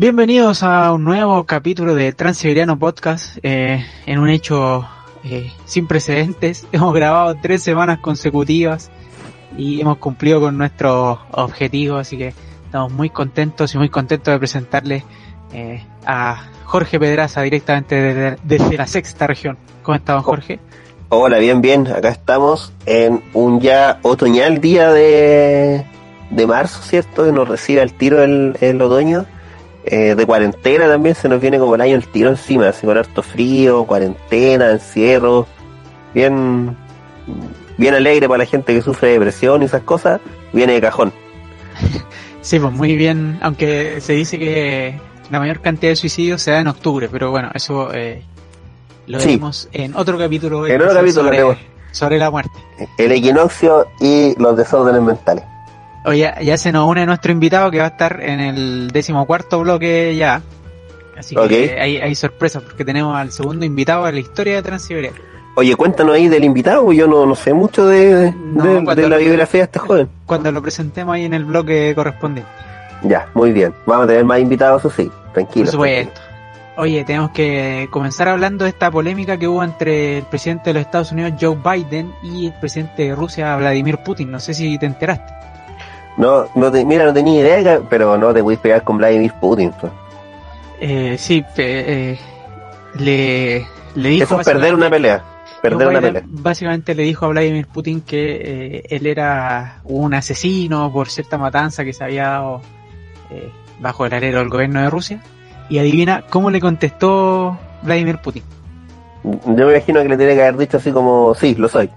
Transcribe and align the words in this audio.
Bienvenidos 0.00 0.62
a 0.62 0.94
un 0.94 1.04
nuevo 1.04 1.44
capítulo 1.44 1.94
de 1.94 2.14
Transiberiano 2.14 2.78
Podcast. 2.78 3.36
Eh, 3.42 3.84
en 4.06 4.18
un 4.18 4.30
hecho 4.30 4.88
eh, 5.24 5.52
sin 5.66 5.86
precedentes, 5.86 6.66
hemos 6.72 6.94
grabado 6.94 7.36
tres 7.42 7.62
semanas 7.62 7.98
consecutivas 7.98 8.90
y 9.58 9.78
hemos 9.82 9.98
cumplido 9.98 10.40
con 10.40 10.56
nuestro 10.56 11.20
objetivo, 11.32 11.98
así 11.98 12.16
que 12.16 12.32
estamos 12.64 12.90
muy 12.92 13.10
contentos 13.10 13.74
y 13.74 13.76
muy 13.76 13.90
contentos 13.90 14.32
de 14.32 14.38
presentarles 14.38 15.04
eh, 15.52 15.84
a 16.06 16.48
Jorge 16.64 16.98
Pedraza 16.98 17.42
directamente 17.42 17.94
desde, 17.96 18.38
desde, 18.42 18.78
la 18.78 18.86
sexta 18.86 19.26
región. 19.26 19.58
¿Cómo 19.82 19.96
estamos, 19.96 20.24
Jorge? 20.24 20.60
Hola, 21.10 21.36
bien, 21.36 21.60
bien. 21.60 21.86
Acá 21.88 22.08
estamos 22.08 22.72
en 22.86 23.22
un 23.34 23.60
ya 23.60 23.98
otoñal 24.00 24.62
día 24.62 24.92
de, 24.92 25.84
de 26.30 26.46
marzo, 26.46 26.80
¿cierto? 26.80 27.26
Que 27.26 27.32
nos 27.32 27.46
recibe 27.46 27.82
el 27.82 27.92
tiro 27.92 28.24
el, 28.24 28.56
el 28.62 28.80
otoño. 28.80 29.26
Eh, 29.92 30.14
de 30.14 30.24
cuarentena 30.24 30.86
también 30.86 31.16
se 31.16 31.28
nos 31.28 31.40
viene 31.40 31.58
como 31.58 31.74
el 31.74 31.80
año 31.80 31.96
el 31.96 32.06
tiro 32.06 32.30
encima, 32.30 32.68
así 32.68 32.86
con 32.86 32.96
harto 32.96 33.22
frío, 33.24 33.84
cuarentena, 33.86 34.70
encierro, 34.70 35.48
bien, 36.14 36.76
bien 37.76 37.94
alegre 37.94 38.28
para 38.28 38.38
la 38.38 38.46
gente 38.46 38.72
que 38.72 38.82
sufre 38.82 39.08
depresión 39.08 39.62
y 39.62 39.64
esas 39.64 39.82
cosas, 39.82 40.20
viene 40.52 40.74
de 40.74 40.80
cajón. 40.80 41.12
Sí, 42.42 42.58
pues 42.58 42.72
muy 42.72 42.96
bien, 42.96 43.38
aunque 43.42 44.00
se 44.00 44.14
dice 44.14 44.38
que 44.38 44.98
la 45.30 45.38
mayor 45.40 45.60
cantidad 45.60 45.92
de 45.92 45.96
suicidios 45.96 46.40
se 46.40 46.50
da 46.52 46.60
en 46.60 46.68
octubre, 46.68 47.06
pero 47.12 47.30
bueno, 47.30 47.50
eso 47.52 47.92
eh, 47.92 48.22
lo 49.06 49.20
Sí. 49.20 49.32
vemos 49.36 49.68
en 49.72 49.94
otro 49.94 50.16
capítulo, 50.16 50.66
En 50.66 50.80
otro 50.80 50.94
capítulo 50.94 51.24
sobre, 51.28 51.58
sobre 51.92 52.16
la 52.18 52.30
muerte. 52.30 52.52
El 52.96 53.12
equinoccio 53.12 53.86
y 54.00 54.34
los 54.40 54.56
desórdenes 54.56 55.02
mentales. 55.02 55.44
Oye, 56.04 56.32
ya, 56.42 56.56
se 56.56 56.72
nos 56.72 56.88
une 56.88 57.04
nuestro 57.06 57.30
invitado 57.32 57.70
que 57.70 57.78
va 57.78 57.84
a 57.84 57.88
estar 57.88 58.20
en 58.22 58.40
el 58.40 58.90
decimocuarto 58.90 59.60
bloque 59.60 60.16
ya. 60.16 60.40
Así 61.18 61.36
que 61.48 61.78
hay, 61.78 61.98
hay 61.98 62.14
sorpresas 62.14 62.62
porque 62.62 62.84
tenemos 62.84 63.14
al 63.14 63.30
segundo 63.30 63.66
invitado 63.66 64.06
de 64.06 64.12
la 64.12 64.20
historia 64.20 64.54
de 64.56 64.62
Transiberia. 64.62 65.12
Oye, 65.56 65.74
cuéntanos 65.76 66.14
ahí 66.14 66.28
del 66.28 66.44
invitado, 66.44 66.90
yo 66.92 67.06
no, 67.06 67.26
no 67.26 67.34
sé 67.34 67.52
mucho 67.52 67.86
de, 67.86 68.14
de, 68.14 68.32
No, 68.32 68.64
de- 68.64 68.84
cuando 68.84 69.02
de 69.02 69.08
la 69.08 69.16
lo- 69.16 69.22
biografía 69.22 69.60
de 69.60 69.64
este 69.64 69.78
joven. 69.78 70.08
Cuando 70.24 70.50
lo 70.52 70.62
presentemos 70.62 71.14
ahí 71.14 71.24
en 71.26 71.34
el 71.34 71.44
bloque 71.44 71.92
correspondiente. 71.94 72.50
Ya, 73.02 73.28
muy 73.34 73.52
bien. 73.52 73.74
Vamos 73.84 74.04
a 74.04 74.08
tener 74.08 74.24
más 74.24 74.40
invitados, 74.40 74.80
eso 74.84 74.90
sí, 74.90 75.10
tranquilo. 75.34 75.64
Por 75.66 75.72
supuesto. 75.72 76.20
Oye, 76.76 77.04
tenemos 77.04 77.32
que 77.32 77.88
comenzar 77.90 78.28
hablando 78.28 78.64
de 78.64 78.70
esta 78.70 78.90
polémica 78.90 79.36
que 79.36 79.46
hubo 79.48 79.62
entre 79.62 80.18
el 80.18 80.24
presidente 80.24 80.70
de 80.70 80.74
los 80.74 80.80
Estados 80.82 81.12
Unidos, 81.12 81.32
Joe 81.38 81.56
Biden, 81.62 82.14
y 82.22 82.46
el 82.46 82.54
presidente 82.54 83.02
de 83.02 83.14
Rusia, 83.14 83.54
Vladimir 83.56 83.98
Putin. 83.98 84.30
No 84.30 84.40
sé 84.40 84.54
si 84.54 84.78
te 84.78 84.86
enteraste. 84.86 85.30
No, 86.16 86.46
no 86.54 86.70
te, 86.70 86.84
mira, 86.84 87.04
no 87.04 87.12
tenía 87.12 87.40
idea, 87.40 87.80
pero 87.88 88.18
no 88.18 88.32
te 88.34 88.42
puedes 88.42 88.60
pegar 88.60 88.84
con 88.84 88.98
Vladimir 88.98 89.32
Putin. 89.40 89.72
pues. 89.80 89.92
Eh, 90.80 91.16
sí, 91.18 91.44
eh, 91.56 92.18
le, 92.98 93.66
le 93.94 94.08
dijo... 94.08 94.24
Eso 94.24 94.40
es 94.40 94.46
perder 94.46 94.74
una 94.74 94.90
pelea. 94.90 95.22
Perder 95.62 95.88
una 95.88 96.00
pelea. 96.00 96.22
Básicamente 96.26 96.94
le 96.94 97.02
dijo 97.02 97.26
a 97.26 97.28
Vladimir 97.28 97.66
Putin 97.66 98.00
que 98.00 98.36
eh, 98.42 98.82
él 98.88 99.06
era 99.06 99.80
un 99.84 100.14
asesino 100.14 100.90
por 100.92 101.08
cierta 101.10 101.36
matanza 101.36 101.84
que 101.84 101.92
se 101.92 102.02
había 102.02 102.28
dado 102.28 102.62
eh, 103.30 103.50
bajo 103.78 104.06
el 104.06 104.14
alero 104.14 104.38
del 104.38 104.48
gobierno 104.48 104.80
de 104.80 104.90
Rusia. 104.90 105.22
Y 105.68 105.78
adivina 105.78 106.24
cómo 106.28 106.50
le 106.50 106.60
contestó 106.60 107.58
Vladimir 107.82 108.18
Putin. 108.18 108.42
Yo 109.22 109.66
me 109.66 109.72
imagino 109.72 110.02
que 110.02 110.08
le 110.08 110.16
tiene 110.16 110.34
que 110.34 110.42
haber 110.42 110.56
dicho 110.56 110.78
así 110.78 110.90
como, 110.90 111.34
sí, 111.34 111.54
lo 111.54 111.68
soy. 111.68 111.90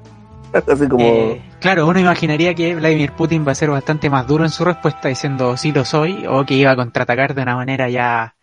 Así 0.67 0.87
como, 0.87 1.03
Eh, 1.03 1.41
claro, 1.59 1.87
uno 1.87 1.99
imaginaría 1.99 2.53
que 2.53 2.75
Vladimir 2.75 3.11
Putin 3.13 3.45
va 3.47 3.53
a 3.53 3.55
ser 3.55 3.69
bastante 3.69 4.09
más 4.09 4.27
duro 4.27 4.43
en 4.43 4.49
su 4.49 4.63
respuesta 4.63 5.07
diciendo 5.09 5.57
sí 5.57 5.71
lo 5.71 5.85
soy 5.85 6.25
o 6.27 6.45
que 6.45 6.53
iba 6.53 6.71
a 6.71 6.75
contraatacar 6.75 7.33
de 7.33 7.41
una 7.41 7.55
manera 7.55 7.89
ya 7.89 8.35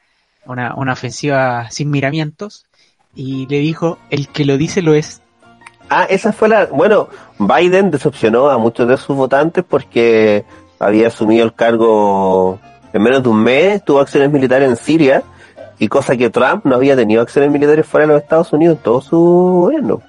una, 0.46 0.74
una 0.74 0.92
ofensiva 0.92 1.70
sin 1.70 1.90
miramientos. 1.90 2.66
Y 3.14 3.46
le 3.46 3.58
dijo, 3.58 3.98
el 4.10 4.28
que 4.28 4.44
lo 4.44 4.56
dice 4.56 4.82
lo 4.82 4.94
es. 4.94 5.20
Ah, 5.88 6.06
esa 6.08 6.32
fue 6.32 6.48
la... 6.48 6.66
Bueno, 6.66 7.08
Biden 7.38 7.90
decepcionó 7.90 8.48
a 8.48 8.58
muchos 8.58 8.86
de 8.86 8.96
sus 8.96 9.16
votantes 9.16 9.64
porque 9.68 10.44
había 10.78 11.08
asumido 11.08 11.44
el 11.44 11.52
cargo 11.52 12.60
en 12.92 13.02
menos 13.02 13.22
de 13.22 13.28
un 13.28 13.42
mes, 13.42 13.84
tuvo 13.84 14.00
acciones 14.00 14.30
militares 14.30 14.68
en 14.68 14.76
Siria, 14.76 15.22
y 15.78 15.88
cosa 15.88 16.16
que 16.16 16.30
Trump 16.30 16.64
no 16.64 16.76
había 16.76 16.96
tenido 16.96 17.22
acciones 17.22 17.50
militares 17.50 17.86
fuera 17.86 18.06
de 18.06 18.12
los 18.12 18.22
Estados 18.22 18.52
Unidos 18.52 18.76
en 18.76 18.82
todo 18.82 19.00
su 19.00 19.18
gobierno. 19.18 20.02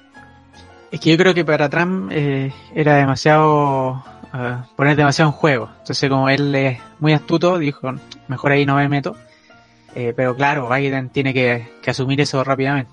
Es 0.92 1.00
que 1.00 1.10
yo 1.10 1.16
creo 1.16 1.34
que 1.34 1.44
para 1.44 1.68
Trump 1.68 2.10
eh, 2.12 2.52
era 2.74 2.96
demasiado 2.96 4.04
eh, 4.34 4.56
poner 4.76 4.94
demasiado 4.96 5.30
en 5.30 5.36
juego. 5.36 5.68
Entonces 5.80 6.08
como 6.10 6.28
él 6.28 6.54
es 6.54 6.78
muy 7.00 7.12
astuto, 7.14 7.58
dijo, 7.58 7.90
mejor 8.28 8.52
ahí 8.52 8.64
no 8.66 8.76
me 8.76 8.88
meto. 8.88 9.16
Eh, 9.94 10.12
pero 10.14 10.36
claro, 10.36 10.68
Biden 10.68 11.08
tiene 11.10 11.32
que, 11.34 11.68
que 11.82 11.90
asumir 11.90 12.20
eso 12.20 12.42
rápidamente. 12.44 12.90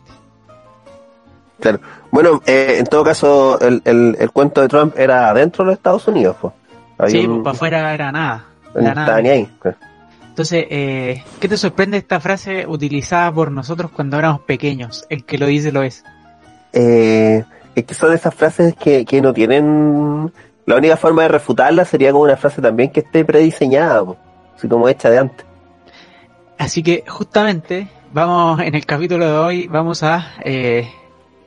Claro. 1.60 1.80
Bueno, 2.12 2.42
eh, 2.46 2.78
en 2.80 2.86
todo 2.86 3.04
caso, 3.04 3.60
el, 3.60 3.82
el, 3.86 4.16
el 4.20 4.32
cuento 4.32 4.62
de 4.62 4.70
Trump 4.70 4.98
era 4.98 5.34
dentro 5.34 5.64
de 5.64 5.72
los 5.72 5.78
Estados 5.78 6.08
Unidos. 6.08 6.38
Pues. 6.40 7.12
Sí, 7.12 7.26
un- 7.26 7.44
pues 7.44 7.44
para 7.44 7.56
afuera 7.56 7.94
era 7.94 8.12
nada. 8.12 8.46
no 8.74 8.80
Era 8.82 8.90
estaba 8.92 9.08
nada. 9.08 9.22
ni 9.22 9.30
ahí. 9.30 9.50
Entonces, 10.30 10.66
eh, 10.70 11.24
¿qué 11.42 11.50
te 11.50 11.58
sorprende 11.58 11.98
esta 11.98 12.22
frase 12.22 12.66
utilizada 12.66 13.30
por 13.34 13.52
nosotros 13.52 13.92
cuando 13.92 14.18
éramos 14.18 14.42
pequeños? 14.42 15.06
El 15.10 15.26
que 15.26 15.38
lo 15.38 15.48
dice 15.48 15.74
lo 15.74 15.84
es. 15.84 16.06
Eh, 16.72 17.44
es 17.80 17.86
que 17.86 17.94
son 17.94 18.14
esas 18.14 18.34
frases 18.34 18.76
que, 18.76 19.06
que 19.06 19.22
no 19.22 19.34
tienen... 19.34 20.32
La 20.66 20.76
única 20.76 20.98
forma 20.98 21.24
de 21.24 21.30
refutarla 21.30 21.84
sería 21.84 22.12
como 22.12 22.24
una 22.24 22.38
frase 22.38 22.62
también 22.62 22.92
que 22.92 23.00
esté 23.00 23.26
prediseñada, 23.26 24.04
así 24.56 24.68
como 24.68 24.88
hecha 24.88 25.10
de 25.10 25.18
antes. 25.18 25.46
Así 26.60 26.84
que 26.84 27.04
justamente 27.08 27.88
vamos 28.14 28.60
en 28.60 28.76
el 28.76 28.86
capítulo 28.86 29.26
de 29.26 29.38
hoy 29.38 29.68
vamos 29.68 30.04
a 30.04 30.34
eh, 30.44 30.88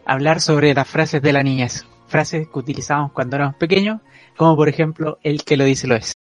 hablar 0.07 0.41
sobre 0.41 0.75
las 0.75 0.89
frases 0.89 1.23
de 1.23 1.33
la 1.33 1.43
niñez, 1.43 1.87
frases 2.09 2.49
que 2.49 2.59
utilizamos 2.59 3.13
cuando 3.13 3.37
éramos 3.37 3.57
pequeños, 3.57 4.01
como 4.37 4.57
por 4.57 4.69
ejemplo 4.69 5.19
el 5.23 5.45
que 5.45 5.57
lo 5.57 5.65
dice 5.65 5.87
lo 5.87 5.95
es. 5.95 6.15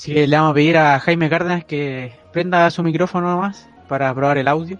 Así 0.00 0.14
que 0.14 0.26
le 0.26 0.34
vamos 0.34 0.52
a 0.52 0.54
pedir 0.54 0.78
a 0.78 0.98
Jaime 0.98 1.28
Cárdenas 1.28 1.62
que 1.66 2.14
prenda 2.32 2.70
su 2.70 2.82
micrófono 2.82 3.28
nomás 3.28 3.68
para 3.86 4.14
probar 4.14 4.38
el 4.38 4.48
audio. 4.48 4.78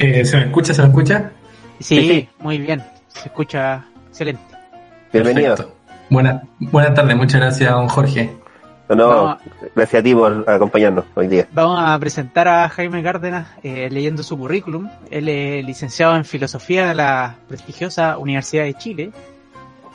Eh, 0.00 0.24
¿Se 0.24 0.36
me 0.36 0.46
escucha? 0.46 0.74
¿Se 0.74 0.82
me 0.82 0.88
escucha? 0.88 1.30
Sí, 1.78 2.00
Sí, 2.00 2.08
sí. 2.08 2.28
muy 2.40 2.58
bien, 2.58 2.82
se 3.06 3.28
escucha 3.28 3.84
excelente. 4.08 4.42
Bienvenido. 5.12 5.54
Perfecto. 5.54 5.76
Buena, 6.10 6.42
buenas 6.58 6.92
tardes, 6.94 7.14
muchas 7.16 7.40
gracias, 7.40 7.70
don 7.70 7.86
Jorge. 7.86 8.32
No, 8.88 8.96
no, 8.96 9.08
Vamos. 9.08 9.38
gracias 9.76 10.00
a 10.00 10.02
ti 10.02 10.12
por 10.12 10.44
acompañarnos 10.50 11.04
hoy 11.14 11.28
día. 11.28 11.46
Vamos 11.52 11.78
a 11.80 11.96
presentar 12.00 12.48
a 12.48 12.68
Jaime 12.70 13.00
Cárdenas 13.00 13.46
eh, 13.62 13.88
leyendo 13.92 14.24
su 14.24 14.36
currículum. 14.36 14.90
Él 15.08 15.28
es 15.28 15.64
licenciado 15.64 16.16
en 16.16 16.24
filosofía 16.24 16.88
de 16.88 16.94
la 16.96 17.36
prestigiosa 17.46 18.18
Universidad 18.18 18.64
de 18.64 18.74
Chile. 18.74 19.12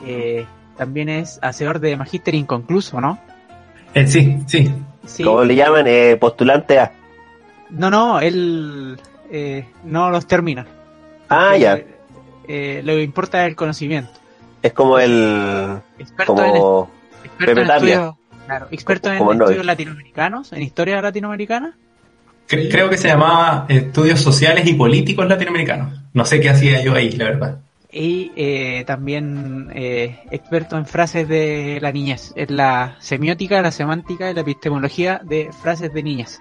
Eh, 0.06 0.46
también 0.78 1.10
es 1.10 1.38
hacedor 1.42 1.80
de 1.80 1.98
magíster 1.98 2.34
inconcluso, 2.34 2.98
¿no? 2.98 3.18
Eh, 3.94 4.06
sí, 4.06 4.38
sí. 4.46 4.72
Sí. 5.06 5.24
Como 5.24 5.42
le 5.44 5.56
llaman, 5.56 5.84
eh, 5.86 6.16
postulante 6.20 6.78
A. 6.78 6.92
No, 7.70 7.90
no, 7.90 8.20
él 8.20 8.98
eh, 9.30 9.64
no 9.84 10.10
los 10.10 10.26
termina. 10.26 10.66
Ah, 11.28 11.56
ya. 11.56 11.80
eh, 12.48 12.80
lo 12.84 12.94
que 12.94 13.02
importa 13.02 13.42
es 13.44 13.48
el 13.50 13.56
conocimiento. 13.56 14.10
Es 14.62 14.72
como 14.72 14.98
el... 14.98 15.78
Experto 15.98 16.34
Como... 16.34 16.90
en, 17.22 17.26
experto 17.26 17.46
Pepe 17.54 17.60
en 17.62 17.66
Tapia. 17.66 17.94
estudios, 17.94 18.14
claro, 18.46 18.66
experto 18.70 19.12
en 19.12 19.18
Como 19.18 19.34
no. 19.34 19.44
estudios 19.44 19.66
latinoamericanos, 19.66 20.52
en 20.52 20.62
historia 20.62 21.00
latinoamericana. 21.00 21.76
Cre- 22.48 22.68
creo 22.70 22.90
que 22.90 22.98
se 22.98 23.08
llamaba 23.08 23.66
Estudios 23.68 24.20
Sociales 24.20 24.66
y 24.66 24.74
Políticos 24.74 25.26
Latinoamericanos. 25.28 26.00
no 26.12 26.24
sé 26.24 26.40
qué 26.40 26.50
hacía 26.50 26.82
yo 26.82 26.94
ahí, 26.94 27.10
la 27.12 27.24
verdad. 27.24 27.58
Y 27.92 28.30
eh, 28.36 28.84
también 28.86 29.70
eh, 29.74 30.20
experto 30.30 30.76
en 30.76 30.86
frases 30.86 31.26
de 31.28 31.78
la 31.82 31.90
niñez, 31.90 32.32
en 32.36 32.56
la 32.56 32.96
semiótica, 33.00 33.60
la 33.62 33.72
semántica 33.72 34.30
y 34.30 34.34
la 34.34 34.42
epistemología 34.42 35.20
de 35.24 35.50
frases 35.62 35.92
de 35.92 36.02
niñez. 36.02 36.40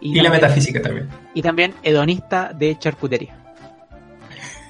Y, 0.00 0.14
la 0.16 0.24
también- 0.24 0.42
metafísica 0.42 0.82
también. 0.82 1.08
Y 1.34 1.42
también 1.42 1.74
hedonista 1.82 2.52
de 2.52 2.78
charcutería. 2.78 3.36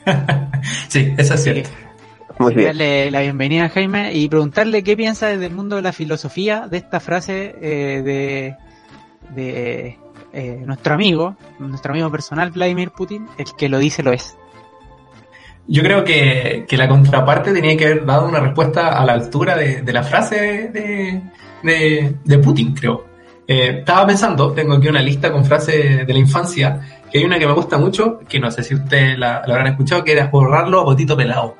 sí, 0.88 1.12
eso 1.18 1.34
es 1.34 1.40
Así 1.40 1.42
cierto. 1.52 1.70
Muy 2.38 2.54
bien. 2.54 2.68
darle 2.68 3.10
la 3.10 3.20
bienvenida 3.22 3.64
a 3.64 3.68
Jaime 3.68 4.14
y 4.14 4.28
preguntarle 4.28 4.84
qué 4.84 4.96
piensa 4.96 5.26
desde 5.26 5.46
el 5.46 5.52
mundo 5.52 5.74
de 5.76 5.82
la 5.82 5.92
filosofía 5.92 6.68
de 6.68 6.76
esta 6.76 7.00
frase 7.00 7.56
eh, 7.60 8.02
de, 8.04 8.56
de 9.34 9.98
eh, 10.32 10.62
nuestro 10.64 10.94
amigo, 10.94 11.36
nuestro 11.58 11.92
amigo 11.92 12.10
personal 12.12 12.52
Vladimir 12.52 12.92
Putin, 12.92 13.26
el 13.38 13.46
que 13.58 13.68
lo 13.68 13.78
dice 13.80 14.04
lo 14.04 14.12
es. 14.12 14.36
Yo 15.70 15.82
creo 15.82 16.02
que, 16.02 16.64
que 16.66 16.76
la 16.78 16.88
contraparte 16.88 17.52
tenía 17.52 17.76
que 17.76 17.84
haber 17.84 18.06
dado 18.06 18.26
una 18.26 18.40
respuesta 18.40 18.98
a 18.98 19.04
la 19.04 19.12
altura 19.12 19.54
de, 19.54 19.82
de 19.82 19.92
la 19.92 20.02
frase 20.02 20.70
de, 20.72 21.22
de, 21.62 22.14
de 22.24 22.38
Putin, 22.38 22.74
creo. 22.74 23.04
Eh, 23.46 23.78
estaba 23.80 24.06
pensando, 24.06 24.52
tengo 24.52 24.74
aquí 24.74 24.88
una 24.88 25.02
lista 25.02 25.30
con 25.30 25.44
frases 25.44 26.06
de 26.06 26.12
la 26.12 26.18
infancia, 26.18 26.80
que 27.10 27.18
hay 27.18 27.24
una 27.24 27.38
que 27.38 27.46
me 27.46 27.52
gusta 27.52 27.76
mucho, 27.78 28.18
que 28.28 28.38
no 28.40 28.50
sé 28.50 28.62
si 28.62 28.74
ustedes 28.74 29.18
la, 29.18 29.42
la 29.46 29.54
habrán 29.54 29.66
escuchado, 29.68 30.02
que 30.04 30.12
era 30.12 30.26
borrarlo 30.28 30.80
a 30.80 30.84
potito 30.84 31.16
pelado. 31.16 31.54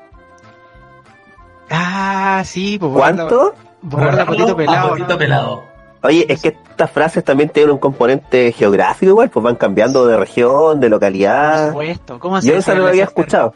Ah, 1.69 2.41
sí, 2.45 2.77
pues 2.79 2.91
borrarlo- 2.91 3.27
¿Cuánto? 3.27 3.55
Borrarlo 3.81 4.21
a 4.21 4.25
potito 4.25 4.51
a 4.51 4.57
pelado. 4.57 4.89
potito 4.89 5.07
¿no? 5.13 5.17
pelado. 5.17 5.63
Oye, 6.01 6.25
es 6.29 6.41
que 6.41 6.47
estas 6.69 6.89
frases 6.91 7.23
también 7.23 7.49
tienen 7.49 7.71
un 7.71 7.77
componente 7.77 8.51
geográfico 8.53 9.11
igual, 9.11 9.29
pues 9.29 9.43
van 9.43 9.55
cambiando 9.55 10.07
de 10.07 10.15
región, 10.17 10.79
de 10.79 10.87
Por 10.87 10.91
localidad. 10.91 11.67
supuesto. 11.69 12.19
¿Cómo 12.19 12.41
se 12.41 12.47
Yo 12.47 12.55
esa 12.55 12.73
no 12.73 12.83
la 12.83 12.89
había 12.89 13.03
escuchado. 13.03 13.53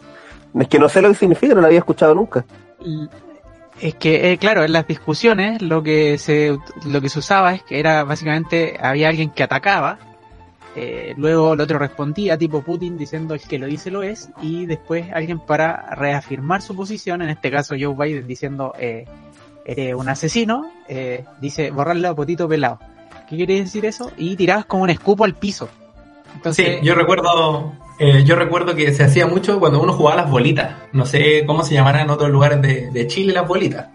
Es 0.60 0.68
que 0.68 0.80
no 0.80 0.90
sé 0.90 1.02
lo 1.02 1.10
que 1.10 1.16
significa, 1.16 1.56
no 1.56 1.62
la 1.62 1.68
había 1.68 1.80
escuchado 1.80 2.14
nunca. 2.16 2.46
Es 3.80 3.96
que, 3.96 4.32
eh, 4.32 4.38
claro, 4.38 4.64
en 4.64 4.72
las 4.72 4.88
discusiones 4.88 5.62
lo 5.62 5.82
que 5.82 6.18
se 6.18 6.58
lo 6.86 7.02
que 7.02 7.10
se 7.10 7.20
usaba 7.20 7.54
es 7.54 7.64
que 7.64 7.80
era 7.80 8.04
básicamente 8.04 8.78
había 8.80 9.10
alguien 9.10 9.32
que 9.32 9.44
atacaba, 9.44 9.98
eh, 10.76 11.14
luego 11.18 11.54
el 11.54 11.62
otro 11.62 11.78
respondía, 11.78 12.38
tipo 12.38 12.62
Putin, 12.64 12.98
diciendo 12.98 13.36
el 13.36 13.42
que 13.42 13.60
lo 13.60 13.68
dice 13.68 13.92
lo 13.92 14.02
es, 14.02 14.30
y 14.42 14.66
después 14.66 15.12
alguien 15.14 15.40
para 15.40 15.96
reafirmar 15.96 16.62
su 16.62 16.76
posición, 16.76 17.22
en 17.22 17.30
este 17.30 17.52
caso 17.52 17.76
Joe 17.80 17.96
Biden 17.96 18.28
diciendo 18.28 18.74
eh, 18.80 19.06
eres 19.66 19.94
un 19.94 20.10
asesino, 20.10 20.72
eh, 20.88 21.26
dice 21.40 21.70
borrarlo 21.70 22.10
a 22.10 22.16
potito 22.16 22.48
pelado. 22.48 22.80
¿Qué 23.30 23.38
quiere 23.38 23.60
decir 23.60 23.86
eso? 23.86 24.12
Y 24.18 24.36
tirabas 24.36 24.66
como 24.66 24.84
un 24.84 24.90
escupo 24.90 25.26
al 25.26 25.36
piso. 25.36 25.70
Entonces, 26.36 26.80
Sí, 26.80 26.86
yo 26.86 26.96
recuerdo, 26.96 27.74
eh, 28.00 28.24
yo 28.24 28.36
recuerdo 28.36 28.76
que 28.76 28.92
se 28.94 29.04
hacía 29.04 29.28
mucho 29.28 29.60
cuando 29.60 29.82
uno 29.82 29.94
jugaba 29.94 30.22
las 30.24 30.30
bolitas. 30.32 30.76
No 30.92 31.06
sé 31.06 31.46
cómo 31.46 31.64
se 31.64 31.74
llamarán 31.74 32.02
en 32.04 32.10
otros 32.10 32.30
lugares 32.30 32.62
de, 32.62 32.90
de 32.92 33.08
Chile 33.08 33.34
las 33.34 33.48
bolitas. 33.48 33.88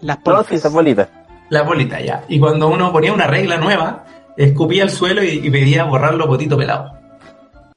las 0.00 0.18
No, 0.18 0.22
polcas. 0.24 0.46
sí, 0.48 0.54
esas 0.56 0.72
bolitas. 0.72 1.08
Las 1.50 1.66
bolitas, 1.66 2.02
ya. 2.04 2.24
Y 2.28 2.38
cuando 2.38 2.68
uno 2.68 2.92
ponía 2.92 3.12
una 3.12 3.26
regla 3.26 3.56
nueva, 3.58 4.04
escupía 4.36 4.82
al 4.84 4.90
suelo 4.90 5.22
y, 5.22 5.28
y 5.46 5.50
pedía 5.50 5.84
borrarlo 5.84 6.26
potito 6.26 6.56
pelado. 6.56 6.92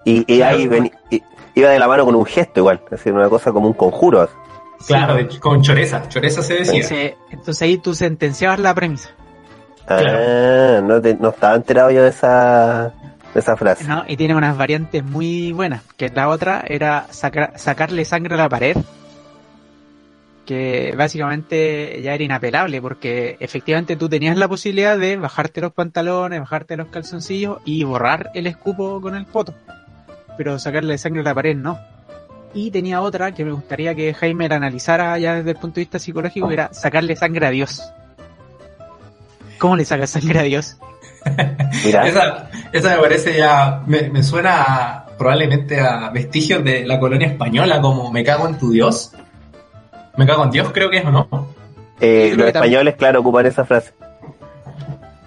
Y, 0.03 0.23
y 0.33 0.41
ahí 0.41 0.67
veni- 0.67 0.91
y- 1.09 1.23
iba 1.55 1.69
de 1.69 1.79
la 1.79 1.87
mano 1.87 2.05
con 2.05 2.15
un 2.15 2.25
gesto 2.25 2.59
igual, 2.61 2.81
es 2.85 2.89
decir, 2.91 3.13
una 3.13 3.29
cosa 3.29 3.51
como 3.51 3.67
un 3.67 3.73
conjuro. 3.73 4.27
Claro, 4.87 5.15
con 5.39 5.61
choreza. 5.61 6.07
Choreza 6.09 6.41
se 6.41 6.55
decía. 6.55 6.73
Entonces, 6.81 7.13
entonces 7.29 7.61
ahí 7.61 7.77
tú 7.77 7.93
sentenciabas 7.93 8.59
la 8.59 8.73
premisa. 8.73 9.09
Ah, 9.87 10.79
no, 10.83 11.01
te- 11.01 11.15
no 11.15 11.29
estaba 11.29 11.55
enterado 11.55 11.91
yo 11.91 12.03
de 12.03 12.09
esa, 12.09 12.93
esa 13.35 13.55
frase. 13.57 13.85
¿no? 13.85 14.03
Y 14.07 14.17
tiene 14.17 14.35
unas 14.35 14.57
variantes 14.57 15.03
muy 15.03 15.51
buenas. 15.51 15.83
Que 15.97 16.09
la 16.09 16.29
otra 16.29 16.63
era 16.67 17.07
sacar, 17.11 17.53
sacarle 17.57 18.05
sangre 18.05 18.35
a 18.35 18.37
la 18.37 18.49
pared. 18.49 18.77
Que 20.45 20.93
básicamente 20.97 22.01
ya 22.01 22.13
era 22.13 22.23
inapelable 22.23 22.81
porque 22.81 23.37
efectivamente 23.39 23.95
tú 23.95 24.09
tenías 24.09 24.37
la 24.37 24.47
posibilidad 24.47 24.97
de 24.97 25.15
bajarte 25.17 25.61
los 25.61 25.71
pantalones, 25.71 26.39
bajarte 26.39 26.75
los 26.75 26.87
calzoncillos 26.87 27.59
y 27.63 27.83
borrar 27.83 28.31
el 28.33 28.47
escupo 28.47 28.99
con 28.99 29.15
el 29.15 29.25
poto. 29.25 29.53
Pero 30.37 30.59
sacarle 30.59 30.97
sangre 30.97 31.21
a 31.21 31.25
la 31.25 31.35
pared 31.35 31.55
no. 31.55 31.79
Y 32.53 32.71
tenía 32.71 33.01
otra 33.01 33.33
que 33.33 33.45
me 33.45 33.51
gustaría 33.51 33.95
que 33.95 34.13
Jaime 34.13 34.49
la 34.49 34.57
analizara 34.57 35.17
ya 35.19 35.35
desde 35.35 35.51
el 35.51 35.57
punto 35.57 35.75
de 35.75 35.81
vista 35.81 35.99
psicológico, 35.99 36.47
que 36.49 36.55
era 36.55 36.73
sacarle 36.73 37.15
sangre 37.15 37.45
a 37.45 37.49
Dios. 37.51 37.81
¿Cómo 39.57 39.77
le 39.77 39.85
sacas 39.85 40.09
sangre 40.09 40.39
a 40.39 40.43
Dios? 40.43 40.77
Mira, 41.85 42.07
Esa, 42.07 42.49
esa 42.73 42.95
me 42.95 43.01
parece 43.01 43.37
ya, 43.37 43.81
me, 43.85 44.09
me 44.09 44.23
suena 44.23 44.61
a- 44.63 45.05
probablemente 45.17 45.79
a 45.79 46.09
vestigios 46.09 46.63
de 46.63 46.85
la 46.85 46.99
colonia 46.99 47.27
española, 47.27 47.79
como 47.81 48.11
me 48.11 48.23
cago 48.23 48.47
en 48.47 48.57
tu 48.57 48.71
Dios. 48.71 49.11
Me 50.17 50.25
cago 50.25 50.43
en 50.45 50.51
Dios, 50.51 50.71
creo 50.73 50.89
que 50.89 50.97
es, 50.97 51.05
¿o 51.05 51.11
no? 51.11 51.27
eh, 51.99 52.33
los 52.35 52.47
españoles, 52.47 52.95
claro, 52.95 53.19
ocupan 53.19 53.45
esa 53.45 53.63
frase. 53.65 53.93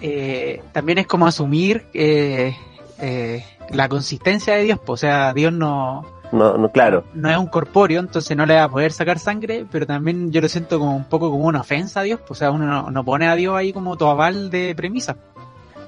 eh, 0.01 0.61
también 0.71 0.97
es 0.99 1.07
como 1.07 1.25
asumir 1.25 1.85
eh, 1.93 2.55
eh, 2.99 3.43
la 3.71 3.87
consistencia 3.89 4.55
de 4.55 4.63
Dios, 4.63 4.79
pues, 4.85 5.01
o 5.01 5.07
sea, 5.07 5.33
Dios 5.33 5.53
no, 5.53 6.05
No, 6.31 6.57
no, 6.57 6.69
claro. 6.71 7.05
no 7.13 7.29
es 7.31 7.37
un 7.37 7.47
corpóreo, 7.47 7.99
entonces 8.01 8.35
no 8.35 8.45
le 8.45 8.55
va 8.55 8.63
a 8.65 8.69
poder 8.69 8.91
sacar 8.91 9.17
sangre, 9.19 9.65
pero 9.71 9.87
también 9.87 10.31
yo 10.31 10.41
lo 10.41 10.49
siento 10.49 10.77
como 10.79 10.95
un 10.95 11.05
poco 11.05 11.31
como 11.31 11.45
una 11.45 11.61
ofensa 11.61 12.01
a 12.01 12.03
Dios, 12.03 12.19
pues, 12.19 12.31
o 12.31 12.35
sea, 12.35 12.51
uno 12.51 12.65
no, 12.65 12.91
no 12.91 13.03
pone 13.05 13.27
a 13.27 13.35
Dios 13.35 13.55
ahí 13.55 13.71
como 13.73 13.95
tu 13.97 14.05
aval 14.07 14.49
de 14.49 14.75
premisa. 14.75 15.15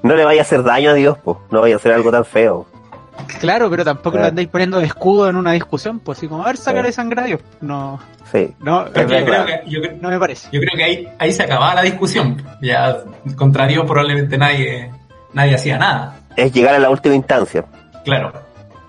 No 0.02 0.14
le 0.16 0.24
vaya 0.24 0.40
a 0.40 0.42
hacer 0.42 0.62
daño 0.62 0.90
a 0.90 0.94
Dios, 0.94 1.18
pues. 1.24 1.38
No 1.50 1.60
vaya 1.60 1.74
a 1.74 1.78
hacer 1.78 1.92
algo 1.92 2.10
tan 2.10 2.24
feo. 2.24 2.66
Claro, 3.40 3.68
pero 3.68 3.84
tampoco 3.84 4.16
lo 4.16 4.26
andáis 4.26 4.48
poniendo 4.48 4.78
de 4.78 4.86
escudo 4.86 5.28
en 5.28 5.34
una 5.36 5.52
discusión, 5.52 5.98
pues 5.98 6.18
así 6.18 6.28
como, 6.28 6.44
a 6.44 6.46
ver, 6.46 6.56
sácale 6.56 6.80
Claro. 6.82 6.92
sangre 6.94 7.20
a 7.20 7.24
Dios. 7.24 7.40
No, 7.60 7.98
Sí. 8.30 8.54
no, 8.60 8.84
Pero 8.94 9.08
yo, 9.18 9.24
creo 9.26 9.44
que, 9.46 9.60
yo, 9.66 9.80
creo- 9.80 9.96
no 10.00 10.08
me 10.10 10.18
parece. 10.20 10.48
yo 10.52 10.60
creo 10.60 10.76
que 10.76 10.84
ahí, 10.84 11.08
ahí 11.18 11.32
se 11.32 11.42
acababa 11.42 11.74
la 11.74 11.82
discusión. 11.82 12.40
Ya, 12.62 12.98
contra 13.36 13.66
Dios 13.66 13.84
probablemente 13.86 14.38
nadie, 14.38 14.92
nadie 15.32 15.54
hacía 15.56 15.78
nada. 15.78 16.16
Es 16.36 16.52
llegar 16.52 16.74
a 16.76 16.78
la 16.78 16.90
última 16.90 17.16
instancia. 17.16 17.64
Claro, 18.04 18.32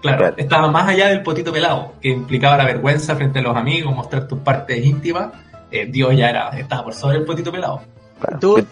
claro, 0.01 0.17
Claro. 0.19 0.35
Estaba 0.38 0.69
más 0.69 0.88
allá 0.88 1.07
del 1.07 1.23
potito 1.23 1.51
pelado, 1.51 1.94
que 2.00 2.09
implicaba 2.09 2.55
la 2.57 2.65
vergüenza 2.65 3.15
frente 3.15 3.39
a 3.39 3.41
los 3.41 3.57
amigos, 3.57 3.95
mostrar 3.95 4.27
tus 4.27 4.39
partes 4.39 4.85
íntimas. 4.85 5.29
Eh, 5.71 5.88
Dios 5.89 6.15
ya 6.15 6.29
era, 6.29 6.50
estaba 6.50 6.83
por 6.83 6.94
sobre 6.94 7.17
el 7.17 7.25
potito 7.25 7.51
pelado. 7.51 7.81
Claro. 8.21 8.39
¿Tú, 8.39 8.65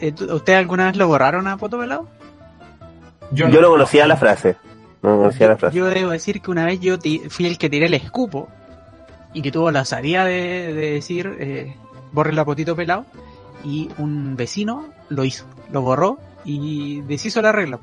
eh, 0.00 0.14
¿Ustedes 0.32 0.58
alguna 0.58 0.86
vez 0.86 0.96
lo 0.96 1.08
borraron 1.08 1.46
a 1.46 1.56
Poto 1.56 1.78
Pelado? 1.78 2.08
Yo 3.30 3.48
no 3.48 3.68
conocía 3.70 4.06
la 4.06 4.16
frase. 4.16 4.56
No 5.02 5.16
conocía 5.18 5.48
la 5.48 5.56
frase. 5.56 5.76
Yo 5.76 5.86
debo 5.86 6.10
decir 6.10 6.40
que 6.40 6.50
una 6.50 6.64
vez 6.64 6.80
yo 6.80 6.98
ti- 6.98 7.22
fui 7.28 7.46
el 7.46 7.58
que 7.58 7.68
tiré 7.70 7.86
el 7.86 7.94
escupo 7.94 8.48
y 9.34 9.42
que 9.42 9.52
tuvo 9.52 9.70
la 9.70 9.82
osadía 9.82 10.24
de, 10.24 10.72
de 10.72 10.90
decir 10.92 11.36
eh, 11.38 11.74
borre 12.12 12.38
a 12.38 12.44
potito 12.44 12.74
pelado 12.74 13.04
y 13.64 13.90
un 13.98 14.36
vecino 14.36 14.86
lo 15.08 15.24
hizo, 15.24 15.44
lo 15.70 15.82
borró 15.82 16.18
y 16.44 17.02
deshizo 17.02 17.42
la 17.42 17.52
regla. 17.52 17.78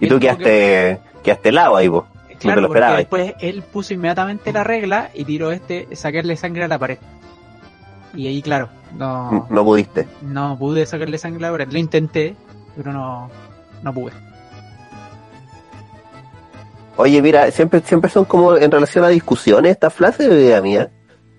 Y 0.00 0.04
Él 0.04 0.10
tú 0.10 0.20
quedaste, 0.20 1.00
quedaste 1.24 1.48
helado 1.48 1.76
ahí, 1.76 1.88
vos. 1.88 2.04
que- 2.28 2.34
te 2.36 2.40
claro, 2.42 2.60
lo 2.60 2.68
porque 2.68 2.78
esperabas. 2.78 2.98
después 2.98 3.34
él 3.40 3.62
puso 3.62 3.92
inmediatamente 3.94 4.52
la 4.52 4.62
regla 4.62 5.10
y 5.12 5.24
tiró 5.24 5.50
este 5.50 5.88
sacarle 5.96 6.36
sangre 6.36 6.64
a 6.64 6.68
la 6.68 6.78
pared. 6.78 6.98
Y 8.14 8.26
ahí 8.26 8.42
claro, 8.42 8.68
no, 8.96 9.46
No 9.50 9.64
pudiste. 9.64 10.08
no 10.22 10.58
pude 10.58 10.86
sacarle 10.86 11.18
sangre 11.18 11.44
a 11.46 11.50
la 11.50 11.58
pared, 11.58 11.72
lo 11.72 11.78
intenté, 11.78 12.34
pero 12.76 12.92
no, 12.92 13.30
no 13.82 13.92
pude. 13.92 14.12
Oye, 16.96 17.22
mira, 17.22 17.50
siempre, 17.50 17.80
siempre 17.80 18.10
son 18.10 18.24
como 18.24 18.56
en 18.56 18.70
relación 18.70 19.04
a 19.04 19.08
discusiones 19.08 19.72
estas 19.72 19.94
frases 19.94 20.28
de 20.28 20.34
idea 20.42 20.60
mía. 20.60 20.90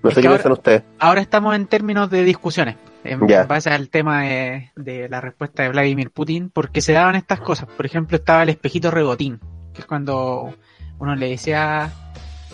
No 0.01 0.09
Es 0.09 0.15
sé 0.15 0.21
qué 0.21 0.27
ahora- 0.27 0.37
piensan 0.37 0.51
ustedes. 0.53 0.83
Ahora 0.99 1.21
estamos 1.21 1.53
en 1.55 1.67
términos 1.67 2.09
de 2.09 2.23
discusiones, 2.23 2.77
en 3.03 3.19
base 3.47 3.69
al 3.69 3.89
tema 3.89 4.21
de, 4.23 4.71
de 4.77 5.09
la 5.09 5.19
respuesta 5.19 5.63
de 5.63 5.69
Vladimir 5.69 6.11
Putin, 6.11 6.49
porque 6.49 6.79
se 6.81 6.93
daban 6.93 7.15
estas 7.15 7.41
cosas. 7.41 7.67
Por 7.67 7.85
ejemplo, 7.85 8.15
estaba 8.15 8.43
el 8.43 8.49
espejito 8.49 8.89
rebotín, 8.89 9.41
que 9.73 9.81
es 9.81 9.85
cuando 9.85 10.53
uno 10.97 11.15
le 11.15 11.29
decía 11.29 11.91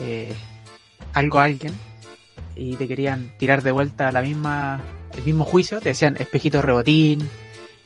eh, 0.01 0.34
algo 1.13 1.38
a 1.39 1.43
alguien 1.43 1.74
y 2.55 2.75
te 2.75 2.88
querían 2.88 3.31
tirar 3.38 3.62
de 3.63 3.71
vuelta 3.71 4.12
la 4.12 4.21
misma, 4.21 4.81
el 5.17 5.24
mismo 5.24 5.43
juicio, 5.45 5.79
te 5.79 5.89
decían 5.89 6.15
espejito 6.19 6.62
rebotín 6.62 7.27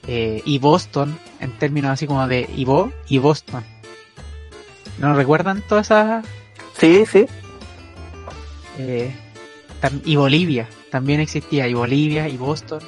eh, 0.07 0.41
y 0.45 0.59
Boston, 0.59 1.17
en 1.39 1.51
términos 1.57 1.91
así 1.91 2.07
como 2.07 2.27
de 2.27 2.49
Ivo 2.55 2.91
y 3.07 3.17
Boston. 3.17 3.63
¿No 4.99 5.13
recuerdan 5.13 5.61
todas 5.67 5.87
esas 5.87 6.25
Sí, 6.77 7.05
sí. 7.05 7.25
eh, 8.77 9.13
y 10.05 10.15
Bolivia. 10.15 10.67
También 10.91 11.19
existía 11.19 11.67
y 11.67 11.73
Bolivia 11.73 12.27
y 12.27 12.37
Boston. 12.37 12.79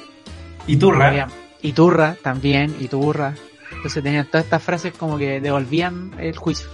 Y 0.66 0.76
tú, 0.76 0.90
Ra, 0.92 1.08
Había- 1.08 1.28
y 1.62 1.72
Turra 1.72 2.16
también 2.22 2.74
y 2.80 2.88
Turra. 2.88 3.34
Entonces 3.72 4.02
tenían 4.02 4.26
todas 4.26 4.44
estas 4.44 4.62
frases 4.62 4.92
como 4.94 5.16
que 5.18 5.40
devolvían 5.40 6.12
el 6.18 6.36
juicio 6.36 6.68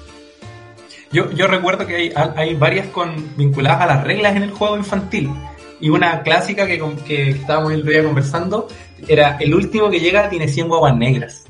Yo, 1.13 1.31
yo 1.33 1.47
recuerdo 1.47 1.87
que 1.87 1.97
hay, 1.97 2.13
hay 2.37 2.55
varias 2.55 2.87
con, 2.89 3.35
vinculadas 3.37 3.81
a 3.83 3.87
las 3.87 4.05
reglas 4.05 4.37
en 4.37 4.43
el 4.43 4.51
juego 4.51 4.77
infantil. 4.77 5.31
Y 5.81 5.89
una 5.91 6.23
clásica 6.23 6.67
que, 6.67 6.79
con- 6.79 6.97
que 6.97 7.31
estábamos 7.31 7.73
el 7.73 7.81
otro 7.81 7.93
día 7.93 8.05
conversando 8.05 8.69
era 9.07 9.37
el 9.39 9.55
último 9.55 9.89
que 9.91 10.01
llega 10.01 10.29
tiene 10.29 10.49
100 10.49 10.69
guaguas 10.69 10.97
negras. 10.97 11.45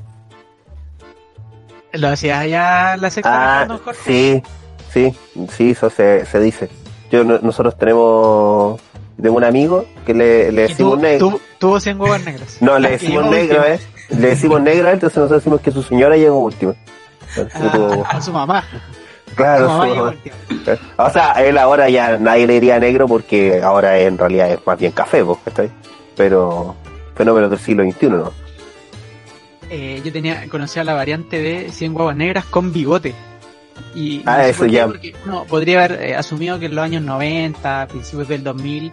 lo 1.93 2.07
hacía 2.09 2.45
ya 2.45 2.95
la 2.97 3.09
sexta 3.09 3.61
Ah, 3.63 3.79
Jorge. 3.83 4.01
sí. 4.05 4.43
Sí, 4.93 5.15
sí, 5.55 5.69
eso 5.71 5.89
se, 5.91 6.25
se 6.25 6.39
dice. 6.39 6.67
Yo, 7.11 7.23
no- 7.23 7.37
nosotros 7.39 7.77
tenemos, 7.77 8.79
tengo 9.21 9.35
un 9.37 9.43
amigo 9.43 9.85
que 10.05 10.13
le, 10.15 10.51
decimos 10.51 10.97
negro. 10.99 11.29
tu- 11.29 11.41
Tuvo 11.59 11.79
100 11.79 11.99
huevos 12.01 12.23
negros. 12.25 12.57
No, 12.61 12.79
le 12.79 12.91
decimos 12.97 13.25
negro, 13.29 13.59
último. 13.61 13.75
¿eh? 13.75 13.79
Le 14.09 14.27
decimos 14.29 14.61
negro 14.61 14.87
a 14.87 14.89
él, 14.91 14.93
entonces 14.95 15.17
nosotros 15.17 15.41
decimos 15.41 15.61
que 15.61 15.71
su 15.71 15.83
señora 15.83 16.15
llegó 16.17 16.39
última. 16.39 16.73
Ah, 17.53 18.03
a 18.09 18.21
su 18.21 18.31
mamá. 18.33 18.63
Claro, 19.35 20.13
su. 20.13 20.71
O 20.97 21.09
sea, 21.09 21.31
él 21.43 21.57
ahora 21.57 21.89
ya 21.89 22.17
nadie 22.17 22.45
le 22.47 22.53
diría 22.53 22.79
negro 22.79 23.07
porque 23.07 23.61
ahora 23.61 23.97
en 23.99 24.17
realidad 24.17 24.51
es 24.51 24.59
más 24.65 24.77
bien 24.79 24.91
café, 24.91 25.21
¿vos 25.21 25.37
¿cachai? 25.45 25.69
Pero 26.15 26.75
fenómenos 27.15 27.49
del 27.49 27.59
siglo 27.59 27.83
XXI, 27.83 28.09
¿no? 28.09 28.31
Eh, 29.69 30.01
yo 30.03 30.11
tenía, 30.11 30.47
conocía 30.49 30.83
la 30.83 30.93
variante 30.93 31.41
de 31.41 31.71
100 31.71 31.95
huevas 31.95 32.15
negras 32.15 32.45
con 32.45 32.73
bigote. 32.73 33.13
Y 33.95 34.21
Ah, 34.25 34.37
no 34.37 34.43
sé 34.43 34.49
eso 34.49 34.59
por 34.59 34.67
qué, 34.67 34.73
ya. 34.73 34.87
porque 34.87 35.15
uno 35.25 35.45
podría 35.45 35.83
haber 35.85 36.01
eh, 36.03 36.15
asumido 36.15 36.59
que 36.59 36.65
en 36.65 36.75
los 36.75 36.83
años 36.83 37.01
90, 37.03 37.87
principios 37.87 38.27
del 38.27 38.43
2000, 38.43 38.91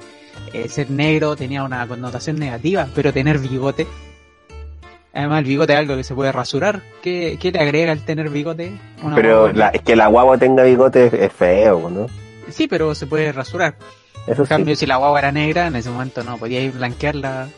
eh, 0.52 0.68
ser 0.68 0.90
negro 0.90 1.34
tenía 1.34 1.64
una 1.64 1.86
connotación 1.88 2.36
negativa, 2.36 2.86
pero 2.94 3.12
tener 3.12 3.38
bigote. 3.38 3.86
Además, 5.16 5.38
el 5.38 5.44
bigote 5.46 5.72
es 5.72 5.78
algo 5.78 5.96
que 5.96 6.04
se 6.04 6.14
puede 6.14 6.30
rasurar. 6.30 6.82
¿Qué, 7.02 7.38
qué 7.40 7.50
le 7.50 7.58
agrega 7.58 7.90
el 7.92 8.04
tener 8.04 8.28
bigote? 8.28 8.72
Una 9.02 9.16
Pero 9.16 9.50
la, 9.50 9.68
es 9.68 9.80
que 9.80 9.96
la 9.96 10.08
guagua 10.08 10.36
tenga 10.36 10.62
bigote 10.62 11.06
es, 11.06 11.12
es 11.14 11.32
feo, 11.32 11.88
¿no? 11.88 12.06
Sí, 12.50 12.68
pero 12.68 12.94
se 12.94 13.06
puede 13.06 13.32
rasurar. 13.32 13.76
Eso 14.26 14.42
En 14.42 14.46
sí. 14.46 14.48
cambio, 14.50 14.76
si 14.76 14.84
la 14.84 14.96
guagua 14.96 15.20
era 15.20 15.32
negra, 15.32 15.68
en 15.68 15.76
ese 15.76 15.88
momento 15.88 16.22
no, 16.22 16.36
podía 16.36 16.60
ir 16.60 16.72
blanquearla. 16.72 17.48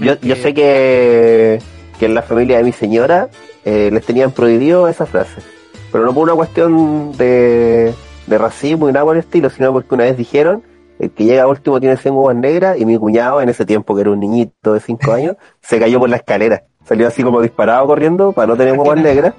Yo, 0.00 0.18
yo 0.20 0.34
sé 0.34 0.52
que, 0.52 1.60
que 2.00 2.06
en 2.06 2.14
la 2.14 2.22
familia 2.22 2.56
de 2.58 2.64
mi 2.64 2.72
señora 2.72 3.28
eh, 3.64 3.90
les 3.92 4.04
tenían 4.04 4.32
prohibido 4.32 4.88
esa 4.88 5.06
frase. 5.06 5.40
Pero 5.92 6.04
no 6.04 6.12
por 6.12 6.24
una 6.24 6.34
cuestión 6.34 7.16
de, 7.16 7.94
de 8.26 8.38
racismo 8.38 8.88
y 8.88 8.92
nada 8.92 9.04
por 9.04 9.14
el 9.16 9.20
estilo, 9.20 9.48
sino 9.48 9.72
porque 9.72 9.94
una 9.94 10.04
vez 10.04 10.16
dijeron 10.16 10.64
el 11.02 11.10
que 11.10 11.24
llega 11.24 11.48
último 11.48 11.80
tiene 11.80 11.96
100 11.96 12.14
huevas 12.14 12.36
negras 12.36 12.78
y 12.78 12.86
mi 12.86 12.96
cuñado 12.96 13.42
en 13.42 13.48
ese 13.48 13.66
tiempo 13.66 13.94
que 13.94 14.02
era 14.02 14.10
un 14.10 14.20
niñito 14.20 14.72
de 14.72 14.78
5 14.78 15.12
años 15.12 15.36
se 15.60 15.80
cayó 15.80 15.98
por 15.98 16.08
la 16.08 16.16
escalera. 16.16 16.62
Salió 16.84 17.08
así 17.08 17.24
como 17.24 17.40
disparado 17.40 17.86
corriendo 17.86 18.32
para 18.32 18.46
no 18.46 18.56
tener 18.56 18.78
huevas 18.78 19.00
negras 19.02 19.34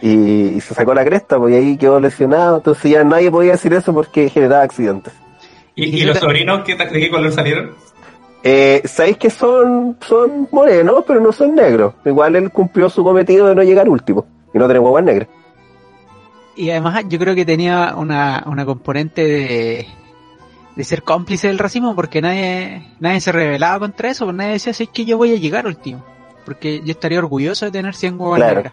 y, 0.00 0.54
y 0.56 0.60
se 0.60 0.72
sacó 0.72 0.94
la 0.94 1.04
cresta 1.04 1.36
y 1.48 1.54
ahí 1.54 1.76
quedó 1.76 1.98
lesionado. 1.98 2.58
Entonces 2.58 2.92
ya 2.92 3.02
nadie 3.02 3.28
podía 3.28 3.52
decir 3.52 3.72
eso 3.72 3.92
porque 3.92 4.28
generaba 4.28 4.62
accidentes. 4.62 5.12
¿Y, 5.74 6.04
los 6.04 6.18
sobrinos 6.18 6.62
qué, 6.64 6.76
de 6.76 6.88
qué 6.88 7.10
color 7.10 7.32
salieron? 7.32 7.72
Eh, 8.44 8.82
Sabéis 8.84 9.16
que 9.16 9.30
son, 9.30 9.96
son 10.00 10.48
morenos, 10.52 11.04
pero 11.06 11.20
no 11.20 11.32
son 11.32 11.56
negros. 11.56 11.94
Igual 12.04 12.36
él 12.36 12.50
cumplió 12.50 12.88
su 12.88 13.02
cometido 13.02 13.48
de 13.48 13.56
no 13.56 13.62
llegar 13.64 13.88
último 13.88 14.26
y 14.54 14.58
no 14.58 14.68
tener 14.68 14.80
huevas 14.80 15.04
negras. 15.04 15.28
Y 16.54 16.70
además 16.70 17.04
yo 17.08 17.18
creo 17.18 17.34
que 17.34 17.44
tenía 17.44 17.94
una, 17.96 18.44
una 18.46 18.64
componente 18.64 19.24
de, 19.24 19.86
de 20.76 20.84
ser 20.84 21.02
cómplice 21.02 21.48
del 21.48 21.58
racismo 21.58 21.94
porque 21.94 22.20
nadie, 22.22 22.86
nadie 23.00 23.20
se 23.20 23.32
rebelaba 23.32 23.78
contra 23.80 24.10
eso, 24.10 24.24
porque 24.24 24.36
nadie 24.38 24.52
decía, 24.52 24.72
es 24.72 24.88
que 24.88 25.04
yo 25.04 25.16
voy 25.16 25.32
a 25.32 25.36
llegar 25.36 25.66
último, 25.66 26.04
porque 26.44 26.80
yo 26.84 26.92
estaría 26.92 27.18
orgulloso 27.18 27.64
de 27.66 27.72
tener 27.72 27.94
100 27.94 28.20
huevas 28.20 28.38
Claro. 28.38 28.54
negras. 28.56 28.72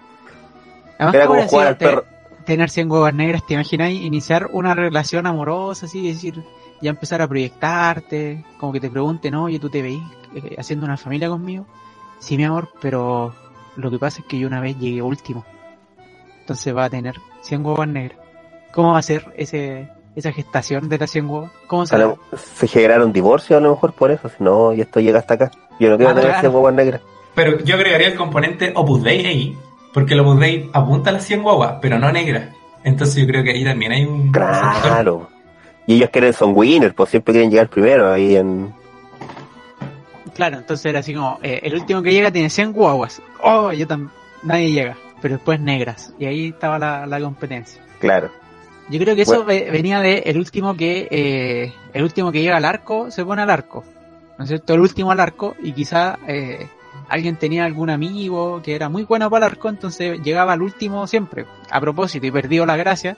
Además, 0.99 1.15
Era 1.15 1.25
¿cómo 1.27 1.37
como 1.39 1.49
jugar 1.49 1.67
al 1.67 1.77
perro. 1.77 2.05
tener 2.45 2.69
100 2.69 2.91
huevas 2.91 3.13
negras, 3.13 3.45
¿te 3.45 3.53
imagináis 3.55 4.01
iniciar 4.01 4.47
una 4.51 4.73
relación 4.73 5.27
amorosa 5.27 5.85
así, 5.85 6.07
decir, 6.07 6.43
ya 6.81 6.89
empezar 6.91 7.21
a 7.21 7.27
proyectarte, 7.27 8.43
como 8.59 8.71
que 8.73 8.79
te 8.79 8.89
pregunten, 8.89 9.35
oye, 9.35 9.59
¿tú 9.59 9.69
te 9.69 9.81
veís 9.81 10.01
eh, 10.35 10.55
haciendo 10.57 10.85
una 10.85 10.97
familia 10.97 11.27
conmigo? 11.29 11.65
Sí, 12.19 12.37
mi 12.37 12.43
amor, 12.45 12.69
pero 12.81 13.33
lo 13.75 13.91
que 13.91 13.99
pasa 13.99 14.21
es 14.21 14.27
que 14.27 14.39
yo 14.39 14.47
una 14.47 14.59
vez 14.61 14.77
llegué 14.79 15.01
último. 15.01 15.45
Entonces 16.41 16.75
va 16.75 16.85
a 16.85 16.89
tener 16.89 17.15
100 17.41 17.65
huevas 17.65 17.87
negras. 17.87 18.17
¿Cómo 18.73 18.93
va 18.93 18.99
a 18.99 19.03
ser 19.03 19.33
ese, 19.37 19.89
esa 20.17 20.31
gestación 20.31 20.89
de 20.89 20.97
las 20.97 21.09
100 21.11 21.29
huevas? 21.29 21.51
¿Cómo 21.67 21.85
se 21.85 21.97
lo- 21.97 22.17
se 22.35 22.67
generaron 22.67 23.13
divorcios 23.13 23.57
a 23.57 23.61
lo 23.61 23.71
mejor 23.71 23.93
por 23.93 24.11
eso. 24.11 24.27
Si 24.29 24.43
no, 24.43 24.73
y 24.73 24.81
esto 24.81 24.99
llega 24.99 25.19
hasta 25.19 25.35
acá. 25.35 25.51
Yo 25.79 25.89
no 25.89 25.97
quiero 25.97 26.11
Ah, 26.11 26.15
tener 26.15 26.29
claro. 26.31 26.39
100 26.41 26.55
huevas 26.55 26.73
negras. 26.73 27.01
Pero 27.35 27.59
yo 27.59 27.75
agregaría 27.75 28.07
el 28.07 28.15
componente 28.15 28.71
Opus 28.75 29.03
Dei 29.03 29.25
ahí, 29.25 29.57
porque 29.93 30.15
el 30.15 30.21
Opus 30.21 30.39
Dei 30.39 30.69
apunta 30.73 31.11
a 31.11 31.13
las 31.13 31.23
100 31.23 31.43
guaguas, 31.43 31.75
pero 31.81 31.99
no 31.99 32.11
negras. 32.11 32.49
Entonces 32.83 33.15
yo 33.21 33.27
creo 33.27 33.43
que 33.43 33.51
ahí 33.51 33.63
también 33.63 33.91
hay 33.91 34.05
un... 34.05 34.31
Claro. 34.31 35.29
Y 35.85 35.95
ellos 35.95 36.09
quieren 36.09 36.33
son 36.33 36.53
winners, 36.55 36.93
pues 36.93 37.09
siempre 37.11 37.33
quieren 37.33 37.51
llegar 37.51 37.69
primero 37.69 38.11
ahí 38.11 38.35
en... 38.35 38.73
Claro, 40.33 40.57
entonces 40.57 40.85
era 40.85 40.99
así 40.99 41.13
como, 41.13 41.39
eh, 41.41 41.61
el 41.63 41.73
último 41.75 42.01
que 42.01 42.11
llega 42.11 42.31
tiene 42.31 42.49
100 42.49 42.71
guaguas. 42.73 43.21
Oh, 43.41 43.71
yo 43.71 43.87
también, 43.87 44.11
nadie 44.43 44.71
llega. 44.71 44.97
Pero 45.21 45.35
después 45.35 45.59
negras. 45.59 46.13
Y 46.19 46.25
ahí 46.25 46.47
estaba 46.49 46.77
la, 46.77 47.05
la 47.07 47.19
competencia. 47.19 47.81
Claro. 47.99 48.29
Yo 48.89 48.99
creo 48.99 49.15
que 49.15 49.23
eso 49.23 49.43
Bueno. 49.43 49.45
ve- 49.45 49.69
venía 49.71 49.99
de 49.99 50.19
el 50.25 50.37
último 50.37 50.75
que 50.75 51.07
eh, 51.11 51.73
el 51.93 52.03
último 52.03 52.31
que 52.31 52.41
llega 52.41 52.57
al 52.57 52.65
arco 52.65 53.11
se 53.11 53.25
pone 53.25 53.41
al 53.41 53.49
arco, 53.49 53.83
¿no 54.37 54.43
es 54.43 54.49
cierto? 54.49 54.73
El 54.73 54.79
último 54.79 55.11
al 55.11 55.19
arco 55.19 55.55
y 55.61 55.73
quizá 55.73 56.17
eh, 56.27 56.67
alguien 57.09 57.35
tenía 57.35 57.65
algún 57.65 57.89
amigo 57.89 58.61
que 58.63 58.75
era 58.75 58.87
muy 58.89 59.03
bueno 59.03 59.29
para 59.29 59.45
el 59.47 59.51
arco, 59.53 59.67
entonces 59.69 60.21
llegaba 60.21 60.53
al 60.53 60.61
último 60.61 61.05
siempre, 61.07 61.45
a 61.69 61.81
propósito 61.81 62.25
y 62.27 62.31
perdió 62.31 62.65
la 62.65 62.77
gracia, 62.77 63.17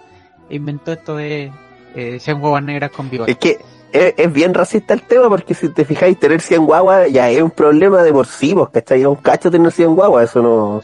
e 0.49 0.55
inventó 0.55 0.91
esto 0.91 1.15
de 1.15 1.51
eh, 1.95 2.17
100 2.19 2.41
huevas 2.41 2.63
negras 2.63 2.89
con 2.91 3.09
bigote. 3.09 3.31
Es 3.31 3.37
que 3.37 3.59
es, 3.91 4.13
es 4.17 4.33
bien 4.33 4.53
racista 4.55 4.93
el 4.95 5.03
tema 5.03 5.29
porque 5.29 5.53
si 5.53 5.69
te 5.69 5.85
fijáis, 5.85 6.19
tener 6.19 6.41
100 6.41 6.65
guaguas 6.65 7.11
ya 7.11 7.29
es 7.29 7.41
un 7.41 7.51
problema 7.51 8.01
de 8.01 8.11
por 8.11 8.25
sí, 8.25 8.55
¿cachai? 8.71 9.01
Es 9.01 9.07
un 9.07 9.15
cacho 9.15 9.51
tener 9.51 9.71
100 9.71 9.95
guaguas, 9.95 10.29
eso 10.31 10.41
no... 10.41 10.81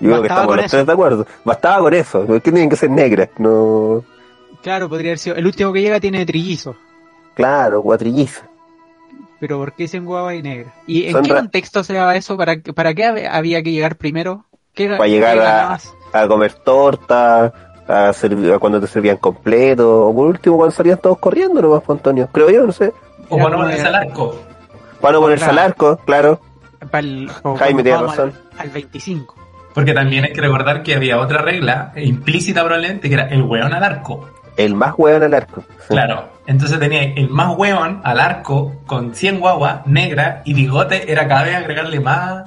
Yo 0.00 0.10
creo 0.10 0.22
que 0.22 0.28
estamos 0.28 0.56
los 0.56 0.70
tres 0.70 0.86
de 0.86 0.92
acuerdo. 0.92 1.26
Bastaba 1.44 1.80
con 1.80 1.92
eso. 1.94 2.24
¿Por 2.24 2.40
qué 2.40 2.52
tienen 2.52 2.70
que 2.70 2.76
ser 2.76 2.88
negras? 2.90 3.30
No... 3.38 4.04
Claro, 4.62 4.88
podría 4.88 5.10
haber 5.10 5.18
sido, 5.18 5.36
el 5.36 5.46
último 5.46 5.72
que 5.72 5.80
llega 5.82 6.00
tiene 6.00 6.24
trillizo, 6.26 6.76
Claro, 7.34 7.82
cuatrilliza. 7.82 8.42
pero 9.40 9.58
¿por 9.58 9.72
qué 9.74 9.86
100 9.88 10.06
huevas 10.06 10.34
y 10.34 10.42
negras? 10.42 10.72
¿Y 10.86 11.04
en 11.06 11.12
Son 11.12 11.22
qué 11.22 11.32
ra- 11.32 11.40
contexto 11.40 11.84
se 11.84 11.94
daba 11.94 12.16
eso? 12.16 12.36
¿Para, 12.36 12.60
qué- 12.60 12.72
para 12.72 12.92
qué 12.94 13.04
hab- 13.04 13.28
había 13.30 13.62
que 13.62 13.70
llegar 13.72 13.96
primero? 13.96 14.44
¿Qué, 14.74 14.88
Para 14.88 15.06
llegar 15.08 15.38
a- 15.38 15.42
ganabas? 15.42 15.94
a 16.12 16.26
comer 16.28 16.52
torta, 16.52 17.52
a, 17.86 18.12
servir, 18.12 18.52
a 18.52 18.58
cuando 18.58 18.80
te 18.80 18.86
servían 18.86 19.16
completo, 19.18 20.06
o 20.08 20.14
por 20.14 20.26
último 20.28 20.56
cuando 20.56 20.74
salían 20.74 20.98
todos 20.98 21.18
corriendo 21.18 21.62
nomás, 21.62 21.82
pues, 21.84 21.96
Antonio. 21.98 22.28
Creo 22.32 22.50
yo, 22.50 22.66
no 22.66 22.72
sé. 22.72 22.92
O 23.28 23.36
Era 23.36 23.44
para 23.44 23.50
no 23.50 23.50
como 23.50 23.62
ponerse 23.62 23.82
de- 23.82 23.88
al 23.88 23.94
arco. 23.94 24.36
Para 25.00 25.12
no 25.12 25.20
ponerse 25.20 25.44
Claro. 25.44 25.58
al 25.60 25.66
arco, 25.66 25.96
claro. 26.04 26.40
Para 26.90 26.98
el- 27.06 27.30
o 27.42 27.54
Jaime 27.56 27.56
cuando 27.56 27.82
tiene 27.82 27.98
jugábamos 27.98 28.16
razón. 28.16 28.32
Al, 28.56 28.60
al 28.60 28.70
25. 28.70 29.34
Porque 29.74 29.92
también 29.94 30.24
hay 30.24 30.32
que 30.32 30.40
recordar 30.40 30.82
que 30.82 30.94
había 30.96 31.18
otra 31.20 31.40
regla, 31.42 31.92
implícita 31.96 32.64
probablemente, 32.64 33.08
que 33.08 33.14
era 33.14 33.28
el 33.28 33.42
hueón 33.42 33.72
al 33.72 33.84
arco. 33.84 34.28
El 34.58 34.74
más 34.74 34.92
hueón 34.98 35.22
al 35.22 35.32
arco. 35.32 35.62
Claro. 35.88 36.28
Entonces 36.46 36.78
tenía 36.78 37.02
el 37.14 37.28
más 37.30 37.56
hueón 37.56 38.00
al 38.04 38.20
arco 38.20 38.72
con 38.86 39.14
100 39.14 39.40
guaguas 39.40 39.86
negra 39.86 40.42
y 40.44 40.52
bigote 40.54 41.10
era 41.10 41.26
cada 41.28 41.44
vez 41.44 41.54
agregarle 41.56 42.00
más 42.00 42.44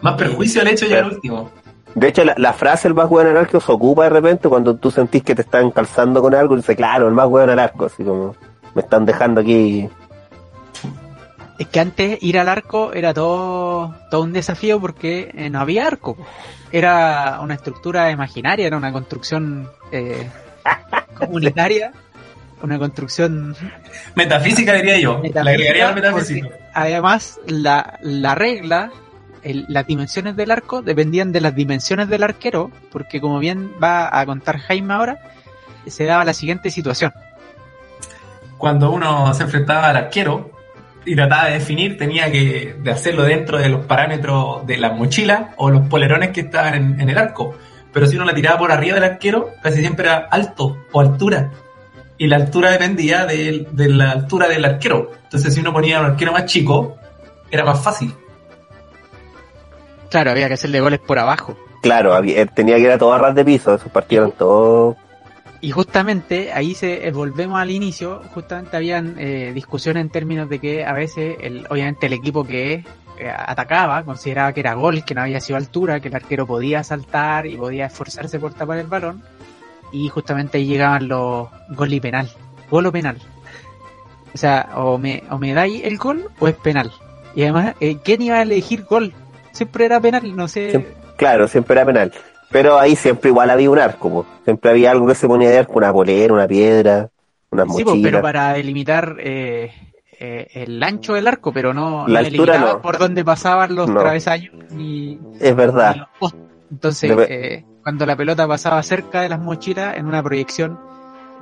más 0.00 0.14
perjuicio 0.14 0.62
al 0.62 0.68
hecho 0.68 0.86
llegar 0.86 1.02
Claro. 1.02 1.14
último. 1.16 1.50
De 1.94 2.08
hecho, 2.08 2.24
la, 2.24 2.34
la 2.38 2.52
frase 2.52 2.88
el 2.88 2.94
más 2.94 3.10
hueón 3.10 3.26
al 3.28 3.36
arco 3.36 3.60
se 3.60 3.70
ocupa 3.72 4.04
de 4.04 4.10
repente 4.10 4.48
cuando 4.48 4.76
tú 4.76 4.90
sentís 4.90 5.22
que 5.22 5.34
te 5.34 5.42
están 5.42 5.70
calzando 5.72 6.22
con 6.22 6.34
algo 6.34 6.54
y 6.54 6.58
dices, 6.58 6.76
claro, 6.76 7.08
el 7.08 7.14
más 7.14 7.26
hueón 7.26 7.50
al 7.50 7.58
arco. 7.58 7.86
Así 7.86 8.04
como, 8.04 8.34
me 8.74 8.82
están 8.82 9.04
dejando 9.04 9.40
aquí. 9.40 9.88
Es 11.60 11.68
que 11.68 11.78
antes 11.78 12.18
ir 12.22 12.38
al 12.38 12.48
arco 12.48 12.92
era 12.94 13.12
todo, 13.14 13.94
todo 14.10 14.22
un 14.22 14.32
desafío 14.32 14.80
porque 14.80 15.30
eh, 15.34 15.50
no 15.50 15.60
había 15.60 15.86
arco. 15.86 16.16
Era 16.72 17.38
una 17.42 17.54
estructura 17.54 18.10
imaginaria, 18.10 18.66
era 18.66 18.76
una 18.78 18.90
construcción 18.92 19.68
eh, 19.92 20.28
comunitaria, 21.18 21.92
una 22.62 22.78
construcción 22.78 23.54
Metafísica 24.14 24.72
diría 24.72 24.98
yo. 24.98 25.20
Le 25.22 25.38
agregaría 25.38 25.88
al 25.88 25.94
metafísica, 25.94 26.46
metafísico. 26.48 26.70
además 26.74 27.38
la, 27.46 27.98
la 28.02 28.34
regla, 28.34 28.90
el- 29.42 29.66
las 29.68 29.86
dimensiones 29.86 30.36
del 30.36 30.50
arco 30.52 30.80
dependían 30.82 31.30
de 31.30 31.42
las 31.42 31.54
dimensiones 31.54 32.08
del 32.08 32.22
arquero, 32.22 32.70
porque 32.90 33.20
como 33.20 33.38
bien 33.38 33.72
va 33.82 34.18
a 34.18 34.24
contar 34.24 34.58
Jaime 34.58 34.94
ahora, 34.94 35.18
se 35.86 36.04
daba 36.06 36.24
la 36.24 36.32
siguiente 36.32 36.70
situación. 36.70 37.12
Cuando 38.56 38.90
uno 38.90 39.32
se 39.34 39.42
enfrentaba 39.42 39.88
al 39.88 39.96
arquero 39.96 40.52
y 41.04 41.14
trataba 41.16 41.46
de 41.46 41.54
definir, 41.54 41.96
tenía 41.96 42.30
que 42.30 42.76
de 42.78 42.90
hacerlo 42.90 43.22
dentro 43.22 43.58
de 43.58 43.68
los 43.68 43.86
parámetros 43.86 44.66
de 44.66 44.76
la 44.76 44.92
mochila 44.92 45.54
o 45.56 45.70
los 45.70 45.88
polerones 45.88 46.30
que 46.30 46.42
estaban 46.42 46.74
en, 46.74 47.00
en 47.00 47.08
el 47.08 47.18
arco. 47.18 47.54
Pero 47.92 48.06
si 48.06 48.16
uno 48.16 48.24
la 48.24 48.34
tiraba 48.34 48.58
por 48.58 48.70
arriba 48.70 48.94
del 48.94 49.04
arquero, 49.04 49.50
casi 49.62 49.80
siempre 49.80 50.06
era 50.06 50.28
alto 50.30 50.76
o 50.92 51.00
altura. 51.00 51.50
Y 52.18 52.26
la 52.26 52.36
altura 52.36 52.70
dependía 52.70 53.24
de, 53.24 53.66
de 53.70 53.88
la 53.88 54.10
altura 54.12 54.46
del 54.46 54.64
arquero. 54.64 55.10
Entonces, 55.24 55.54
si 55.54 55.60
uno 55.60 55.72
ponía 55.72 56.00
un 56.00 56.06
arquero 56.06 56.32
más 56.32 56.44
chico, 56.44 56.96
era 57.50 57.64
más 57.64 57.82
fácil. 57.82 58.14
Claro, 60.10 60.30
había 60.30 60.48
que 60.48 60.54
hacerle 60.54 60.80
goles 60.80 61.00
por 61.00 61.18
abajo. 61.18 61.56
Claro, 61.82 62.12
había- 62.14 62.44
tenía 62.46 62.76
que 62.76 62.82
ir 62.82 62.90
a 62.90 62.98
todo 62.98 63.12
a 63.14 63.18
ras 63.18 63.34
de 63.34 63.44
piso. 63.44 63.74
Esos 63.74 63.90
partidos 63.90 64.26
eran 64.28 64.38
todos. 64.38 64.96
Y 65.62 65.72
justamente 65.72 66.52
ahí 66.52 66.74
se 66.74 67.06
eh, 67.06 67.10
volvemos 67.10 67.60
al 67.60 67.70
inicio, 67.70 68.22
justamente 68.32 68.76
habían 68.76 69.16
eh, 69.18 69.52
discusiones 69.54 70.00
en 70.00 70.08
términos 70.08 70.48
de 70.48 70.58
que 70.58 70.84
a 70.84 70.92
veces, 70.92 71.36
el, 71.40 71.66
obviamente 71.68 72.06
el 72.06 72.14
equipo 72.14 72.44
que 72.44 72.84
eh, 73.18 73.28
atacaba 73.28 74.02
consideraba 74.02 74.54
que 74.54 74.60
era 74.60 74.72
gol, 74.72 75.04
que 75.04 75.14
no 75.14 75.20
había 75.20 75.40
sido 75.40 75.58
altura, 75.58 76.00
que 76.00 76.08
el 76.08 76.14
arquero 76.14 76.46
podía 76.46 76.82
saltar 76.82 77.46
y 77.46 77.56
podía 77.56 77.86
esforzarse 77.86 78.38
por 78.38 78.54
tapar 78.54 78.78
el 78.78 78.86
balón. 78.86 79.22
y 79.92 80.08
justamente 80.08 80.58
ahí 80.58 80.66
llegaban 80.66 81.08
los 81.08 81.48
gol 81.70 81.92
y 81.92 82.00
penal. 82.00 82.30
Gol 82.70 82.86
o 82.86 82.92
penal. 82.92 83.18
O 84.32 84.38
sea, 84.38 84.70
o 84.76 84.96
me, 84.96 85.24
o 85.30 85.38
me 85.38 85.52
dais 85.52 85.84
el 85.84 85.98
gol 85.98 86.30
o 86.38 86.48
es 86.48 86.54
penal. 86.54 86.90
Y 87.34 87.42
además, 87.42 87.74
eh, 87.80 87.98
¿quién 88.02 88.22
iba 88.22 88.36
a 88.36 88.42
elegir 88.42 88.84
gol? 88.84 89.12
Siempre 89.52 89.84
era 89.84 90.00
penal, 90.00 90.34
no 90.34 90.48
sé. 90.48 90.86
Claro, 91.16 91.48
siempre 91.48 91.74
era 91.74 91.84
penal. 91.84 92.12
Pero 92.50 92.78
ahí 92.78 92.96
siempre 92.96 93.30
igual 93.30 93.50
había 93.50 93.70
un 93.70 93.78
arco, 93.78 94.10
po. 94.10 94.26
siempre 94.44 94.70
había 94.70 94.90
algo 94.90 95.06
que 95.06 95.14
se 95.14 95.28
ponía 95.28 95.48
de 95.50 95.58
arco, 95.58 95.74
una 95.74 95.92
polera, 95.92 96.32
una 96.34 96.48
piedra, 96.48 97.08
una 97.50 97.64
Sí, 97.64 97.70
pues, 97.72 97.86
mochila. 97.86 98.08
pero 98.10 98.22
para 98.22 98.52
delimitar 98.54 99.16
eh, 99.20 99.72
eh, 100.18 100.48
el 100.54 100.82
ancho 100.82 101.14
del 101.14 101.28
arco, 101.28 101.52
pero 101.52 101.72
no, 101.72 102.08
La 102.08 102.20
no 102.22 102.26
altura 102.26 102.52
delimitaba 102.54 102.72
no. 102.74 102.82
por 102.82 102.98
donde 102.98 103.24
pasaban 103.24 103.74
los 103.74 103.88
No. 103.88 104.00
travesaños 104.00 104.52
ni, 104.70 105.18
Es 105.38 105.50
ni 105.50 105.52
verdad. 105.52 105.96
los 105.96 106.08
postes. 106.18 106.40
Entonces, 106.72 107.10
eh, 107.28 107.64
cuando 107.82 108.04
la 108.06 108.16
pelota 108.16 108.46
pasaba 108.46 108.82
cerca 108.82 109.22
de 109.22 109.28
las 109.28 109.40
mochilas 109.40 109.96
en 109.96 110.06
una 110.06 110.22
proyección 110.22 110.78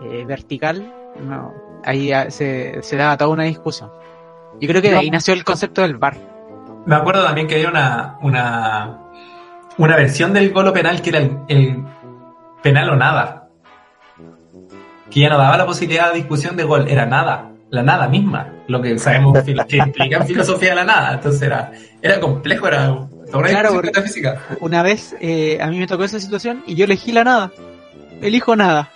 eh, 0.03 0.25
vertical, 0.27 0.93
no, 1.21 1.53
ahí 1.85 2.13
ah, 2.13 2.31
se, 2.31 2.83
se 2.83 2.97
daba 2.97 3.17
toda 3.17 3.31
una 3.31 3.45
discusión. 3.45 3.91
Yo 4.61 4.69
creo 4.69 4.81
que 4.83 4.91
de 4.91 4.97
ahí 4.97 5.11
nació 5.11 5.35
el 5.35 5.45
concepto 5.45 5.83
del 5.83 5.97
bar. 5.97 6.17
Me 6.87 6.95
acuerdo 6.97 7.25
también 7.25 7.47
que 7.47 7.57
había 7.57 7.69
una, 7.69 8.19
una, 8.23 8.99
una 9.79 9.97
versión 9.97 10.33
del 10.33 10.53
gol 10.53 10.69
o 10.69 10.73
penal 10.73 11.01
que 11.01 11.11
era 11.11 11.19
el, 11.21 11.39
el 11.49 11.85
penal 12.63 12.91
o 12.91 12.97
nada. 12.97 13.49
Que 15.11 15.21
ya 15.21 15.31
no 15.31 15.39
daba 15.39 15.57
la 15.57 15.65
posibilidad 15.67 16.11
de 16.11 16.17
discusión 16.17 16.57
de 16.57 16.65
gol, 16.65 16.87
era 16.89 17.07
nada, 17.07 17.51
la 17.71 17.83
nada 17.83 18.09
misma, 18.09 18.53
lo 18.67 18.83
que 18.83 18.99
sabemos 18.99 19.43
que 19.43 19.77
implica 19.77 20.19
en 20.19 20.27
filosofía 20.27 20.71
de 20.71 20.77
la 20.77 20.85
nada. 20.85 21.15
Entonces 21.15 21.41
era, 21.43 21.73
era 22.03 22.21
complejo, 22.21 22.69
era 22.69 22.91
una 23.33 23.49
Claro, 23.49 23.75
metafísica. 23.83 24.41
Una 24.61 24.83
vez 24.83 25.17
eh, 25.21 25.59
a 25.61 25.69
mí 25.69 25.79
me 25.79 25.87
tocó 25.87 26.05
esa 26.05 26.21
situación 26.21 26.63
y 26.67 26.75
yo 26.75 26.85
elegí 26.85 27.13
la 27.13 27.25
nada. 27.25 27.53
Elijo 28.21 28.57
nada. 28.57 28.91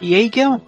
Y 0.00 0.14
ahí 0.14 0.30
quedamos. 0.30 0.62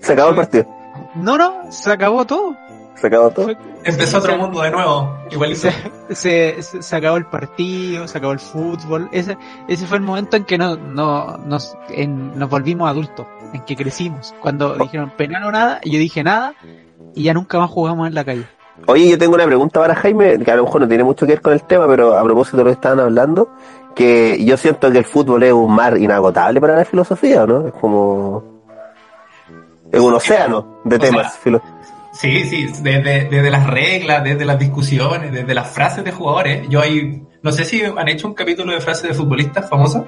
Se 0.00 0.12
acabó 0.12 0.30
el 0.30 0.36
partido. 0.36 0.66
No, 1.14 1.38
no, 1.38 1.70
se 1.70 1.92
acabó 1.92 2.26
todo. 2.26 2.56
Se 2.96 3.06
acabó 3.08 3.30
todo. 3.30 3.50
Empezó 3.82 4.12
Sí, 4.12 4.16
otro 4.16 4.32
se- 4.32 4.38
mundo 4.38 4.62
de 4.62 4.70
nuevo, 4.70 5.14
igualito. 5.30 5.68
se, 6.10 6.62
se, 6.62 6.82
se- 6.82 6.96
acabó 6.96 7.16
el 7.16 7.26
partido, 7.26 8.06
se 8.08 8.16
acabó 8.18 8.32
el 8.32 8.38
fútbol. 8.38 9.08
Ese, 9.12 9.36
ese 9.68 9.86
fue 9.86 9.98
el 9.98 10.02
momento 10.04 10.36
en 10.36 10.44
que 10.44 10.56
no, 10.56 10.76
no, 10.76 11.36
nos, 11.38 11.76
en- 11.90 12.38
nos 12.38 12.48
volvimos 12.48 12.88
adultos, 12.88 13.26
en 13.52 13.60
que 13.62 13.76
crecimos. 13.76 14.34
Cuando 14.40 14.74
dijeron 14.76 15.10
penal 15.16 15.44
o 15.44 15.50
nada, 15.52 15.80
yo 15.84 15.98
dije 15.98 16.22
nada, 16.22 16.54
y 17.14 17.24
ya 17.24 17.34
nunca 17.34 17.58
más 17.58 17.70
jugamos 17.70 18.06
en 18.08 18.14
la 18.14 18.24
calle. 18.24 18.46
Oye, 18.86 19.08
yo 19.08 19.18
tengo 19.18 19.34
una 19.34 19.44
pregunta 19.46 19.80
para 19.80 19.94
Jaime, 19.94 20.38
que 20.38 20.50
a 20.50 20.56
lo 20.56 20.64
mejor 20.64 20.80
no 20.80 20.88
tiene 20.88 21.04
mucho 21.04 21.26
que 21.26 21.32
ver 21.32 21.42
con 21.42 21.52
el 21.52 21.62
tema, 21.62 21.86
pero 21.86 22.16
a 22.18 22.22
propósito 22.24 22.56
de 22.58 22.64
lo 22.64 22.70
que 22.70 22.74
estaban 22.74 23.00
hablando, 23.00 23.50
que 23.94 24.42
yo 24.44 24.56
siento 24.56 24.90
que 24.90 24.98
el 24.98 25.04
fútbol 25.04 25.42
es 25.44 25.52
un 25.52 25.72
mar 25.72 25.96
inagotable 25.98 26.60
para 26.60 26.76
la 26.76 26.84
filosofía, 26.84 27.46
¿no? 27.46 27.66
Es 27.68 27.72
como... 27.74 28.42
Es 29.92 30.00
un 30.00 30.12
océano 30.14 30.78
de 30.84 30.96
O 30.96 30.98
temas. 30.98 31.34
sea, 31.34 31.60
Sí, 32.14 32.44
sí, 32.44 32.66
desde, 32.80 33.24
desde 33.28 33.50
las 33.50 33.66
reglas, 33.66 34.22
desde 34.24 34.44
las 34.44 34.58
discusiones, 34.58 35.32
desde 35.32 35.52
las 35.54 35.68
frases 35.70 36.04
de 36.04 36.12
jugadores. 36.12 36.68
Yo 36.68 36.80
ahí, 36.80 37.22
no 37.42 37.50
sé 37.52 37.64
si 37.64 37.82
han 37.82 38.08
hecho 38.08 38.28
un 38.28 38.34
capítulo 38.34 38.72
de 38.72 38.80
frases 38.80 39.08
de 39.08 39.14
futbolistas 39.14 39.68
famosas. 39.68 40.04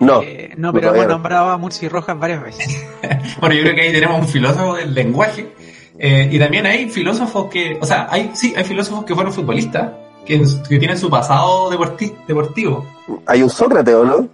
No, 0.00 0.20
Eh, 0.22 0.52
no, 0.56 0.72
pero 0.72 0.90
hemos 0.92 1.06
no. 1.06 1.12
nombrado 1.12 1.50
a 1.50 1.56
Murci 1.56 1.88
Rojas 1.88 2.18
varias 2.18 2.42
veces. 2.42 2.84
Bueno, 3.40 3.54
yo 3.54 3.62
creo 3.62 3.74
que 3.74 3.80
ahí 3.82 3.92
tenemos 3.92 4.20
un 4.20 4.28
filósofo 4.28 4.74
del 4.74 4.92
lenguaje. 4.94 5.52
Eh, 5.98 6.28
y 6.30 6.38
también 6.38 6.66
hay 6.66 6.90
filósofos 6.90 7.46
que, 7.50 7.78
o 7.80 7.86
sea, 7.86 8.06
hay, 8.10 8.30
sí, 8.34 8.52
hay 8.56 8.64
filósofos 8.64 9.04
que 9.04 9.14
fueron 9.14 9.32
futbolistas, 9.32 9.92
que, 10.26 10.42
que 10.68 10.78
tienen 10.78 10.98
su 10.98 11.08
pasado 11.08 11.70
deporti- 11.70 12.14
deportivo. 12.26 12.84
hay 13.26 13.42
un 13.42 13.48
Sócrates, 13.50 13.94
¿o 13.94 14.04
no? 14.04 14.28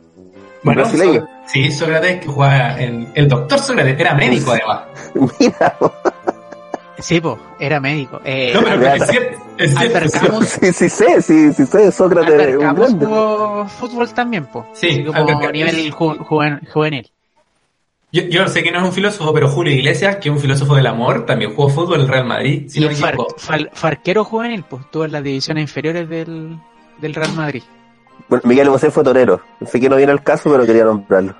Bueno, 0.64 0.82
brasileño. 0.82 1.20
So- 1.20 1.28
sí, 1.46 1.70
Sócrates 1.70 2.20
que 2.20 2.26
jugaba 2.26 2.80
en, 2.80 3.08
el 3.14 3.28
doctor 3.28 3.58
Sócrates, 3.60 4.00
era 4.00 4.14
médico 4.14 4.50
además. 4.52 4.80
Mira, 5.38 5.76
Sí, 7.02 7.20
pues, 7.20 7.36
era 7.58 7.80
médico. 7.80 8.20
Eh, 8.24 8.52
No, 8.54 8.62
pero 8.62 8.86
es 8.94 9.06
cierto, 9.10 9.38
es 9.58 9.70
cierto. 9.70 9.78
Albert 9.80 10.06
es 10.06 10.12
cierto. 10.12 10.28
Camus. 10.30 10.46
sí, 10.48 10.72
sí 10.72 10.88
sé, 10.88 11.22
sí, 11.22 11.52
sí 11.52 11.66
sé, 11.66 11.92
Sócrates 11.92 12.32
es 12.34 12.40
Albert 12.40 12.54
un 12.56 12.62
Camus 12.62 12.78
grande. 12.88 13.06
jugó 13.06 13.68
fútbol 13.68 14.14
también, 14.14 14.46
pues. 14.46 14.64
Sí, 14.74 15.04
como 15.04 15.18
Albert 15.18 15.42
a 15.44 15.52
nivel 15.52 15.92
ju- 15.92 16.18
juven- 16.18 16.60
juvenil. 16.72 17.10
Yo, 18.12 18.22
yo 18.24 18.46
sé 18.46 18.62
que 18.62 18.70
no 18.70 18.78
es 18.78 18.84
un 18.84 18.92
filósofo, 18.92 19.32
pero 19.32 19.48
Julio 19.48 19.72
Iglesias, 19.74 20.16
que 20.16 20.28
es 20.28 20.34
un 20.34 20.40
filósofo 20.40 20.74
del 20.76 20.86
amor, 20.86 21.24
también 21.26 21.54
jugó 21.54 21.70
fútbol 21.70 21.94
en 21.94 22.00
el 22.02 22.08
Real 22.08 22.26
Madrid, 22.26 22.64
si 22.68 22.78
Y 22.78 22.82
no 22.82 22.88
me 22.90 22.94
far- 22.94 23.70
farquero 23.72 24.22
juvenil, 24.24 24.64
pues, 24.68 24.82
estuvo 24.84 25.04
en 25.06 25.12
las 25.12 25.22
divisiones 25.24 25.62
inferiores 25.62 26.08
del, 26.08 26.58
del 27.00 27.14
Real 27.14 27.32
Madrid. 27.34 27.62
Bueno, 28.28 28.42
Miguel 28.46 28.68
Bosé 28.68 28.90
fue 28.90 29.02
torero. 29.02 29.40
Sé 29.66 29.80
que 29.80 29.88
no 29.88 29.96
viene 29.96 30.12
al 30.12 30.22
caso, 30.22 30.50
pero 30.52 30.64
quería 30.66 30.84
nombrarlo. 30.84 31.34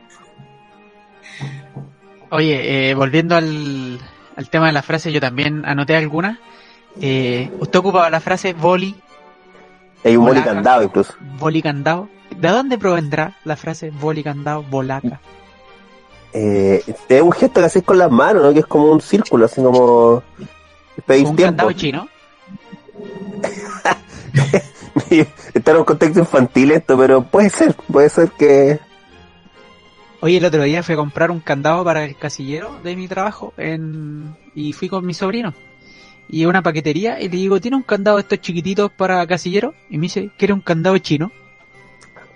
Oye, 2.30 2.90
eh, 2.90 2.94
volviendo 2.94 3.36
al, 3.36 3.98
al 4.36 4.48
tema 4.50 4.66
de 4.66 4.72
la 4.72 4.82
frase, 4.82 5.12
yo 5.12 5.20
también 5.20 5.64
anoté 5.64 5.96
algunas. 5.96 6.38
Eh, 7.00 7.50
usted 7.58 7.78
ocupaba 7.78 8.10
la 8.10 8.20
frase 8.20 8.52
boli, 8.52 8.94
Hay 10.04 10.16
un 10.16 10.26
boli 10.26 10.42
candado 10.42 10.82
incluso. 10.82 11.14
boli 11.38 11.62
candado. 11.62 12.08
¿De 12.36 12.48
dónde 12.48 12.78
provendrá 12.78 13.36
la 13.44 13.56
frase 13.56 13.90
boli 13.90 14.22
candado, 14.22 14.62
bolaca? 14.62 15.20
Eh, 16.32 16.82
es 17.08 17.22
un 17.22 17.32
gesto 17.32 17.60
que 17.60 17.66
haces 17.66 17.82
con 17.82 17.98
las 17.98 18.10
manos, 18.10 18.42
¿no? 18.42 18.52
Que 18.52 18.60
es 18.60 18.66
como 18.66 18.90
un 18.90 19.00
círculo, 19.00 19.44
así 19.46 19.62
como... 19.62 20.22
Pedir 21.06 21.26
Un 21.26 21.36
tiempo. 21.36 21.56
candado 21.56 21.72
chino. 21.72 22.08
Está 25.54 25.70
en 25.72 25.76
un 25.78 25.84
contexto 25.84 26.20
infantil 26.20 26.70
esto, 26.72 26.96
pero 26.96 27.22
puede 27.22 27.50
ser, 27.50 27.74
puede 27.74 28.08
ser 28.08 28.30
que... 28.30 28.78
Oye, 30.24 30.36
el 30.38 30.44
otro 30.44 30.62
día 30.62 30.82
fui 30.84 30.92
a 30.94 30.96
comprar 30.96 31.30
un 31.32 31.40
candado 31.40 31.84
para 31.84 32.04
el 32.04 32.16
casillero 32.16 32.78
de 32.84 32.94
mi 32.96 33.08
trabajo 33.08 33.52
en... 33.56 34.36
y 34.54 34.72
fui 34.72 34.88
con 34.88 35.04
mi 35.04 35.14
sobrino. 35.14 35.52
Y 36.28 36.44
a 36.44 36.48
una 36.48 36.62
paquetería 36.62 37.20
y 37.20 37.24
le 37.24 37.36
digo, 37.36 37.60
¿tiene 37.60 37.76
un 37.76 37.82
candado 37.82 38.16
de 38.18 38.22
estos 38.22 38.40
chiquititos 38.40 38.90
para 38.92 39.26
casillero? 39.26 39.74
Y 39.90 39.98
me 39.98 40.02
dice, 40.02 40.30
¿quiere 40.38 40.54
un 40.54 40.60
candado 40.60 40.96
chino? 40.98 41.32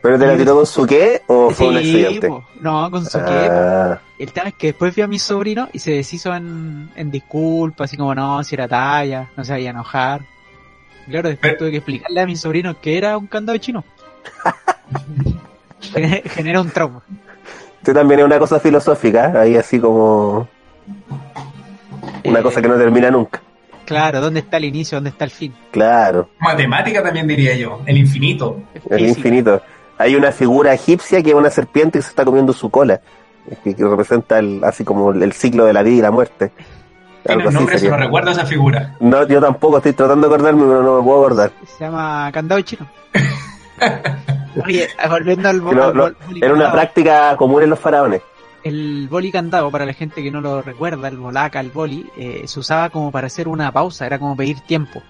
¿Pero 0.03 0.19
te 0.19 0.27
la 0.27 0.37
tiró 0.37 0.57
con 0.57 0.67
su 0.67 0.85
qué 0.87 1.23
o 1.29 1.51
fue 1.51 1.69
un 1.69 1.77
accidente? 1.79 2.29
po. 2.29 2.45
no, 2.61 2.91
con 2.91 3.05
su 3.07 3.19
qué, 3.19 3.25
po. 3.25 3.55
Ah, 3.55 4.01
El 4.19 4.33
tema 4.33 4.49
es 4.49 4.55
que 4.55 4.67
después 4.69 4.95
vi 4.95 5.03
a 5.03 5.07
mi 5.07 5.19
sobrino 5.21 5.69
y 5.73 5.79
se 5.79 5.93
deshizo 5.93 6.35
en, 6.35 6.91
en 6.97 7.11
disculpas, 7.11 7.87
así 7.89 7.97
como 7.97 8.15
no, 8.15 8.43
si 8.45 8.55
era 8.57 8.67
talla, 8.69 9.31
no 9.37 9.45
se 9.45 9.53
vaya 9.53 9.71
a 9.71 9.73
enojar. 9.73 10.23
Claro, 11.09 11.29
después 11.29 11.57
tuve 11.57 11.71
que 11.71 11.77
explicarle 11.79 12.21
a 12.21 12.27
mi 12.27 12.35
sobrino 12.37 12.81
que 12.81 12.99
era 12.99 13.17
un 13.17 13.27
candado 13.29 13.57
chino. 13.59 13.85
Gener- 15.93 16.23
Genera 16.31 16.61
un 16.61 16.71
trauma. 16.71 17.03
Esto 17.87 18.01
también 18.01 18.19
es 18.19 18.27
una 18.27 18.41
cosa 18.41 18.59
filosófica, 18.59 19.33
ahí 19.41 19.55
así 19.57 19.79
como 19.79 20.49
una 22.25 22.41
Eh, 22.41 22.43
cosa 22.43 22.61
que 22.61 22.67
no 22.67 22.77
termina 22.77 23.13
nunca. 23.13 23.41
Claro, 23.85 24.21
¿dónde 24.21 24.41
está 24.41 24.57
el 24.57 24.65
inicio? 24.65 24.97
¿Dónde 24.97 25.11
está 25.11 25.25
el 25.25 25.31
fin? 25.31 25.55
Claro, 25.71 26.29
Matemática 26.41 27.01
también 27.01 27.29
diría 27.29 27.55
yo, 27.55 27.83
el 27.87 27.97
infinito. 27.99 28.61
el 28.75 28.99
Física. 28.99 29.07
infinito. 29.07 29.63
Hay 29.99 30.17
una 30.17 30.33
figura 30.33 30.75
egipcia 30.75 31.23
que 31.23 31.29
es 31.31 31.37
una 31.37 31.49
serpiente 31.49 32.01
y 32.01 32.03
se 32.03 32.09
está 32.09 32.25
comiendo 32.25 32.53
su 32.53 32.71
cola, 32.71 33.01
que, 33.63 33.77
que 33.77 33.85
representa 33.85 34.41
el, 34.41 34.65
así 34.65 34.83
como 34.83 35.13
el 35.13 35.33
ciclo 35.33 35.65
de 35.65 35.73
la 35.73 35.85
vida 35.85 35.97
y 35.99 36.01
la 36.03 36.11
muerte. 36.11 36.51
Tiene 37.25 37.45
así 37.45 37.55
nombre, 37.55 37.79
sería. 37.79 37.97
no 37.97 38.03
recuerdo 38.03 38.33
esa 38.33 38.47
figura. 38.47 38.97
No, 38.99 39.25
yo 39.29 39.41
tampoco 39.41 39.77
estoy 39.77 39.93
tratando 39.93 40.29
de 40.29 40.35
acordarme, 40.35 40.63
pero 40.67 40.83
no 40.83 40.99
me 40.99 41.05
puedo 41.05 41.21
acordar. 41.25 41.53
Se 41.79 41.85
llama 41.85 42.31
candado 42.33 42.61
chino. 42.63 42.85
Oye, 44.65 44.89
volviendo 45.09 45.49
al, 45.49 45.63
no- 45.63 45.93
no, 45.93 46.11
boli 46.27 46.41
era 46.43 46.55
una 46.55 46.73
práctica 46.73 47.37
común 47.37 47.63
en 47.63 47.71
los 47.71 47.79
faraones. 47.79 48.23
El 48.63 49.07
boli 49.09 49.31
candado, 49.31 49.71
para 49.71 49.87
la 49.87 49.93
gente 49.93 50.23
que 50.23 50.31
no 50.31 50.41
lo 50.41 50.61
recuerda, 50.63 51.09
el 51.09 51.19
bolaca, 51.19 51.61
el 51.61 51.71
boli, 51.71 52.07
eh, 52.17 52.43
se 52.47 52.59
usaba 52.59 52.91
como 52.91 53.13
para 53.13 53.29
hacer 53.29 53.47
una 53.49 53.71
pausa, 53.71 54.07
era 54.07 54.19
como 54.19 54.37
pedir 54.37 54.61
tiempo. 54.61 55.03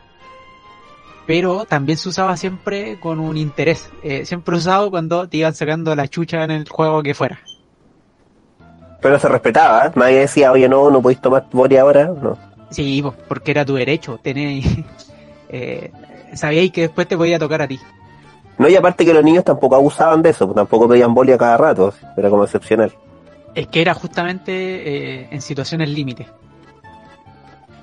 Pero 1.27 1.65
también 1.65 1.99
se 1.99 2.09
usaba 2.09 2.37
siempre 2.37 2.99
con 3.01 3.19
un 3.19 3.37
interés, 3.37 3.91
eh, 4.03 4.25
siempre 4.27 4.57
usado 4.57 4.91
cuando 4.91 5.29
te 5.29 5.39
iban 5.39 5.55
sacando 5.55 5.95
la 5.97 6.07
chucha 6.07 6.45
en 6.45 6.51
el 6.51 6.69
juego 6.69 7.03
que 7.03 7.15
fuera. 7.15 7.41
Pero 9.01 9.19
se 9.19 9.29
respetaba, 9.29 9.87
¿eh? 9.87 9.93
nadie 9.95 10.21
decía, 10.21 10.53
oye, 10.53 10.69
no, 10.69 10.91
no 10.91 11.01
podéis 11.03 11.21
tomar 11.21 11.47
boli 11.53 11.77
ahora. 11.77 12.07
No. 12.07 12.37
Sí, 12.71 13.01
po, 13.03 13.15
porque 13.29 13.53
era 13.53 13.65
tu 13.65 13.75
derecho, 13.75 14.19
tenéis, 14.23 14.67
eh, 15.49 15.91
sabíais 16.35 16.71
que 16.73 16.83
después 16.83 17.09
te 17.09 17.17
podía 17.17 17.39
tocar 17.39 17.63
a 17.63 17.69
ti. 17.69 17.81
No, 18.59 18.69
y 18.69 18.75
aparte 18.77 19.05
que 19.05 19.13
los 19.13 19.23
niños 19.25 19.45
tampoco 19.45 19.77
abusaban 19.77 20.23
de 20.23 20.31
eso, 20.31 20.47
pues 20.47 20.57
tampoco 20.57 20.89
pedían 20.89 21.13
boli 21.15 21.33
a 21.33 21.39
cada 21.39 21.57
rato, 21.57 21.93
era 22.17 22.31
como 22.31 22.45
excepcional. 22.45 22.93
Es 23.55 23.67
que 23.69 23.81
era 23.83 23.95
justamente 23.95 24.53
eh, 24.53 25.29
en 25.31 25.41
situaciones 25.43 25.89
límite. 25.91 26.27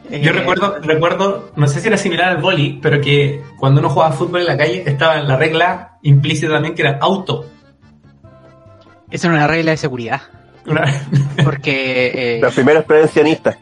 Yo 0.10 0.18
Eh, 0.30 0.34
recuerdo, 0.34 0.78
recuerdo, 0.82 1.52
no 1.56 1.68
sé 1.68 1.80
si 1.80 1.88
era 1.88 1.98
similar 1.98 2.30
al 2.30 2.38
boli, 2.42 2.80
pero 2.82 3.00
que 3.02 3.42
cuando 3.58 3.80
uno 3.80 3.90
jugaba 3.90 4.12
fútbol 4.14 4.42
en 4.42 4.48
la 4.48 4.58
calle 4.58 4.84
estaba 4.86 5.18
en 5.18 5.28
la 5.28 5.38
regla 5.38 5.98
implícita 6.02 6.52
también 6.54 6.76
que 6.76 6.82
era 6.82 6.98
auto. 7.02 7.46
Esa 9.10 9.28
era 9.28 9.38
una 9.38 9.48
regla 9.48 9.72
de 9.72 9.78
seguridad. 9.78 10.22
Una- 10.68 10.86
Porque 11.44 12.12
eh, 12.38 12.40
Los 12.42 12.54
primeros 12.54 12.84
prevencionistas. 12.86 13.58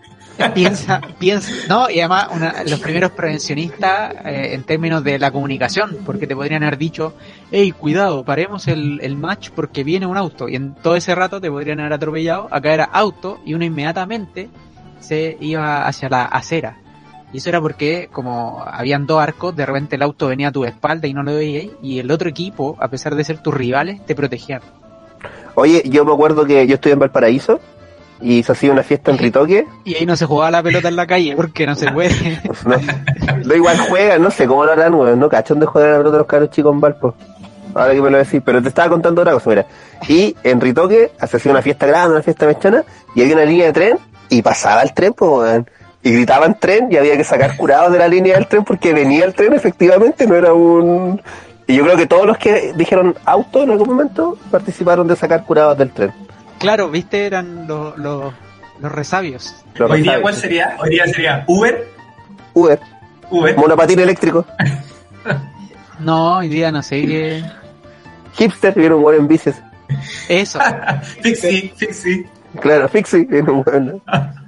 Piensa, 0.49 1.01
piensa, 1.19 1.51
no, 1.69 1.89
y 1.89 1.99
además 1.99 2.27
una- 2.33 2.63
los 2.63 2.79
primeros 2.79 3.11
prevencionistas 3.11 4.13
eh, 4.25 4.53
en 4.53 4.63
términos 4.63 5.03
de 5.03 5.19
la 5.19 5.31
comunicación, 5.31 5.97
porque 6.05 6.27
te 6.27 6.35
podrían 6.35 6.63
haber 6.63 6.77
dicho, 6.77 7.13
hey, 7.51 7.71
cuidado, 7.71 8.23
paremos 8.25 8.67
el, 8.67 8.99
el 9.01 9.15
match 9.15 9.49
porque 9.55 9.83
viene 9.83 10.05
un 10.05 10.17
auto, 10.17 10.49
y 10.49 10.55
en 10.55 10.73
todo 10.75 10.95
ese 10.95 11.13
rato 11.15 11.39
te 11.39 11.49
podrían 11.49 11.79
haber 11.79 11.93
atropellado, 11.93 12.47
acá 12.51 12.73
era 12.73 12.83
auto, 12.85 13.39
y 13.45 13.53
uno 13.53 13.65
inmediatamente 13.65 14.49
se 14.99 15.37
iba 15.39 15.87
hacia 15.87 16.09
la 16.09 16.23
acera. 16.23 16.77
Y 17.33 17.37
eso 17.37 17.47
era 17.49 17.61
porque, 17.61 18.09
como 18.11 18.61
habían 18.65 19.07
dos 19.07 19.21
arcos, 19.21 19.55
de 19.55 19.65
repente 19.65 19.95
el 19.95 20.01
auto 20.01 20.27
venía 20.27 20.49
a 20.49 20.51
tu 20.51 20.65
espalda 20.65 21.07
y 21.07 21.13
no 21.13 21.23
lo 21.23 21.33
veías, 21.33 21.67
y 21.81 21.99
el 21.99 22.11
otro 22.11 22.27
equipo, 22.29 22.75
a 22.79 22.89
pesar 22.89 23.15
de 23.15 23.23
ser 23.23 23.37
tus 23.41 23.53
rivales, 23.53 24.05
te 24.05 24.15
protegían. 24.15 24.61
Oye, 25.55 25.83
yo 25.85 26.03
me 26.05 26.13
acuerdo 26.13 26.45
que 26.45 26.65
yo 26.67 26.75
estoy 26.75 26.91
en 26.93 26.99
Valparaíso 26.99 27.59
y 28.21 28.43
se 28.43 28.51
hacía 28.51 28.71
una 28.71 28.83
fiesta 28.83 29.11
en 29.11 29.17
Ritoque. 29.17 29.65
Y 29.83 29.95
ahí 29.95 30.05
no 30.05 30.15
se 30.15 30.25
jugaba 30.25 30.51
la 30.51 30.63
pelota 30.63 30.87
en 30.87 30.95
la 30.95 31.07
calle, 31.07 31.35
porque 31.35 31.65
no 31.65 31.75
se 31.75 31.91
puede. 31.91 32.11
No, 32.65 32.75
no 33.43 33.55
igual 33.55 33.77
juegan, 33.77 34.21
no 34.21 34.29
sé 34.29 34.45
cómo 34.47 34.65
lo 34.65 34.71
harán, 34.71 34.93
weón. 34.93 35.19
No 35.19 35.29
cachón 35.29 35.59
de 35.59 35.65
jugar 35.65 35.89
a 35.89 35.91
la 35.93 35.97
pelota 35.97 36.17
los 36.19 36.27
caros 36.27 36.49
chicos 36.51 36.73
en 36.73 36.79
Valpo. 36.79 37.15
Ahora 37.73 37.93
que 37.93 38.01
me 38.01 38.09
lo 38.09 38.17
decís, 38.17 38.41
pero 38.43 38.61
te 38.61 38.69
estaba 38.69 38.89
contando 38.89 39.21
otra 39.21 39.33
cosa, 39.33 39.49
mira. 39.49 39.65
Y 40.07 40.35
en 40.43 40.59
Ritoque 40.59 41.11
se 41.27 41.37
hacía 41.37 41.51
una 41.51 41.61
fiesta 41.61 41.87
grande, 41.87 42.13
una 42.13 42.23
fiesta 42.23 42.45
mechana, 42.45 42.83
y 43.15 43.21
había 43.21 43.35
una 43.35 43.45
línea 43.45 43.67
de 43.67 43.73
tren, 43.73 43.99
y 44.29 44.41
pasaba 44.41 44.81
el 44.81 44.93
tren, 44.93 45.13
pues, 45.13 45.31
weón. 45.31 45.69
Y 46.03 46.11
gritaban 46.11 46.59
tren, 46.59 46.87
y 46.91 46.97
había 46.97 47.15
que 47.17 47.23
sacar 47.23 47.55
curados 47.57 47.91
de 47.91 47.99
la 47.99 48.07
línea 48.07 48.35
del 48.35 48.47
tren 48.47 48.63
porque 48.63 48.93
venía 48.93 49.25
el 49.25 49.33
tren, 49.33 49.53
efectivamente, 49.53 50.27
no 50.27 50.35
era 50.35 50.53
un. 50.53 51.21
Y 51.67 51.75
yo 51.75 51.83
creo 51.83 51.95
que 51.95 52.07
todos 52.07 52.25
los 52.25 52.37
que 52.37 52.73
dijeron 52.75 53.15
auto 53.25 53.63
en 53.63 53.71
algún 53.71 53.87
momento 53.87 54.37
participaron 54.49 55.07
de 55.07 55.15
sacar 55.15 55.45
curados 55.45 55.77
del 55.77 55.91
tren. 55.91 56.11
Claro, 56.61 56.89
viste, 56.89 57.25
eran 57.25 57.67
los, 57.67 57.97
los, 57.97 58.33
los 58.79 58.91
resabios. 58.91 59.53
Hoy 59.79 60.03
día. 60.03 60.21
¿cuál 60.21 60.33
sería? 60.35 60.77
Hoy 60.79 60.91
día 60.91 61.05
sería 61.07 61.43
Uber. 61.47 61.87
Uber, 62.53 62.79
Uber. 63.29 63.57
monopatín 63.57 63.99
eléctrico, 63.99 64.45
No, 65.99 66.37
hoy 66.37 66.49
día 66.49 66.71
no 66.71 66.81
sé 66.81 67.01
qué. 67.05 67.43
hipster, 68.33 68.73
vieron 68.75 69.03
un 69.03 69.13
en 69.13 69.27
bicis. 69.27 69.55
Eso. 70.29 70.59
Fixie, 71.21 71.73
Fixie. 71.75 72.27
Claro, 72.59 72.87
Fixie, 72.89 73.25
vieron 73.25 73.63
un 73.67 74.01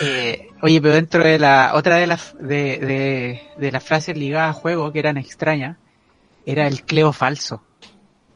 Eh, 0.00 0.48
oye, 0.62 0.80
pero 0.80 0.94
dentro 0.94 1.22
de 1.24 1.38
la 1.38 1.72
otra 1.74 1.96
de 1.96 2.06
las 2.06 2.34
de, 2.38 2.78
de, 2.78 3.40
de 3.58 3.72
las 3.72 3.82
frases 3.82 4.16
ligadas 4.16 4.50
a 4.56 4.60
juego 4.60 4.92
que 4.92 4.98
eran 5.00 5.16
extrañas, 5.16 5.76
era 6.46 6.66
el 6.66 6.82
Cleo 6.82 7.12
falso. 7.12 7.62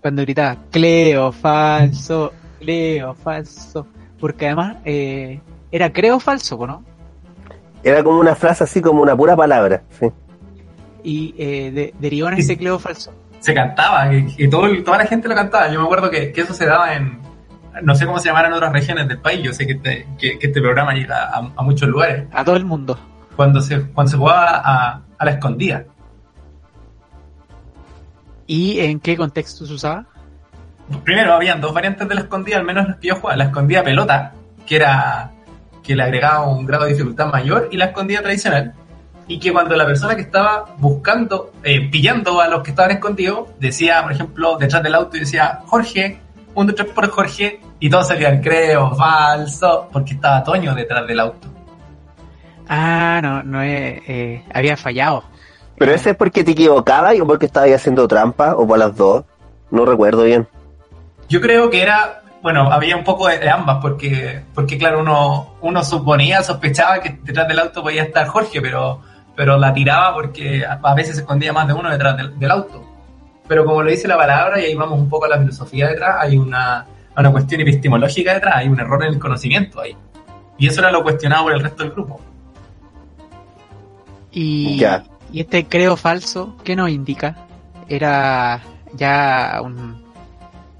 Cuando 0.01 0.23
gritaba 0.23 0.57
Cleo 0.71 1.31
falso, 1.33 2.33
Cleo 2.59 3.15
falso. 3.15 3.87
Porque 4.19 4.47
además 4.47 4.77
eh, 4.85 5.41
era 5.71 5.93
creo 5.93 6.19
falso, 6.21 6.57
¿po, 6.59 6.67
¿no? 6.67 6.85
Era 7.85 8.03
como 8.05 8.19
una 8.19 8.35
frase 8.35 8.65
así 8.65 8.81
como 8.81 9.03
una 9.03 9.17
pura 9.17 9.35
palabra, 9.37 9.83
sí. 9.99 10.07
Y 11.05 11.35
eh, 11.37 11.71
de- 11.73 11.95
derivó 11.99 12.29
en 12.29 12.35
ese 12.35 12.57
Cleo 12.57 12.79
falso. 12.79 13.13
Se 13.41 13.53
cantaba, 13.53 14.09
que, 14.09 14.27
que 14.37 14.47
todo, 14.49 14.69
toda 14.85 14.99
la 14.99 15.07
gente 15.07 15.27
lo 15.29 15.35
cantaba. 15.35 15.69
Yo 15.73 15.81
me 15.81 15.85
acuerdo 15.87 16.09
que, 16.11 16.31
que 16.33 16.41
eso 16.43 16.55
se 16.55 16.65
daba 16.67 16.95
en. 16.95 17.19
No 17.83 17.95
sé 17.95 18.05
cómo 18.05 18.19
se 18.19 18.29
llamarán 18.29 18.53
en 18.53 18.59
otras 18.59 18.73
regiones 18.73 19.09
del 19.09 19.19
país. 19.19 19.43
Yo 19.43 19.53
sé 19.53 19.67
que 19.67 19.73
este, 19.75 20.07
que, 20.19 20.39
que 20.39 20.47
este 20.49 20.61
programa 20.61 20.93
llega 20.93 21.25
a, 21.25 21.39
a 21.57 21.63
muchos 21.63 21.89
lugares. 21.89 22.27
A 22.33 22.45
todo 22.45 22.57
el 22.57 22.65
mundo. 22.65 22.99
Cuando 23.35 23.61
se, 23.61 23.81
cuando 23.93 24.11
se 24.11 24.19
jugaba 24.19 24.61
a, 24.65 25.01
a 25.19 25.25
la 25.25 25.31
escondida. 25.31 25.85
¿Y 28.47 28.81
en 28.81 29.01
qué 29.01 29.17
contexto 29.17 29.65
se 29.65 29.73
usaba? 29.73 30.05
Primero, 31.05 31.33
habían 31.33 31.61
dos 31.61 31.73
variantes 31.73 32.07
de 32.07 32.15
la 32.15 32.21
escondida, 32.23 32.59
al 32.59 32.65
menos 32.65 32.87
las 32.87 32.97
que 32.99 33.09
yo 33.09 33.17
jugaba. 33.17 33.37
La 33.37 33.45
escondida 33.45 33.83
pelota, 33.83 34.33
que 34.67 34.77
era 34.77 35.31
que 35.83 35.97
le 35.97 36.03
agregaba 36.03 36.47
un 36.47 36.67
grado 36.67 36.85
de 36.85 36.91
dificultad 36.91 37.33
mayor, 37.33 37.69
y 37.73 37.77
la 37.77 37.87
escondida 37.87 38.21
tradicional. 38.21 38.75
Y 39.27 39.39
que 39.39 39.53
cuando 39.53 39.75
la 39.77 39.87
persona 39.87 40.17
que 40.17 40.23
estaba 40.23 40.67
buscando, 40.79 41.53
eh, 41.63 41.89
pillando 41.89 42.41
a 42.41 42.49
los 42.49 42.63
que 42.63 42.71
estaban 42.71 42.91
escondidos, 42.91 43.49
decía, 43.59 44.03
por 44.03 44.13
ejemplo, 44.13 44.59
detrás 44.59 44.83
del 44.83 44.95
auto 44.95 45.17
y 45.17 45.21
decía, 45.21 45.61
Jorge, 45.67 46.21
un, 46.55 46.67
dos, 46.67 46.77
tres 46.77 46.89
por 46.91 47.09
Jorge, 47.11 47.61
y 47.81 47.91
todos 47.91 48.09
salían, 48.09 48.41
creo, 48.41 48.95
falso, 48.95 49.89
porque 49.93 50.15
estaba 50.15 50.43
Toño 50.43 50.75
detrás 50.75 51.07
del 51.07 51.21
auto. 51.21 51.49
Ah, 52.69 53.21
no, 53.23 53.43
no 53.43 53.63
eh, 53.63 54.03
eh, 54.07 54.45
había 54.53 54.77
fallado. 54.77 55.25
Pero 55.77 55.93
ese 55.93 56.11
es 56.11 56.17
porque 56.17 56.45
te 56.45 56.53
equivocabas 56.53 57.19
o 57.21 57.27
porque 57.27 57.47
estabas 57.47 57.71
haciendo 57.73 58.07
trampa 58.07 58.55
o 58.55 58.67
por 58.67 58.79
las 58.79 58.97
dos. 58.97 59.25
No 59.71 59.85
recuerdo 59.85 60.23
bien. 60.25 60.47
Yo 61.29 61.41
creo 61.41 61.71
que 61.71 61.83
era, 61.83 62.23
bueno, 62.43 62.71
había 62.71 62.97
un 62.97 63.05
poco 63.05 63.27
de, 63.29 63.39
de 63.39 63.51
ambas, 63.51 63.79
porque, 63.81 64.45
porque 64.55 64.79
claro, 64.79 65.01
uno, 65.01 65.55
uno 65.61 65.83
suponía, 65.83 66.43
sospechaba 66.43 67.01
que 67.01 67.19
detrás 67.23 67.49
del 67.49 67.59
auto 67.59 67.83
podía 67.83 68.05
estar 68.05 68.27
Jorge, 68.27 68.61
pero, 68.61 69.01
pero 69.35 69.57
la 69.57 69.73
tiraba 69.73 70.15
porque 70.15 70.65
a, 70.65 70.79
a 70.83 70.95
veces 70.95 71.17
se 71.17 71.23
escondía 71.23 71.53
más 71.53 71.67
de 71.67 71.73
uno 71.73 71.91
detrás 71.91 72.17
del, 72.17 72.39
del 72.39 72.51
auto. 72.51 72.92
Pero 73.49 73.65
como 73.65 73.83
lo 73.83 73.91
dice 73.91 74.09
la 74.09 74.17
palabra, 74.17 74.61
y 74.61 74.67
ahí 74.67 74.75
vamos 74.75 74.99
un 74.99 75.09
poco 75.09 75.27
a 75.27 75.29
la 75.29 75.39
filosofía 75.39 75.89
detrás, 75.89 76.17
hay 76.21 76.39
una, 76.39 76.87
una 77.17 77.33
cuestión 77.33 77.61
epistemológica 77.61 78.35
detrás, 78.35 78.55
hay 78.57 78.69
un 78.69 78.79
error 78.81 79.03
en 79.05 79.15
el 79.15 79.19
conocimiento 79.19 79.81
ahí. 79.81 79.97
Y 80.59 80.69
eso 80.69 80.81
era 80.81 80.93
lo 80.93 81.03
cuestionado 81.03 81.45
por 81.45 81.53
el 81.53 81.61
resto 81.61 81.83
del 81.83 81.93
grupo. 81.93 82.21
Y, 84.31 84.83
y 85.33 85.41
este 85.41 85.67
creo 85.67 85.97
falso, 85.97 86.57
¿qué 86.65 86.77
nos 86.77 86.89
indica? 86.89 87.37
Era 87.89 88.63
ya 88.95 89.61
un, 89.63 90.03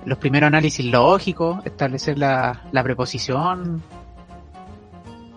los 0.05 0.19
primeros 0.19 0.49
análisis 0.49 0.85
lógicos, 0.85 1.65
establecer 1.65 2.19
la, 2.19 2.63
la 2.73 2.83
preposición, 2.83 3.83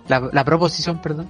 la, 0.08 0.30
la 0.32 0.44
proposición, 0.44 1.00
perdón. 1.00 1.28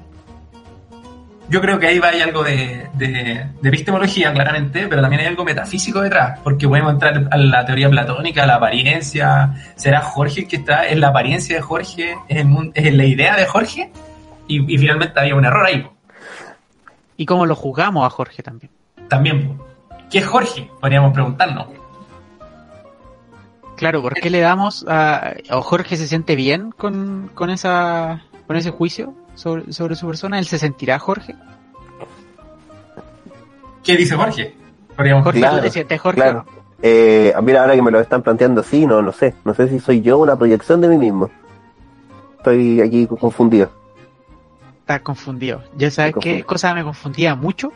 Yo 1.47 1.61
creo 1.61 1.77
que 1.77 1.87
ahí 1.87 1.99
va 1.99 2.09
hay 2.09 2.21
algo 2.21 2.43
de, 2.43 2.87
de, 2.93 3.47
de 3.61 3.69
epistemología, 3.69 4.33
claramente, 4.33 4.87
pero 4.87 5.01
también 5.01 5.21
hay 5.21 5.27
algo 5.27 5.45
metafísico 5.45 6.01
detrás, 6.01 6.39
porque 6.43 6.67
podemos 6.67 6.93
entrar 6.93 7.27
a 7.29 7.37
la 7.37 7.65
teoría 7.65 7.89
platónica, 7.89 8.43
a 8.43 8.47
la 8.47 8.55
apariencia. 8.55 9.53
¿Será 9.75 10.01
Jorge 10.01 10.41
el 10.41 10.47
que 10.47 10.55
está? 10.55 10.87
¿Es 10.87 10.97
la 10.97 11.09
apariencia 11.09 11.55
de 11.55 11.61
Jorge? 11.61 12.17
¿Es, 12.27 12.37
el 12.37 12.71
es 12.73 12.93
la 12.93 13.05
idea 13.05 13.35
de 13.35 13.45
Jorge? 13.45 13.91
Y, 14.47 14.73
y 14.73 14.77
finalmente 14.77 15.19
había 15.19 15.35
un 15.35 15.45
error 15.45 15.65
ahí. 15.65 15.87
Y 17.17 17.25
cómo 17.25 17.45
lo 17.45 17.55
juzgamos 17.55 18.05
a 18.05 18.09
Jorge 18.09 18.41
también. 18.41 18.71
También. 19.07 19.57
¿qué 20.09 20.19
es 20.19 20.27
Jorge? 20.27 20.69
Podríamos 20.79 21.13
preguntarnos. 21.13 21.67
Claro, 23.75 24.01
¿por 24.01 24.13
qué 24.13 24.29
le 24.29 24.39
damos 24.39 24.85
a... 24.87 25.33
o 25.51 25.61
Jorge 25.61 25.97
se 25.97 26.07
siente 26.07 26.35
bien 26.35 26.71
con, 26.71 27.29
con 27.33 27.49
esa 27.49 28.21
con 28.47 28.55
ese 28.55 28.71
juicio 28.71 29.13
sobre, 29.35 29.71
sobre 29.71 29.95
su 29.95 30.07
persona? 30.07 30.39
¿Él 30.39 30.45
se 30.45 30.57
sentirá 30.57 30.99
Jorge? 30.99 31.35
¿Qué 33.83 33.95
dice 33.95 34.15
Jorge? 34.15 34.55
Jorge, 34.97 35.39
Claro, 35.39 35.57
¿tú 35.57 35.63
te 35.63 35.69
sientes 35.69 36.01
Jorge? 36.01 36.21
Claro. 36.21 36.45
Eh, 36.81 37.33
mira, 37.43 37.61
ahora 37.61 37.75
que 37.75 37.81
me 37.81 37.91
lo 37.91 37.99
están 37.99 38.21
planteando 38.21 38.61
así, 38.61 38.85
no, 38.85 39.01
no 39.01 39.11
sé. 39.11 39.35
No 39.43 39.53
sé 39.53 39.69
si 39.69 39.79
soy 39.79 40.01
yo 40.01 40.17
una 40.17 40.35
proyección 40.35 40.81
de 40.81 40.87
mí 40.87 40.97
mismo. 40.97 41.29
Estoy 42.37 42.81
aquí 42.81 43.07
confundido. 43.07 43.69
Estás 44.79 45.01
confundido. 45.01 45.63
Yo 45.77 45.89
sabes 45.89 46.15
qué 46.19 46.43
cosa 46.43 46.73
me 46.73 46.83
confundía 46.83 47.35
mucho. 47.35 47.71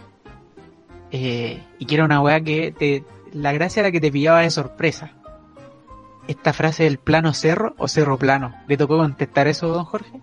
Eh, 1.12 1.64
y 1.80 1.86
que 1.86 1.96
era 1.96 2.06
una 2.06 2.22
weá 2.22 2.40
que 2.42 2.72
te, 2.72 3.04
la 3.34 3.52
gracia 3.52 3.80
era 3.80 3.92
que 3.92 4.00
te 4.00 4.12
pillaba 4.12 4.42
de 4.42 4.52
sorpresa. 4.52 5.12
Esta 6.28 6.54
frase 6.54 6.84
del 6.84 7.00
plano 7.00 7.34
cerro 7.34 7.74
o 7.78 7.88
cerro 7.88 8.18
plano. 8.18 8.54
¿Le 8.68 8.78
tocó 8.78 8.98
contestar 8.98 9.48
eso, 9.48 9.70
don 9.70 9.86
Jorge? 9.86 10.22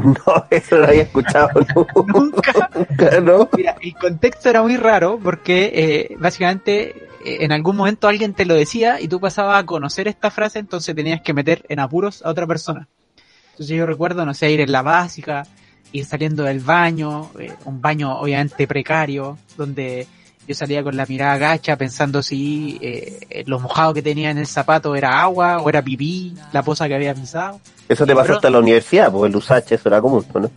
No, 0.26 0.46
eso 0.50 0.76
lo 0.76 0.86
había 0.86 1.02
escuchado 1.02 1.48
Nunca. 2.06 2.70
nunca, 2.74 3.20
¿no? 3.20 3.48
Mira, 3.56 3.76
el 3.80 3.94
contexto 3.94 4.48
era 4.48 4.62
muy 4.62 4.76
raro 4.76 5.18
porque 5.22 5.70
eh, 5.74 6.16
básicamente 6.18 6.88
eh, 7.24 7.38
en 7.44 7.52
algún 7.52 7.76
momento 7.76 8.08
alguien 8.08 8.34
te 8.34 8.44
lo 8.44 8.54
decía 8.54 9.00
y 9.00 9.08
tú 9.08 9.20
pasabas 9.20 9.62
a 9.62 9.66
conocer 9.66 10.08
esta 10.08 10.30
frase, 10.30 10.58
entonces 10.58 10.94
tenías 10.94 11.20
que 11.20 11.32
meter 11.32 11.64
en 11.68 11.80
apuros 11.80 12.22
a 12.24 12.30
otra 12.30 12.46
persona. 12.46 12.88
Entonces 13.52 13.76
yo 13.76 13.86
recuerdo, 13.86 14.24
no 14.24 14.32
sé, 14.34 14.50
ir 14.50 14.60
en 14.60 14.72
la 14.72 14.82
básica, 14.82 15.46
ir 15.92 16.04
saliendo 16.04 16.44
del 16.44 16.60
baño, 16.60 17.30
eh, 17.38 17.52
un 17.64 17.80
baño 17.80 18.18
obviamente 18.18 18.66
precario, 18.66 19.38
donde 19.56 20.06
yo 20.50 20.54
salía 20.56 20.82
con 20.82 20.96
la 20.96 21.06
mirada 21.06 21.38
gacha 21.38 21.76
pensando 21.76 22.22
si 22.24 22.76
eh, 22.82 23.44
lo 23.46 23.60
mojado 23.60 23.94
que 23.94 24.02
tenía 24.02 24.30
en 24.30 24.38
el 24.38 24.46
zapato 24.48 24.96
era 24.96 25.20
agua 25.22 25.58
o 25.60 25.68
era 25.68 25.80
pipí, 25.80 26.34
la 26.52 26.62
posa 26.64 26.88
que 26.88 26.94
había 26.96 27.14
pisado. 27.14 27.60
Eso 27.88 28.04
te 28.06 28.14
pasó 28.14 28.24
Pero- 28.26 28.34
hasta 28.36 28.48
en 28.48 28.52
la 28.54 28.58
universidad, 28.58 29.12
porque 29.12 29.28
el 29.28 29.36
usache 29.36 29.76
eso 29.76 29.88
era 29.88 30.00
común, 30.00 30.24
¿no? 30.34 30.50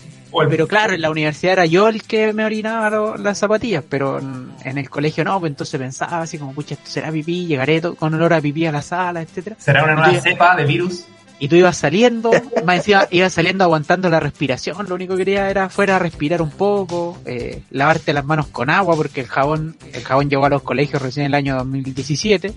Pero 0.49 0.67
claro, 0.67 0.93
en 0.93 1.01
la 1.01 1.11
universidad 1.11 1.53
era 1.53 1.65
yo 1.67 1.87
el 1.89 2.01
que 2.01 2.33
me 2.33 2.43
orinaba 2.43 2.89
lo- 2.89 3.17
las 3.17 3.37
zapatillas, 3.37 3.83
pero 3.87 4.17
en, 4.17 4.51
en 4.63 4.79
el 4.79 4.89
colegio 4.89 5.23
no, 5.23 5.39
pues 5.39 5.51
entonces 5.51 5.79
pensaba 5.79 6.21
así 6.21 6.39
como, 6.39 6.53
pucha, 6.53 6.73
esto 6.73 6.89
será 6.89 7.11
pipí, 7.11 7.45
llegaré 7.45 7.81
con 7.81 8.13
olor 8.15 8.33
a 8.33 8.41
pipí 8.41 8.65
a 8.65 8.71
la 8.71 8.81
sala, 8.81 9.21
etcétera 9.21 9.55
será 9.59 9.83
una 9.83 9.93
nueva 9.95 10.19
cepa 10.21 10.55
de 10.55 10.65
virus. 10.65 11.05
Y 11.39 11.47
tú 11.47 11.55
ibas 11.55 11.77
saliendo, 11.77 12.31
más 12.65 12.77
encima 12.77 13.07
ibas 13.11 13.33
saliendo 13.33 13.63
aguantando 13.63 14.09
la 14.09 14.19
respiración, 14.19 14.87
lo 14.87 14.95
único 14.95 15.15
que 15.15 15.25
quería 15.25 15.49
era 15.49 15.69
fuera 15.69 15.99
respirar 15.99 16.41
un 16.41 16.51
poco, 16.51 17.17
eh, 17.25 17.63
lavarte 17.71 18.13
las 18.13 18.25
manos 18.25 18.47
con 18.47 18.69
agua, 18.69 18.95
porque 18.95 19.21
el 19.21 19.27
jabón, 19.27 19.75
el 19.91 20.03
jabón 20.03 20.29
llegó 20.29 20.45
a 20.45 20.49
los 20.49 20.61
colegios 20.61 21.01
recién 21.01 21.25
en 21.25 21.31
el 21.31 21.35
año 21.35 21.55
2017, 21.57 22.53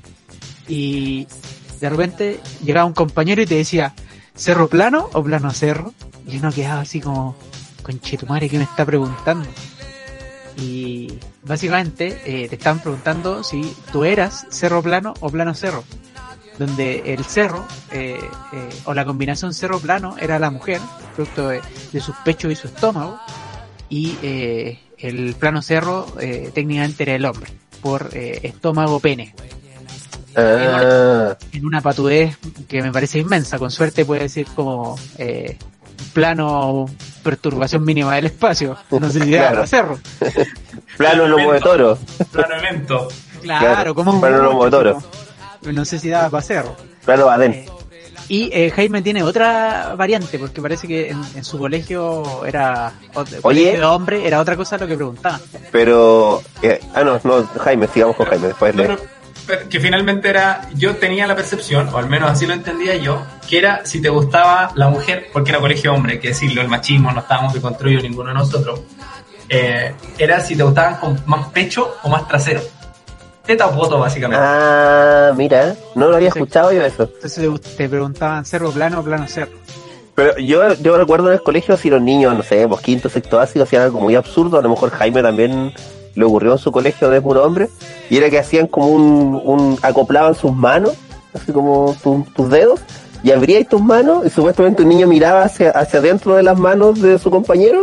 y 0.68 1.26
de 1.80 1.88
repente 1.88 2.40
llegaba 2.64 2.86
un 2.86 2.92
compañero 2.92 3.42
y 3.42 3.46
te 3.46 3.56
decía, 3.56 3.94
¿cerro 4.34 4.68
plano 4.68 5.08
o 5.12 5.22
plano 5.22 5.50
cerro? 5.52 5.92
Y 6.26 6.38
uno 6.38 6.52
quedaba 6.52 6.82
así 6.82 7.00
como, 7.00 7.36
conchetumare, 7.82 8.48
¿qué 8.48 8.58
me 8.58 8.64
está 8.64 8.84
preguntando? 8.84 9.48
Y 10.58 11.18
básicamente 11.42 12.20
eh, 12.24 12.48
te 12.48 12.56
estaban 12.56 12.80
preguntando 12.80 13.44
si 13.44 13.74
tú 13.92 14.04
eras 14.04 14.46
cerro 14.50 14.82
plano 14.82 15.14
o 15.20 15.28
plano 15.28 15.54
cerro 15.54 15.84
donde 16.58 17.12
el 17.14 17.24
cerro 17.24 17.66
eh, 17.92 18.18
eh, 18.52 18.68
o 18.84 18.94
la 18.94 19.04
combinación 19.04 19.52
cerro 19.54 19.78
plano 19.78 20.16
era 20.18 20.38
la 20.38 20.50
mujer, 20.50 20.80
producto 21.14 21.48
de, 21.48 21.60
de 21.92 22.00
sus 22.00 22.14
pechos 22.24 22.50
y 22.52 22.56
su 22.56 22.66
estómago, 22.68 23.18
y 23.88 24.16
eh, 24.22 24.80
el 24.98 25.34
plano 25.34 25.60
cerro 25.62 26.06
eh, 26.20 26.50
técnicamente 26.54 27.02
era 27.04 27.14
el 27.14 27.24
hombre, 27.24 27.52
por 27.82 28.08
eh, 28.12 28.40
estómago 28.42 29.00
pene, 29.00 29.34
Ah, 30.38 31.34
en 31.52 31.64
una 31.64 31.80
patudez 31.80 32.36
que 32.68 32.82
me 32.82 32.92
parece 32.92 33.18
inmensa, 33.20 33.58
con 33.58 33.70
suerte 33.70 34.04
puede 34.04 34.22
decir 34.22 34.46
como 34.54 34.98
eh, 35.16 35.56
plano 36.12 36.84
perturbación 37.22 37.82
mínima 37.84 38.14
del 38.16 38.26
espacio, 38.26 38.76
no 38.90 39.10
sé 39.10 39.24
si 39.24 39.34
era 39.34 39.48
Claro. 39.52 39.66
cerro. 39.66 39.98
plano 40.98 41.26
lomo 41.26 41.52
de 41.52 41.60
toro. 41.60 41.98
Plano 42.32 42.54
evento. 42.56 43.08
Claro, 43.40 43.66
Claro, 43.66 43.94
como 43.94 44.12
un 44.12 44.20
plano 44.20 44.42
lomo 44.42 44.64
de 44.66 44.70
toro. 44.70 44.92
como- 44.94 45.06
No 45.62 45.84
sé 45.84 45.98
si 45.98 46.08
daba 46.10 46.30
para 46.30 46.42
cerro. 46.42 46.76
Plano 47.04 47.26
badén. 47.26 47.52
Eh, 47.52 47.66
Y 48.28 48.50
eh, 48.52 48.70
Jaime 48.74 49.02
tiene 49.02 49.22
otra 49.22 49.94
variante, 49.96 50.38
porque 50.38 50.60
parece 50.60 50.88
que 50.88 51.10
en, 51.10 51.22
en 51.36 51.44
su 51.44 51.58
colegio 51.58 52.44
era 52.44 52.92
colegio 53.12 53.50
de 53.78 53.84
hombre, 53.84 54.26
era 54.26 54.40
otra 54.40 54.56
cosa 54.56 54.76
lo 54.78 54.86
que 54.88 54.96
preguntaba. 54.96 55.38
Pero, 55.70 56.42
eh, 56.60 56.80
ah, 56.94 57.04
no, 57.04 57.20
no, 57.22 57.46
Jaime, 57.60 57.86
sigamos 57.86 58.16
con 58.16 58.26
Jaime, 58.26 58.48
después 58.48 58.74
No, 58.74 58.82
le... 58.82 58.88
pero- 58.88 59.02
pero 59.46 59.68
que 59.68 59.78
finalmente 59.78 60.28
era, 60.28 60.68
yo 60.74 60.96
tenía 60.96 61.24
la 61.28 61.36
percepción, 61.36 61.88
o 61.94 61.98
al 61.98 62.08
menos 62.08 62.28
así 62.28 62.46
lo 62.46 62.52
entendía 62.54 62.96
yo, 62.96 63.22
que 63.48 63.58
era 63.58 63.86
si 63.86 64.02
te 64.02 64.08
gustaba 64.08 64.72
la 64.74 64.88
mujer, 64.88 65.28
porque 65.32 65.50
era 65.52 65.60
colegio 65.60 65.94
hombre, 65.94 66.14
hay 66.14 66.18
que 66.18 66.28
decirlo, 66.28 66.62
el 66.62 66.68
machismo 66.68 67.12
no 67.12 67.20
estábamos 67.20 67.54
de 67.54 67.60
construido 67.60 68.02
ninguno 68.02 68.30
de 68.30 68.34
nosotros, 68.34 68.80
eh, 69.48 69.94
era 70.18 70.40
si 70.40 70.56
te 70.56 70.64
gustaban 70.64 70.96
con 70.96 71.22
más 71.26 71.46
pecho 71.50 71.94
o 72.02 72.08
más 72.08 72.26
trasero. 72.26 72.60
Teta 73.46 73.66
o 73.68 73.74
poto, 73.74 73.98
básicamente. 73.98 74.44
Ah, 74.44 75.32
mira, 75.36 75.76
no 75.94 76.08
lo 76.08 76.16
había 76.16 76.28
escuchado 76.28 76.72
yo 76.72 76.82
eso. 76.82 77.04
Entonces 77.04 77.34
te, 77.62 77.76
te 77.76 77.88
preguntaban 77.88 78.44
cerro 78.44 78.70
plano 78.70 79.00
o 79.00 79.02
plano 79.02 79.26
cerro. 79.28 79.52
Pero 80.14 80.36
yo, 80.38 80.72
yo 80.74 80.96
recuerdo 80.96 81.28
en 81.28 81.34
el 81.34 81.42
colegio 81.42 81.76
si 81.76 81.90
los 81.90 82.00
niños, 82.00 82.34
no 82.34 82.42
sé, 82.42 82.66
pues 82.66 82.80
quinto, 82.80 83.08
sexto 83.08 83.36
básico 83.36 83.62
hacían 83.62 83.82
algo 83.82 84.00
muy 84.00 84.14
absurdo, 84.14 84.58
a 84.58 84.62
lo 84.62 84.70
mejor 84.70 84.90
Jaime 84.90 85.22
también 85.22 85.72
le 86.14 86.24
ocurrió 86.24 86.52
en 86.52 86.58
su 86.58 86.72
colegio 86.72 87.10
de 87.10 87.20
puro 87.20 87.44
hombre, 87.44 87.68
y 88.08 88.16
era 88.16 88.30
que 88.30 88.38
hacían 88.38 88.66
como 88.66 88.88
un, 88.88 89.40
un 89.44 89.78
acoplaban 89.82 90.34
sus 90.34 90.52
manos, 90.54 90.94
así 91.34 91.52
como 91.52 91.94
tu- 92.02 92.26
tus 92.34 92.48
dedos, 92.48 92.80
y 93.22 93.30
abríais 93.30 93.68
tus 93.68 93.82
manos, 93.82 94.24
y 94.24 94.30
supuestamente 94.30 94.82
un 94.82 94.88
niño 94.88 95.06
miraba 95.06 95.42
hacia, 95.42 95.70
hacia 95.72 95.98
adentro 95.98 96.34
de 96.34 96.42
las 96.42 96.58
manos 96.58 97.00
de 97.02 97.18
su 97.18 97.30
compañero, 97.30 97.82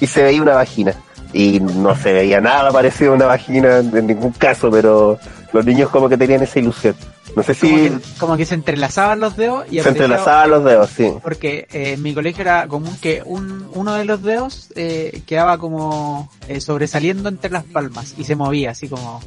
y 0.00 0.06
se 0.06 0.22
veía 0.22 0.40
una 0.40 0.54
vagina. 0.54 0.94
Y 1.34 1.60
no 1.60 1.94
se 1.96 2.12
veía 2.12 2.40
nada 2.40 2.70
parecido 2.70 3.12
a 3.12 3.16
una 3.16 3.26
vagina 3.26 3.78
en 3.78 4.06
ningún 4.06 4.32
caso, 4.32 4.70
pero 4.70 5.18
los 5.52 5.64
niños 5.66 5.90
como 5.90 6.08
que 6.08 6.16
tenían 6.16 6.42
esa 6.42 6.60
ilusión. 6.60 6.94
No 7.36 7.42
sé 7.42 7.54
Como, 7.54 7.76
si 7.76 7.88
que, 7.88 8.18
como 8.18 8.36
que 8.36 8.46
se 8.46 8.54
entrelazaban 8.54 9.18
los 9.18 9.36
dedos 9.36 9.64
y 9.70 9.80
se 9.80 9.88
entrelazaban 9.88 10.50
los 10.50 10.64
dedos, 10.64 10.90
sí. 10.90 11.12
Porque 11.22 11.66
eh, 11.72 11.94
en 11.94 12.02
mi 12.02 12.14
colegio 12.14 12.42
era 12.42 12.68
común 12.68 12.96
que 13.00 13.22
un, 13.24 13.68
uno 13.74 13.94
de 13.94 14.04
los 14.04 14.22
dedos 14.22 14.68
eh, 14.76 15.22
quedaba 15.26 15.58
como 15.58 16.30
eh, 16.48 16.60
sobresaliendo 16.60 17.28
entre 17.28 17.50
las 17.50 17.64
palmas 17.64 18.14
y 18.16 18.24
se 18.24 18.36
movía 18.36 18.70
así 18.70 18.88
como... 18.88 19.20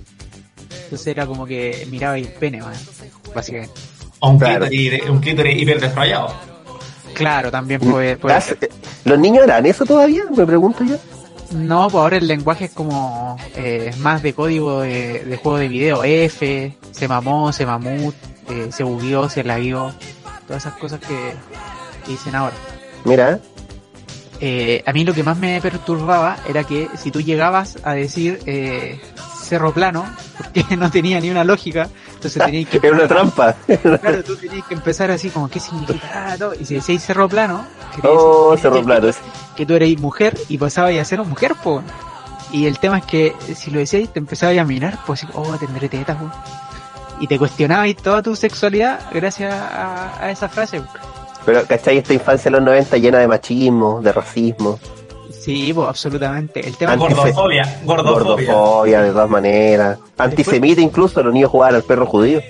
Entonces 0.84 1.08
era 1.08 1.26
como 1.26 1.46
que 1.46 1.86
miraba 1.92 2.18
el 2.18 2.28
pene, 2.28 2.62
man, 2.62 2.74
básicamente. 3.36 3.74
o 4.20 4.30
un 4.30 4.40
claro. 4.40 4.68
clítoris, 4.68 5.10
un 5.10 5.20
clítoris 5.20 5.62
hiper 5.62 5.82
desarrollado. 5.82 6.34
Claro, 7.14 7.52
también 7.52 7.82
puede, 7.82 8.16
puede 8.16 8.40
ser. 8.40 8.70
¿Los 9.04 9.20
niños 9.20 9.44
harán 9.44 9.66
eso 9.66 9.86
todavía? 9.86 10.24
Me 10.36 10.46
pregunto 10.46 10.86
yo. 10.86 10.96
No, 11.52 11.90
pues 11.90 12.02
ahora 12.02 12.18
el 12.18 12.28
lenguaje 12.28 12.66
es 12.66 12.72
como 12.72 13.38
eh, 13.56 13.92
más 14.00 14.22
de 14.22 14.34
código 14.34 14.82
de, 14.82 15.24
de 15.24 15.38
juego 15.38 15.58
de 15.58 15.68
video. 15.68 16.04
F, 16.04 16.76
se 16.92 17.08
mamó, 17.08 17.54
se 17.54 17.66
mamut, 17.66 18.16
eh, 18.50 18.70
se 18.72 18.84
bugueó, 18.84 19.30
se 19.30 19.44
lagueó. 19.44 19.94
Todas 20.46 20.64
esas 20.66 20.78
cosas 20.78 21.00
que, 21.00 21.34
dicen 22.08 22.36
ahora. 22.36 22.56
Mira, 23.04 23.40
Eh, 24.40 24.84
a 24.86 24.94
mí 24.94 25.04
lo 25.04 25.14
que 25.16 25.24
más 25.24 25.38
me 25.38 25.60
perturbaba 25.62 26.38
era 26.48 26.64
que 26.64 26.88
si 26.96 27.10
tú 27.10 27.22
llegabas 27.22 27.80
a 27.84 27.94
decir 27.94 28.40
eh, 28.46 29.02
cerro 29.42 29.74
plano, 29.74 30.06
porque 30.38 30.78
no 30.78 30.92
tenía 30.92 31.20
ni 31.20 31.30
una 31.30 31.44
lógica, 31.44 31.90
entonces 32.18 32.44
tenías 32.44 32.70
que... 32.70 32.78
era 32.86 32.96
una 32.96 33.08
trampa. 33.08 33.56
Claro, 34.02 34.24
tú 34.24 34.36
tenías 34.36 34.66
que 34.68 34.74
empezar 34.74 35.10
así 35.12 35.30
como, 35.30 35.48
¿qué 35.50 35.60
significa 35.60 36.36
todo? 36.38 36.54
Y 36.54 36.66
si 36.66 36.76
decías 36.76 37.04
cerro 37.04 37.28
plano, 37.30 37.66
Oh, 38.04 38.52
decir- 38.52 38.62
cerro 38.62 38.84
plano. 38.84 39.08
que 39.56 39.66
tú 39.66 39.74
eres 39.74 40.00
mujer 40.00 40.38
y 40.50 40.58
pasabas 40.58 40.96
a 40.98 41.06
ser 41.06 41.20
mujer, 41.24 41.56
po. 41.64 41.82
Y 42.52 42.66
el 42.66 42.80
tema 42.80 43.00
es 43.00 43.06
que 43.06 43.36
si 43.56 43.72
lo 43.72 43.80
decías 43.80 44.12
te 44.14 44.20
empezabas 44.20 44.58
a 44.58 44.64
mirar, 44.64 45.00
pues 45.06 45.26
oh, 45.34 45.56
tendré 45.58 45.90
tetas. 45.90 46.18
Y 47.20 47.28
te 47.28 47.40
cuestionabas 47.40 47.96
toda 47.96 48.22
tu 48.22 48.36
sexualidad 48.36 49.00
gracias 49.12 49.52
a, 49.54 50.24
a 50.24 50.30
esa 50.32 50.48
frase. 50.48 50.82
Pero, 51.46 51.66
¿cachai? 51.66 51.98
Esta 51.98 52.14
infancia 52.14 52.52
de 52.52 52.58
los 52.58 52.62
90 52.66 52.98
llena 52.98 53.18
de 53.20 53.28
machismo, 53.28 54.02
de 54.02 54.12
racismo, 54.12 54.80
Sí, 55.48 55.72
pues 55.74 55.88
absolutamente. 55.88 56.60
El 56.60 56.76
tema 56.76 56.98
Gordofobia, 56.98 57.80
gordofobia. 57.86 58.36
gordofobia, 58.44 59.02
de 59.02 59.12
todas 59.12 59.30
maneras. 59.30 59.98
Antisemita 60.18 60.82
incluso, 60.82 61.24
los 61.24 61.34
niños 61.34 61.50
jugaban 61.50 61.76
al 61.76 61.84
perro 61.84 62.06
judío. 62.06 62.42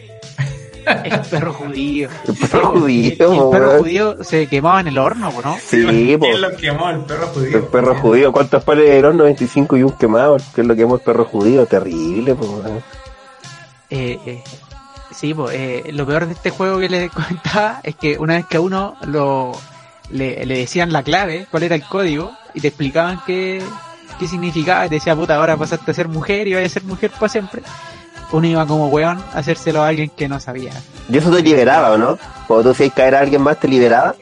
el 1.04 1.20
perro 1.30 1.54
judío. 1.54 2.10
El 2.28 2.36
perro 2.36 2.74
El, 2.74 2.80
judío, 2.80 3.12
el 3.12 3.50
perro 3.52 3.68
weón. 3.68 3.80
judío 3.82 4.24
se 4.24 4.48
quemaba 4.48 4.80
en 4.80 4.88
el 4.88 4.98
horno, 4.98 5.30
po, 5.30 5.44
¿no? 5.44 5.58
Sí, 5.64 6.18
po. 6.18 6.26
¿Quién 6.26 6.42
lo 6.42 6.58
quemó? 6.58 6.90
El 6.90 7.02
perro 7.02 7.28
judío. 7.28 7.58
El 7.58 7.64
perro 7.66 7.96
judío. 8.00 8.32
¿Cuántos 8.32 8.64
panes 8.64 8.90
eran? 8.90 9.16
95 9.16 9.78
y 9.78 9.84
un 9.84 9.92
quemado. 9.92 10.38
Que 10.56 10.62
es 10.62 10.68
lo 10.68 10.76
que 10.76 10.82
hemos 10.82 11.00
el 11.00 11.06
perro 11.06 11.26
judío. 11.26 11.68
Terrible, 11.68 12.34
po. 12.34 12.64
Eh, 13.92 14.18
eh, 14.26 14.44
sí, 15.12 15.36
pues, 15.36 15.54
eh, 15.56 15.84
lo 15.94 16.08
peor 16.08 16.26
de 16.26 16.34
este 16.34 16.50
juego 16.50 16.80
que 16.80 16.90
les 16.90 17.12
comentaba 17.14 17.80
es 17.84 17.96
que 17.96 18.18
una 18.18 18.38
vez 18.38 18.48
que 18.48 18.58
a 18.58 18.62
uno 18.62 18.96
lo 19.06 19.52
le, 20.10 20.48
le 20.48 20.58
decían 20.58 20.92
la 20.92 21.04
clave, 21.04 21.46
cuál 21.52 21.62
era 21.62 21.76
el 21.76 21.84
código, 21.84 22.32
y 22.58 22.60
te 22.60 22.70
explicaban 22.70 23.22
qué, 23.26 23.62
qué 24.20 24.28
significaba, 24.28 24.86
y 24.86 24.90
te 24.90 24.96
decía, 24.96 25.16
puta, 25.16 25.36
ahora 25.36 25.56
pasaste 25.56 25.92
a 25.92 25.94
ser 25.94 26.08
mujer 26.08 26.48
y 26.48 26.56
vas 26.56 26.66
a 26.66 26.70
ser 26.70 26.84
mujer 26.84 27.12
para 27.12 27.30
siempre, 27.30 27.62
uno 28.32 28.48
iba 28.48 28.66
como 28.66 28.88
weón 28.88 29.24
a 29.34 29.38
hacérselo 29.40 29.84
a 29.84 29.88
alguien 29.90 30.10
que 30.10 30.28
no 30.28 30.40
sabía. 30.40 30.72
Y 31.08 31.18
eso 31.18 31.30
te 31.32 31.42
liberaba, 31.42 31.92
¿o 31.92 31.98
no? 31.98 32.18
Cuando 32.48 32.64
tú 32.64 32.70
hacías 32.72 32.94
caer 32.94 33.16
a 33.16 33.20
alguien 33.20 33.42
más, 33.42 33.60
te 33.60 33.68
liberaba. 33.68 34.16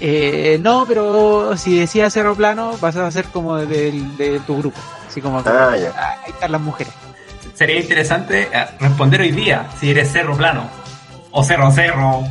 Eh, 0.00 0.58
no, 0.60 0.84
pero 0.86 1.56
si 1.56 1.78
decía 1.78 2.10
cerro 2.10 2.34
plano, 2.34 2.72
pasaba 2.80 3.06
a 3.06 3.10
ser 3.10 3.24
como 3.26 3.56
de, 3.56 3.66
de- 3.66 3.92
de 4.30 4.40
tu 4.40 4.58
grupo, 4.58 4.78
así 5.08 5.20
como 5.22 5.42
que, 5.42 5.48
Ah, 5.48 5.74
ya. 5.76 5.92
ah, 5.96 6.16
ahí 6.24 6.32
están 6.32 6.52
las 6.52 6.60
mujeres. 6.60 6.92
Sería 7.54 7.80
interesante 7.80 8.48
eh, 8.52 8.66
responder 8.80 9.22
hoy 9.22 9.30
día 9.30 9.66
si 9.80 9.90
eres 9.90 10.12
cerro 10.12 10.36
plano. 10.36 10.68
O 11.38 11.42
cerro 11.42 11.70
cerro. 11.70 12.24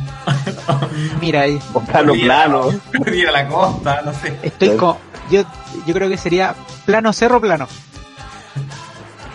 Mira, 1.20 1.42
ahí, 1.42 1.60
O 1.72 1.80
plano, 1.80 2.12
plano. 2.14 2.68
La 3.32 3.48
costa, 3.48 4.02
no 4.04 4.12
sé. 4.12 4.36
estoy 4.42 4.70
Sí. 4.70 4.76
Yo, 5.30 5.42
yo 5.86 5.94
creo 5.94 6.08
que 6.08 6.16
sería 6.16 6.54
plano 6.84 7.12
cerro 7.12 7.40
plano. 7.40 7.68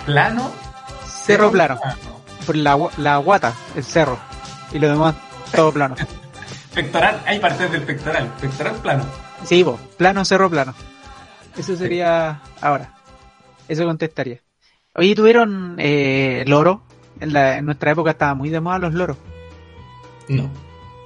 Plano. 0.06 0.52
Cerro 1.06 1.52
plano. 1.52 1.80
Por 2.46 2.56
la, 2.56 2.78
la 2.98 3.18
guata, 3.18 3.54
el 3.76 3.84
cerro. 3.84 4.18
Y 4.72 4.80
lo 4.80 4.90
demás, 4.90 5.16
todo 5.56 5.72
plano. 5.72 5.96
Pectoral, 6.74 7.22
hay 7.26 7.40
partes 7.40 7.72
del 7.72 7.82
pectoral. 7.84 8.32
Pectoral 8.40 8.76
plano. 8.76 9.04
Sí, 9.44 9.62
vos, 9.64 9.80
plano, 9.98 10.24
cerro, 10.24 10.50
plano. 10.50 10.74
Eso 11.58 11.76
sería 11.76 12.40
ahora. 12.62 12.94
Eso 13.68 13.86
contestaría. 13.86 14.40
Oye, 14.96 15.16
¿tuvieron 15.16 15.76
eh, 15.80 16.44
loro? 16.48 16.84
En, 17.20 17.34
la, 17.34 17.58
en 17.58 17.66
nuestra 17.66 17.92
época 17.92 18.12
estaba 18.12 18.34
muy 18.34 18.50
de 18.50 18.60
moda 18.62 18.80
los 18.80 18.94
loros, 18.94 19.18
No. 20.28 20.50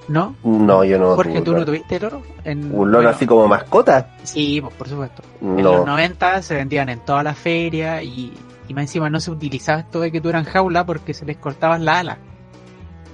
¿No? 0.07 0.35
No, 0.43 0.83
yo 0.83 0.97
no. 0.99 1.15
Jorge, 1.15 1.41
¿tú 1.41 1.53
no 1.53 1.65
tuviste 1.65 1.99
loro? 1.99 2.21
En, 2.43 2.65
¿Un 2.65 2.91
loro 2.91 3.03
bueno, 3.03 3.09
así 3.09 3.25
como 3.25 3.47
mascota? 3.47 4.09
Sí, 4.23 4.59
pues, 4.61 4.73
por 4.75 4.87
supuesto. 4.89 5.23
En 5.41 5.63
los 5.63 5.85
90 5.85 6.41
se 6.41 6.55
vendían 6.55 6.89
en 6.89 6.99
todas 6.99 7.23
las 7.23 7.37
ferias 7.37 8.03
y 8.03 8.33
y 8.67 8.73
más 8.73 8.83
encima 8.85 9.11
no 9.11 9.19
se 9.19 9.29
utilizaba 9.29 9.81
esto 9.81 9.99
de 9.99 10.11
que 10.11 10.19
tú 10.19 10.29
eran 10.29 10.43
jaula 10.43 10.83
porque 10.87 11.13
se 11.13 11.23
les 11.23 11.37
cortaban 11.37 11.85
la 11.85 11.99
ala. 11.99 12.17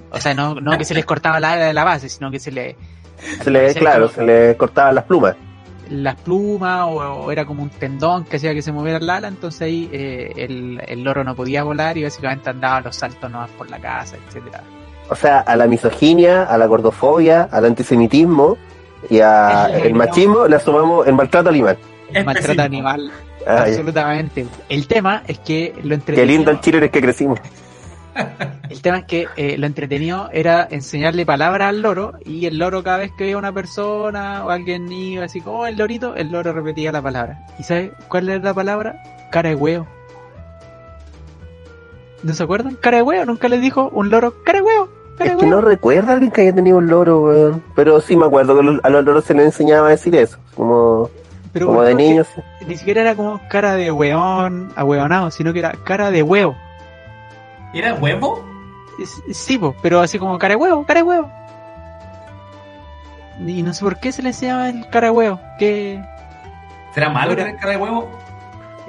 O 0.10 0.19
sea, 0.21 0.34
no, 0.34 0.56
no 0.56 0.77
que 0.77 0.86
se 0.86 0.93
les 0.93 1.06
cortaba 1.06 1.41
la 1.41 1.51
ala 1.54 1.65
de 1.65 1.73
la 1.73 1.84
base, 1.84 2.08
sino 2.08 2.32
que 2.32 2.39
se 2.39 2.51
le 2.54 2.77
Se 3.43 3.49
le, 3.51 3.73
claro, 3.75 4.04
como- 4.08 4.13
se 4.15 4.23
le 4.23 4.56
cortaban 4.58 4.95
las 4.95 5.04
plumas. 5.04 5.36
las 5.89 6.15
plumas 6.21 6.84
o, 6.88 6.95
o 7.25 7.32
era 7.34 7.43
como 7.45 7.63
un 7.63 7.69
tendón 7.69 8.23
que 8.23 8.38
hacía 8.38 8.54
que 8.54 8.62
se 8.62 8.71
moviera 8.71 8.99
la 9.01 9.17
ala, 9.17 9.27
entonces 9.27 9.62
ahí 9.63 9.89
eh, 9.91 10.32
el, 10.38 10.82
el 10.88 11.04
loro 11.04 11.25
no 11.25 11.36
podía 11.36 11.63
volar 11.63 11.97
y 11.97 12.04
básicamente 12.04 12.49
andaba 12.49 12.77
a 12.77 12.82
los 12.82 12.95
saltos 12.95 13.30
nomás 13.30 13.49
por 13.51 13.69
la 13.69 13.80
casa, 13.80 14.15
etcétera. 14.25 14.63
O 15.10 15.16
sea, 15.16 15.40
a 15.40 15.56
la 15.56 15.68
misoginia, 15.68 16.44
a 16.44 16.58
la 16.58 16.66
gordofobia, 16.68 17.50
al 17.52 17.66
antisemitismo 17.66 18.58
y 19.10 19.20
a 19.20 19.66
el 19.68 19.94
machismo 19.94 20.48
le 20.48 20.60
sumamos 20.60 21.06
el 21.08 21.14
maltrato 21.16 21.50
animal. 21.50 21.78
Maltrato 22.14 22.30
Específico. 22.40 22.62
animal, 22.62 23.12
Ah, 23.48 23.56
ya. 23.58 23.64
absolutamente. 23.64 24.46
El 24.70 24.88
tema 24.88 25.24
es 25.28 25.40
que 25.40 25.74
lo 25.84 25.90
Qué 25.90 25.94
entretenido, 25.96 26.26
lindo 26.38 26.52
el 26.52 26.60
chile 26.62 26.78
el 26.78 26.92
que 26.92 27.02
crecimos. 27.02 27.40
el 28.70 28.82
tema 28.82 29.00
es 29.00 29.06
que 29.06 29.28
eh, 29.38 29.58
lo 29.58 29.66
entretenido 29.68 30.30
era 30.32 30.68
enseñarle 30.70 31.26
palabras 31.26 31.70
al 31.70 31.82
loro 31.82 32.14
y 32.26 32.46
el 32.46 32.58
loro 32.58 32.84
cada 32.84 32.98
vez 32.98 33.12
que 33.18 33.24
veía 33.26 33.38
una 33.38 33.52
persona 33.54 34.46
o 34.46 34.50
alguien 34.50 34.92
iba 34.92 35.26
así 35.26 35.42
como 35.42 35.60
"Oh, 35.62 35.66
el 35.66 35.78
lorito, 35.78 36.16
el 36.16 36.32
loro 36.32 36.54
repetía 36.54 36.92
la 36.92 37.02
palabra. 37.02 37.40
¿Y 37.58 37.64
sabe 37.64 37.92
cuál 38.10 38.30
era 38.30 38.44
la 38.44 38.54
palabra? 38.54 39.02
Cara 39.32 39.50
de 39.50 39.56
huevo. 39.56 39.88
¿No 42.24 42.34
se 42.34 42.44
acuerdan? 42.44 42.76
Cara 42.76 42.98
de 42.98 43.04
huevo, 43.04 43.26
nunca 43.26 43.48
les 43.50 43.62
dijo 43.62 43.90
un 43.94 44.10
loro, 44.10 44.34
cara 44.44 44.60
de 44.60 44.64
huevo, 44.66 44.90
cara 45.18 45.32
Es 45.32 45.38
que 45.38 45.46
no 45.48 45.58
huevo. 45.58 45.68
recuerdo 45.70 46.10
a 46.10 46.14
alguien 46.14 46.32
que 46.32 46.42
haya 46.42 46.54
tenido 46.54 46.78
un 46.78 46.88
loro, 46.88 47.22
weón. 47.22 47.64
Pero 47.76 48.00
sí 48.02 48.16
me 48.16 48.26
acuerdo 48.26 48.54
que 48.60 48.80
a 48.84 48.90
los 48.90 49.04
loros 49.06 49.24
se 49.26 49.34
les 49.34 49.46
enseñaba 49.46 49.88
a 49.88 49.92
decir 49.92 50.16
eso. 50.16 50.38
Como, 50.56 51.10
Pero 51.52 51.68
como 51.68 51.82
de 51.82 51.96
niños. 51.96 52.28
Ni 52.68 52.78
siquiera 52.78 53.02
era 53.02 53.16
como 53.16 53.40
cara 53.50 53.74
de 53.76 53.92
hueón, 53.92 54.72
ahueonado, 54.76 55.32
sino 55.32 55.52
que 55.54 55.60
era 55.60 55.72
cara 55.84 56.12
de 56.12 56.22
huevo. 56.24 56.56
¿Era 57.74 57.94
huevo? 57.96 58.46
Sí, 59.34 59.58
po, 59.58 59.74
pero 59.82 60.00
así 60.02 60.20
como 60.20 60.38
cara 60.38 60.54
de 60.54 60.62
huevo, 60.62 60.86
cara 60.86 61.00
de 61.00 61.04
huevo. 61.08 61.32
Y 63.46 63.64
no 63.64 63.74
sé 63.74 63.84
por 63.84 64.00
qué 64.00 64.12
se 64.12 64.22
le 64.22 64.32
llama 64.34 64.70
el 64.70 64.88
cara 64.90 65.08
de 65.08 65.12
huevo. 65.12 65.40
Que 65.58 66.00
¿Será 66.94 67.10
malo 67.10 67.32
Era- 67.32 67.46
tener 67.46 67.60
cara 67.60 67.72
de 67.72 67.78
huevo? 67.78 68.10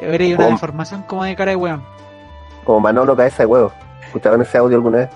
habría 0.06 0.36
una 0.36 0.46
deformación 0.48 1.02
como 1.02 1.24
de 1.24 1.36
cara 1.36 1.52
de 1.52 1.56
hueón. 1.56 1.82
Como 2.64 2.80
Manolo 2.80 3.16
Cabeza 3.16 3.42
de 3.42 3.46
Huevo. 3.46 3.72
¿Escucharon 4.06 4.42
ese 4.42 4.58
audio 4.58 4.76
alguna 4.76 4.98
vez? 4.98 5.08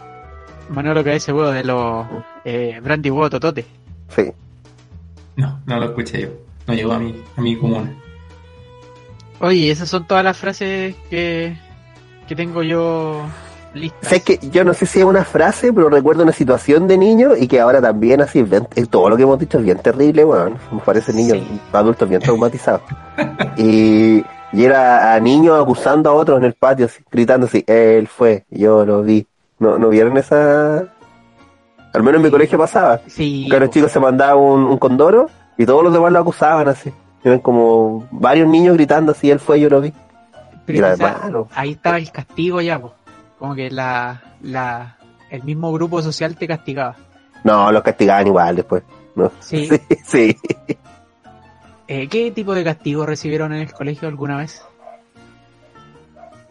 Manolo 0.71 1.05
que 1.05 1.15
ese 1.15 1.33
huevo 1.33 1.51
de 1.51 1.63
los 1.65 2.07
eh, 2.45 2.81
Brandy 2.83 3.11
Huevo 3.11 3.31
Totote. 3.31 3.65
Sí. 4.09 4.33
No, 5.37 5.61
no 5.67 5.77
lo 5.79 5.85
escuché 5.87 6.23
yo. 6.23 6.29
No 6.67 6.75
llegó 6.75 6.93
a 6.93 6.99
mi, 6.99 7.23
a 7.37 7.41
mi 7.41 7.57
comuna. 7.57 7.95
Oye, 9.41 9.71
esas 9.71 9.89
son 9.89 10.07
todas 10.07 10.25
las 10.25 10.37
frases 10.37 10.95
que, 11.11 11.57
que 12.27 12.35
tengo 12.35 12.63
yo 12.63 13.21
listas. 13.75 14.09
Sé 14.09 14.23
que 14.23 14.39
yo 14.51 14.65
no 14.65 14.73
sé 14.73 14.87
si 14.87 14.99
es 15.01 15.05
una 15.05 15.25
frase, 15.25 15.73
pero 15.73 15.91
recuerdo 15.91 16.23
una 16.23 16.33
situación 16.33 16.89
de 16.89 16.97
niño 16.97 17.37
y 17.37 17.47
que 17.47 17.61
ahora 17.61 17.81
también 17.83 18.23
así, 18.23 18.41
es 18.41 18.49
bien- 18.51 18.67
es 18.75 18.89
todo 18.89 19.11
lo 19.11 19.17
que 19.17 19.23
hemos 19.25 19.39
dicho 19.39 19.59
es 19.59 19.65
bien 19.65 19.79
terrible, 19.79 20.25
weón. 20.25 20.57
Me 20.73 20.81
parece 20.81 21.13
niños, 21.13 21.39
Sí. 21.39 21.61
adultos 21.73 22.09
bien 22.09 22.23
traumatizados. 22.23 22.81
y, 23.59 24.25
y 24.53 24.65
era 24.65 25.15
a 25.15 25.21
niños 25.21 25.61
acusando 25.61 26.11
a 26.11 26.15
otros 26.15 26.39
en 26.39 26.45
el 26.45 26.55
patio, 26.55 26.87
así, 26.87 27.03
gritando 27.11 27.47
así, 27.47 27.65
él 27.67 28.07
fue, 28.09 28.45
yo 28.51 28.85
lo 28.85 29.03
vi. 29.03 29.27
¿No, 29.59 29.79
no 29.79 29.89
vieron 29.89 30.17
esa? 30.19 30.85
Al 31.93 32.03
menos 32.03 32.17
en 32.17 32.23
mi 32.23 32.31
colegio 32.31 32.59
pasaba. 32.59 33.01
Sí, 33.07 33.49
Que 33.51 33.59
los 33.59 33.71
chicos 33.71 33.91
se 33.91 33.99
mandaba 34.01 34.37
un, 34.37 34.65
un 34.65 34.79
condoro 34.79 35.31
y 35.57 35.65
todos 35.65 35.83
los 35.83 35.93
demás 35.93 36.13
lo 36.13 36.19
acusaban 36.19 36.69
así. 36.69 36.93
Eran 37.25 37.41
como 37.41 38.07
varios 38.11 38.49
niños 38.49 38.77
gritando 38.77 39.13
así, 39.13 39.31
él 39.31 39.41
fue, 39.41 39.59
yo 39.61 39.69
lo 39.69 39.81
vi. 39.81 39.93
Pero 40.67 40.89
y 40.89 40.93
quizá 40.93 41.21
ahí 41.55 41.73
estaba 41.73 41.97
el 41.99 42.11
castigo 42.11 42.61
ya, 42.61 42.79
po. 42.79 42.93
Como 43.39 43.55
que 43.55 43.71
la, 43.71 44.23
la, 44.43 44.97
el 45.31 45.43
mismo 45.45 45.73
grupo 45.73 46.03
social 46.03 46.37
te 46.37 46.47
castigaba. 46.47 46.97
No, 47.45 47.71
los 47.73 47.83
castigaban 47.83 48.27
igual 48.27 48.57
después. 48.57 48.83
No. 49.15 49.31
Sí. 49.41 49.69
sí. 50.05 50.37
Eh, 51.88 52.09
¿Qué 52.09 52.31
tipo 52.33 52.55
de 52.55 52.64
castigo 52.64 53.07
recibieron 53.07 53.53
en 53.53 53.61
el 53.62 53.72
colegio 53.72 54.09
alguna 54.09 54.38
vez? 54.38 54.62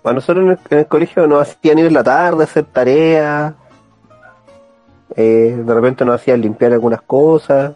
A 0.03 0.13
nosotros 0.13 0.45
en 0.45 0.51
el, 0.51 0.59
en 0.69 0.79
el 0.79 0.87
colegio 0.87 1.27
nos 1.27 1.41
hacían 1.49 1.79
ir 1.79 1.87
en 1.87 1.93
la 1.93 2.03
tarde 2.03 2.41
a 2.41 2.45
hacer 2.45 2.63
tareas. 2.65 3.53
Eh, 5.15 5.55
de 5.65 5.73
repente 5.73 6.05
nos 6.05 6.15
hacían 6.21 6.41
limpiar 6.41 6.73
algunas 6.73 7.01
cosas. 7.01 7.73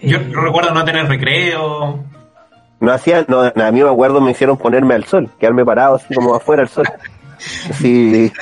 Yo 0.00 0.18
Eh, 0.18 0.32
recuerdo 0.32 0.72
no 0.72 0.84
tener 0.84 1.06
recreo. 1.06 2.02
Nos 2.80 2.94
hacían, 2.94 3.26
no, 3.28 3.42
a 3.42 3.70
mí 3.72 3.82
me 3.82 3.88
acuerdo 3.88 4.20
me 4.20 4.32
hicieron 4.32 4.56
ponerme 4.56 4.94
al 4.94 5.04
sol, 5.04 5.30
quedarme 5.38 5.64
parado 5.64 5.96
así 5.96 6.12
como 6.14 6.34
afuera 6.34 6.62
al 6.62 6.68
sol. 6.68 6.86
Así 7.70 8.32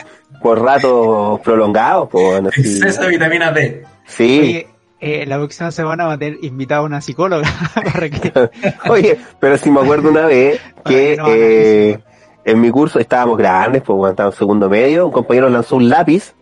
por 0.43 0.61
ratos 0.63 1.41
prolongados. 1.41 2.09
Pues, 2.11 2.25
bueno, 2.25 2.49
así. 2.51 2.61
Exceso 2.61 3.03
de 3.03 3.09
vitamina 3.09 3.51
D. 3.51 3.83
Sí. 4.07 4.41
Oye, 4.41 4.69
eh, 5.01 5.25
la 5.27 5.39
próxima 5.39 5.71
semana 5.71 6.07
va 6.07 6.13
a 6.15 6.19
tener 6.19 6.45
invitado 6.45 6.83
a 6.83 6.87
una 6.87 7.01
psicóloga 7.01 7.49
para 7.75 8.11
que 8.11 8.51
Oye, 8.89 9.19
pero 9.39 9.57
sí 9.57 9.71
me 9.71 9.81
acuerdo 9.81 10.11
una 10.11 10.27
vez 10.27 10.61
que 10.85 11.17
no 11.17 11.27
eh, 11.29 11.99
en 12.45 12.61
mi 12.61 12.71
curso 12.71 12.99
estábamos 12.99 13.39
grandes, 13.39 13.83
pues 13.83 13.97
cuando 13.97 14.11
estábamos 14.11 14.35
en 14.35 14.39
segundo 14.39 14.69
medio, 14.69 15.07
un 15.07 15.13
compañero 15.13 15.49
lanzó 15.49 15.77
un 15.77 15.89
lápiz 15.89 16.35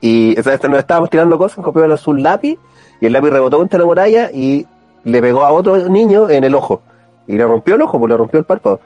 y 0.00 0.38
o 0.38 0.42
sea, 0.42 0.58
nos 0.68 0.78
estábamos 0.78 1.10
tirando 1.10 1.38
cosas, 1.38 1.58
un 1.58 1.64
compañero 1.64 1.88
lanzó 1.88 2.10
un 2.10 2.22
lápiz 2.22 2.58
y 3.00 3.06
el 3.06 3.12
lápiz 3.12 3.30
rebotó 3.30 3.58
contra 3.58 3.78
la 3.78 3.84
muralla 3.84 4.30
y 4.32 4.66
le 5.04 5.20
pegó 5.20 5.44
a 5.44 5.52
otro 5.52 5.76
niño 5.88 6.28
en 6.30 6.44
el 6.44 6.54
ojo. 6.54 6.82
Y 7.26 7.36
le 7.36 7.44
rompió 7.44 7.76
el 7.76 7.82
ojo, 7.82 7.98
pues 7.98 8.10
le 8.10 8.16
rompió 8.16 8.38
el 8.38 8.44
párpado. 8.44 8.80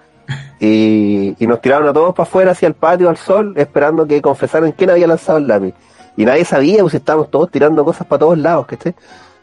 Y, 0.61 1.35
y 1.39 1.47
nos 1.47 1.61
tiraron 1.61 1.89
a 1.89 1.93
todos 1.93 2.15
para 2.15 2.29
afuera 2.29 2.51
hacia 2.53 2.69
el 2.69 2.75
patio 2.75 3.09
al 3.09 3.17
sol, 3.17 3.55
esperando 3.57 4.07
que 4.07 4.21
confesaran 4.21 4.73
quién 4.73 4.91
había 4.91 5.07
lanzado 5.07 5.39
el 5.39 5.49
lápiz. 5.49 5.75
Y 6.19 6.25
nadie 6.25 6.45
sabía, 6.45 6.81
pues 6.81 6.95
estábamos 6.95 7.31
todos 7.31 7.49
tirando 7.49 7.85
cosas 7.85 8.05
para 8.05 8.19
todos 8.19 8.37
lados, 8.37 8.67
¿cachai? 8.67 8.93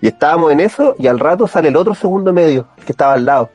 Y 0.02 0.08
estábamos 0.08 0.52
en 0.52 0.60
eso, 0.60 0.94
y 1.00 1.08
al 1.08 1.20
rato 1.20 1.48
sale 1.48 1.70
el 1.70 1.78
otro 1.78 1.96
segundo 1.96 2.34
medio, 2.34 2.68
el 2.78 2.84
que 2.84 2.92
estaba 2.92 3.14
al 3.14 3.24
lado. 3.24 3.50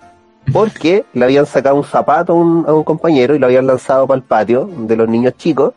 Porque 0.50 1.04
le 1.12 1.26
habían 1.26 1.44
sacado 1.44 1.76
un 1.76 1.84
zapato 1.84 2.32
a 2.32 2.36
un, 2.36 2.64
a 2.66 2.72
un 2.72 2.82
compañero 2.82 3.34
y 3.34 3.38
lo 3.38 3.44
habían 3.44 3.66
lanzado 3.66 4.06
para 4.06 4.16
el 4.16 4.22
patio 4.22 4.70
de 4.74 4.96
los 4.96 5.06
niños 5.06 5.34
chicos. 5.36 5.74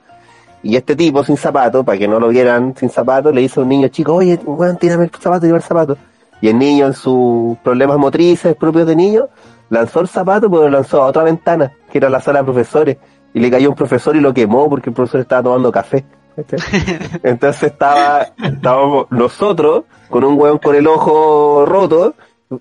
Y 0.64 0.78
este 0.78 0.96
tipo 0.96 1.22
sin 1.26 1.36
zapato, 1.36 1.84
para 1.84 1.98
que 1.98 2.08
no 2.08 2.18
lo 2.18 2.30
vieran 2.30 2.76
sin 2.78 2.90
zapato, 2.90 3.30
le 3.34 3.42
dice 3.42 3.60
a 3.60 3.64
un 3.64 3.70
niño 3.70 3.90
chico, 3.90 4.16
oye, 4.16 4.40
weón, 4.46 4.78
tírame 4.78 5.04
el 5.04 5.12
zapato, 5.12 5.46
lleva 5.46 5.58
el 5.58 5.64
zapato. 5.64 5.98
Y 6.40 6.48
el 6.48 6.58
niño 6.58 6.86
en 6.86 6.94
sus 6.94 7.58
problemas 7.58 7.98
motrices 7.98 8.56
propios 8.56 8.88
de 8.88 8.96
niño, 8.96 9.28
lanzó 9.70 10.00
el 10.00 10.08
zapato, 10.08 10.50
pero 10.50 10.64
lo 10.64 10.70
lanzó 10.70 11.04
a 11.04 11.08
otra 11.08 11.24
ventana, 11.24 11.74
que 11.92 11.98
era 11.98 12.10
la 12.10 12.22
sala 12.22 12.40
de 12.40 12.46
profesores. 12.46 12.98
Y 13.34 13.42
le 13.42 13.52
cayó 13.52 13.68
un 13.68 13.76
profesor 13.76 14.16
y 14.16 14.22
lo 14.22 14.34
quemó 14.34 14.70
porque 14.70 14.92
el 14.92 14.96
profesor 14.96 15.20
estaba 15.20 15.44
tomando 15.44 15.70
café. 15.74 16.06
¿Cachai? 16.36 16.60
Entonces 17.24 17.72
estaba, 17.72 18.28
estábamos 18.44 19.08
nosotros 19.12 19.84
con 20.10 20.24
un 20.24 20.40
hueón 20.40 20.60
con 20.60 20.76
el 20.76 20.88
ojo 20.88 21.66
roto, 21.66 22.14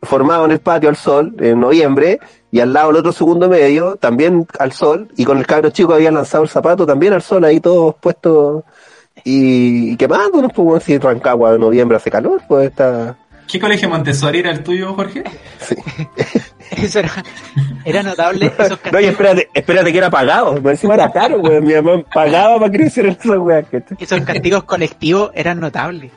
formado 0.03 0.47
en 0.47 0.53
el 0.53 0.61
patio 0.61 0.89
al 0.89 0.97
sol, 0.97 1.35
en 1.39 1.61
noviembre, 1.61 2.19
y 2.51 2.61
al 2.61 2.73
lado 2.73 2.91
el 2.91 2.97
otro 2.97 3.13
segundo 3.13 3.49
medio, 3.49 3.97
también 3.97 4.47
al 4.59 4.73
sol, 4.73 5.09
y 5.17 5.25
con 5.25 5.39
el 5.39 5.47
cabro 5.47 5.71
chico 5.71 5.95
habían 5.95 6.15
lanzado 6.15 6.45
el 6.45 6.49
zapato 6.49 6.87
también 6.87 7.13
al 7.13 7.23
sol, 7.23 7.45
ahí 7.45 7.61
todos 7.61 7.95
puestos 7.97 8.65
y, 9.25 9.93
y 9.93 9.97
quemándonos, 9.97 10.53
pues 10.53 10.83
si 10.85 10.99
Rancagua 10.99 11.53
de 11.53 11.59
noviembre 11.59 11.97
hace 11.97 12.11
calor, 12.11 12.41
pues 12.49 12.71
está... 12.71 13.17
¿Qué 13.49 13.61
colegio 13.61 13.89
Montessori 13.89 14.41
era 14.41 14.51
el 14.51 14.63
tuyo, 14.63 14.95
Jorge? 14.95 15.25
Sí. 15.61 15.77
eso 16.77 16.99
era, 17.01 17.11
era 17.85 18.03
notable. 18.03 18.53
Esos 18.59 18.79
No, 18.91 19.01
y 19.01 19.05
espérate, 19.05 19.49
espérate 19.53 19.93
que 19.93 19.99
era 19.99 20.11
pagado, 20.11 20.61
me 20.61 20.71
encima 20.71 20.95
era 20.95 21.11
caro, 21.11 21.41
weón, 21.41 21.65
mi 21.65 21.75
mamá 21.75 22.03
pagaba 22.13 22.59
para 22.59 22.79
no 22.79 22.85
hicieran 22.85 23.13
esas 23.13 23.39
weas, 23.39 23.67
esos 23.99 24.21
castigos 24.23 24.65
colectivos 24.65 25.31
eran 25.35 25.61
notables. 25.61 26.13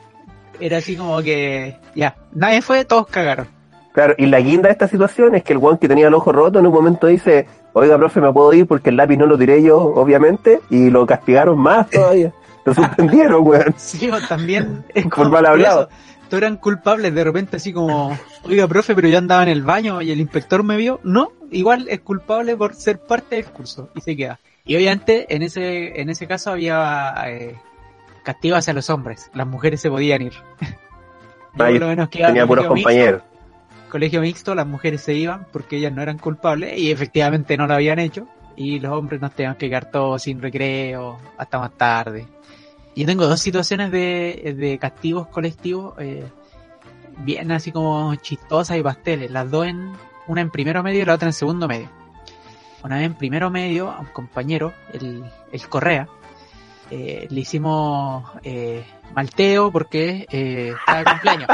Era 0.58 0.78
así 0.78 0.96
como 0.96 1.20
que, 1.22 1.76
ya, 1.94 2.16
nadie 2.32 2.62
fue, 2.62 2.84
todos 2.84 3.06
cagaron. 3.08 3.48
Claro, 3.92 4.14
y 4.18 4.26
la 4.26 4.40
guinda 4.40 4.68
de 4.68 4.72
esta 4.72 4.88
situación 4.88 5.34
es 5.34 5.42
que 5.42 5.54
el 5.54 5.58
guan 5.58 5.78
que 5.78 5.88
tenía 5.88 6.08
el 6.08 6.14
ojo 6.14 6.30
roto 6.32 6.58
en 6.58 6.66
un 6.66 6.72
momento 6.72 7.06
dice, 7.06 7.46
oiga, 7.72 7.96
profe, 7.96 8.20
me 8.20 8.32
puedo 8.32 8.52
ir 8.52 8.66
porque 8.66 8.90
el 8.90 8.96
lápiz 8.96 9.16
no 9.16 9.26
lo 9.26 9.38
tiré 9.38 9.62
yo, 9.62 9.78
obviamente, 9.78 10.60
y 10.70 10.90
lo 10.90 11.06
castigaron 11.06 11.58
más 11.58 11.88
todavía. 11.88 12.32
Lo 12.66 12.74
suspendieron, 12.74 13.46
weón. 13.46 13.74
Sí, 13.76 14.10
o 14.10 14.20
también 14.20 14.84
es 14.94 15.06
Por 15.06 15.30
mal 15.30 15.44
por 15.44 15.52
hablado. 15.52 15.88
Todos 16.28 16.42
eran 16.42 16.56
culpables 16.56 17.14
de 17.14 17.22
repente 17.24 17.56
así 17.56 17.72
como, 17.72 18.18
oiga, 18.44 18.66
profe, 18.66 18.94
pero 18.94 19.08
yo 19.08 19.18
andaba 19.18 19.44
en 19.44 19.48
el 19.48 19.62
baño 19.62 20.02
y 20.02 20.10
el 20.10 20.20
inspector 20.20 20.62
me 20.64 20.76
vio. 20.76 21.00
No, 21.04 21.30
igual 21.50 21.86
es 21.88 22.00
culpable 22.00 22.56
por 22.56 22.74
ser 22.74 22.98
parte 22.98 23.36
del 23.36 23.44
curso 23.46 23.90
y 23.94 24.00
se 24.00 24.16
queda. 24.16 24.40
Y 24.64 24.74
obviamente 24.76 25.32
en 25.34 25.42
ese, 25.42 26.00
en 26.00 26.10
ese 26.10 26.26
caso 26.26 26.50
había 26.50 27.14
eh, 27.26 27.54
castigo 28.24 28.56
hacia 28.56 28.72
los 28.74 28.90
hombres. 28.90 29.30
Las 29.34 29.46
mujeres 29.46 29.80
se 29.80 29.88
podían 29.88 30.22
ir. 30.22 30.32
Yo 31.54 31.64
por 31.64 31.70
lo 31.80 31.86
menos 31.86 32.08
que 32.08 32.18
Tenía 32.22 32.46
puros 32.46 32.64
mixto, 32.64 32.74
compañeros. 32.74 33.22
colegio 33.88 34.20
mixto, 34.20 34.54
las 34.54 34.66
mujeres 34.66 35.00
se 35.00 35.14
iban 35.14 35.46
porque 35.52 35.76
ellas 35.76 35.92
no 35.92 36.02
eran 36.02 36.18
culpables 36.18 36.76
y 36.76 36.90
efectivamente 36.90 37.56
no 37.56 37.66
lo 37.66 37.74
habían 37.74 37.98
hecho. 38.00 38.26
Y 38.56 38.80
los 38.80 38.92
hombres 38.92 39.20
nos 39.20 39.32
tenían 39.32 39.54
que 39.56 39.68
quedar 39.68 39.90
todos 39.90 40.22
sin 40.22 40.40
recreo, 40.42 41.18
hasta 41.38 41.58
más 41.58 41.72
tarde. 41.76 42.26
Yo 42.96 43.06
tengo 43.06 43.26
dos 43.26 43.40
situaciones 43.40 43.90
de, 43.90 44.54
de 44.56 44.78
castigos 44.78 45.26
colectivos, 45.28 45.94
eh, 45.98 46.24
bien 47.18 47.52
así 47.52 47.70
como 47.70 48.14
chistosas 48.16 48.78
y 48.78 48.82
pasteles. 48.82 49.30
Las 49.30 49.50
dos 49.50 49.66
en, 49.66 49.92
una 50.26 50.40
en 50.40 50.50
primero 50.50 50.82
medio 50.82 51.02
y 51.02 51.04
la 51.04 51.14
otra 51.14 51.28
en 51.28 51.34
segundo 51.34 51.68
medio. 51.68 51.90
una 52.82 52.96
vez 52.96 53.04
en 53.04 53.14
primero 53.14 53.50
medio 53.50 53.90
a 53.90 54.00
un 54.00 54.06
compañero, 54.06 54.72
el, 54.94 55.24
el 55.52 55.68
Correa, 55.68 56.08
eh, 56.90 57.26
le 57.28 57.40
hicimos 57.40 58.30
eh, 58.44 58.84
malteo 59.14 59.72
porque 59.72 60.26
eh, 60.30 60.74
estaba 60.78 60.98
de 60.98 61.04
cumpleaños. 61.04 61.48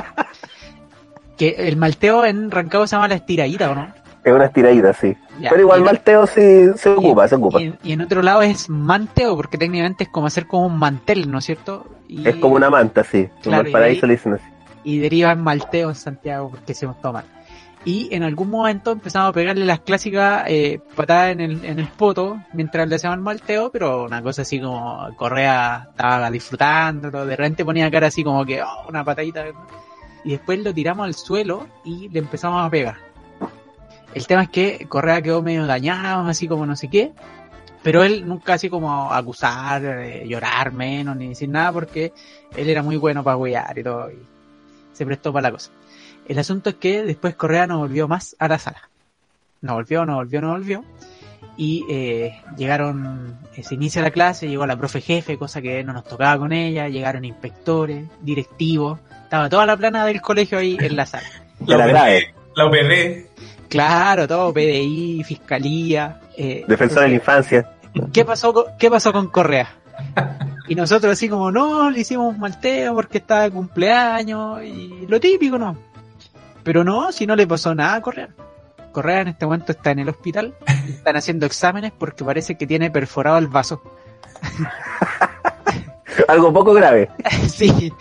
que 1.36 1.48
el 1.58 1.76
malteo 1.76 2.24
en 2.24 2.50
Rancagua 2.50 2.86
se 2.86 2.96
llama 2.96 3.08
la 3.08 3.14
estiradita, 3.16 3.70
¿o 3.70 3.74
no? 3.74 4.01
Es 4.24 4.32
una 4.32 4.44
estiradita, 4.44 4.92
sí. 4.92 5.16
Ya, 5.40 5.50
Pero 5.50 5.62
igual 5.62 5.82
Malteo 5.82 6.26
sí 6.26 6.66
se 6.76 6.90
ocupa, 6.90 7.26
se 7.26 7.34
ocupa. 7.34 7.60
y 7.60 7.64
en- 7.64 7.78
y 7.82 7.92
en 7.92 8.00
otro 8.02 8.22
lado 8.22 8.42
es 8.42 8.68
manteo, 8.68 9.34
porque 9.36 9.58
técnicamente 9.58 10.04
es 10.04 10.10
como 10.10 10.28
hacer 10.28 10.46
como 10.46 10.66
un 10.66 10.78
mantel, 10.78 11.28
¿no 11.30 11.38
es 11.38 11.44
cierto? 11.44 11.86
Y, 12.06 12.28
Es 12.28 12.36
como 12.36 12.54
una 12.54 12.70
manta, 12.70 13.02
sí. 13.02 13.28
Claro, 13.42 13.68
y 13.68 13.72
paraíso 13.72 14.06
ahí- 14.06 14.08
le 14.10 14.14
dicen 14.16 14.34
así. 14.34 14.44
y 14.84 14.98
deriva 14.98 15.32
en 15.32 15.40
malteo 15.42 15.88
en 15.88 15.94
Santiago 15.94 16.50
porque 16.50 16.74
se 16.74 16.86
nos 16.86 17.00
toman. 17.00 17.24
Y 17.84 18.14
en 18.14 18.22
algún 18.22 18.48
momento 18.48 18.92
empezamos 18.92 19.30
a 19.30 19.32
pegarle 19.32 19.64
las 19.64 19.80
clásicas 19.80 20.44
eh, 20.46 20.80
patadas 20.94 21.32
en 21.32 21.40
el, 21.40 21.64
en 21.64 21.80
el 21.80 21.88
poto 21.88 22.40
mientras 22.52 22.88
le 22.88 22.94
hacíamos 22.94 23.16
el 23.16 23.22
malteo, 23.24 23.72
pero 23.72 24.04
una 24.04 24.22
cosa 24.22 24.42
así 24.42 24.60
como 24.60 25.08
Correa 25.16 25.88
estaba 25.90 26.30
disfrutándolo, 26.30 27.26
de 27.26 27.34
repente 27.34 27.64
ponía 27.64 27.90
cara 27.90 28.06
así 28.06 28.22
como 28.22 28.44
que 28.44 28.62
oh, 28.62 28.88
una 28.88 29.02
patadita. 29.04 29.44
Y 30.24 30.30
después 30.30 30.60
lo 30.62 30.72
tiramos 30.72 31.06
al 31.06 31.14
suelo 31.14 31.66
y 31.84 32.08
le 32.08 32.20
empezamos 32.20 32.64
a 32.64 32.70
pegar. 32.70 32.96
El 34.14 34.26
tema 34.26 34.42
es 34.42 34.50
que 34.50 34.86
Correa 34.88 35.22
quedó 35.22 35.42
medio 35.42 35.66
dañado, 35.66 36.26
así 36.28 36.46
como 36.46 36.66
no 36.66 36.76
sé 36.76 36.88
qué, 36.88 37.12
pero 37.82 38.04
él 38.04 38.26
nunca 38.26 38.54
así 38.54 38.68
como 38.68 39.12
acusar, 39.12 39.84
eh, 39.84 40.24
llorar 40.26 40.72
menos, 40.72 41.16
ni 41.16 41.28
decir 41.28 41.48
nada, 41.48 41.72
porque 41.72 42.12
él 42.56 42.68
era 42.68 42.82
muy 42.82 42.96
bueno 42.96 43.24
para 43.24 43.36
huear 43.36 43.78
y 43.78 43.82
todo, 43.82 44.10
y 44.10 44.18
se 44.92 45.06
prestó 45.06 45.32
para 45.32 45.48
la 45.48 45.52
cosa. 45.52 45.70
El 46.28 46.38
asunto 46.38 46.70
es 46.70 46.76
que 46.76 47.02
después 47.02 47.34
Correa 47.34 47.66
no 47.66 47.78
volvió 47.78 48.06
más 48.06 48.36
a 48.38 48.48
la 48.48 48.58
sala. 48.58 48.88
No 49.60 49.74
volvió, 49.74 50.04
no 50.04 50.16
volvió, 50.16 50.40
no 50.40 50.50
volvió. 50.50 50.84
Y 51.56 51.84
eh, 51.90 52.40
llegaron, 52.56 53.38
eh, 53.56 53.62
se 53.62 53.74
inicia 53.74 54.00
la 54.00 54.10
clase, 54.10 54.48
llegó 54.48 54.66
la 54.66 54.76
profe 54.76 55.00
jefe, 55.00 55.36
cosa 55.36 55.60
que 55.60 55.82
no 55.82 55.92
nos 55.92 56.04
tocaba 56.04 56.38
con 56.38 56.52
ella, 56.52 56.88
llegaron 56.88 57.24
inspectores, 57.24 58.06
directivos, 58.20 59.00
estaba 59.24 59.48
toda 59.48 59.66
la 59.66 59.76
plana 59.76 60.06
del 60.06 60.20
colegio 60.20 60.58
ahí 60.58 60.76
en 60.80 60.96
la 60.96 61.06
sala. 61.06 61.26
Era 61.68 61.86
grave. 61.86 62.34
La 62.54 62.66
OPD. 62.66 63.26
Claro, 63.72 64.28
todo, 64.28 64.52
PDI, 64.52 65.24
fiscalía. 65.24 66.20
Eh, 66.36 66.62
Defensor 66.68 67.04
de 67.04 67.08
la 67.08 67.14
infancia. 67.14 67.70
¿qué 68.12 68.22
pasó, 68.22 68.52
con, 68.52 68.64
¿qué 68.78 68.90
pasó 68.90 69.12
con 69.12 69.28
Correa? 69.28 69.68
Y 70.68 70.74
nosotros 70.76 71.12
así 71.12 71.28
como, 71.28 71.50
no, 71.50 71.90
le 71.90 72.00
hicimos 72.00 72.32
un 72.32 72.40
malteo 72.40 72.94
porque 72.94 73.18
estaba 73.18 73.42
de 73.42 73.50
cumpleaños 73.50 74.62
y 74.62 75.06
lo 75.08 75.18
típico, 75.18 75.58
¿no? 75.58 75.76
Pero 76.62 76.84
no, 76.84 77.12
si 77.12 77.26
no 77.26 77.34
le 77.34 77.46
pasó 77.46 77.74
nada 77.74 77.96
a 77.96 78.00
Correa. 78.00 78.28
Correa 78.92 79.22
en 79.22 79.28
este 79.28 79.44
momento 79.44 79.72
está 79.72 79.90
en 79.90 79.98
el 79.98 80.08
hospital, 80.08 80.54
están 80.88 81.16
haciendo 81.16 81.46
exámenes 81.46 81.92
porque 81.98 82.24
parece 82.24 82.56
que 82.56 82.66
tiene 82.66 82.90
perforado 82.90 83.38
el 83.38 83.48
vaso. 83.48 83.82
Algo 86.28 86.52
poco 86.52 86.72
grave. 86.72 87.10
sí. 87.48 87.92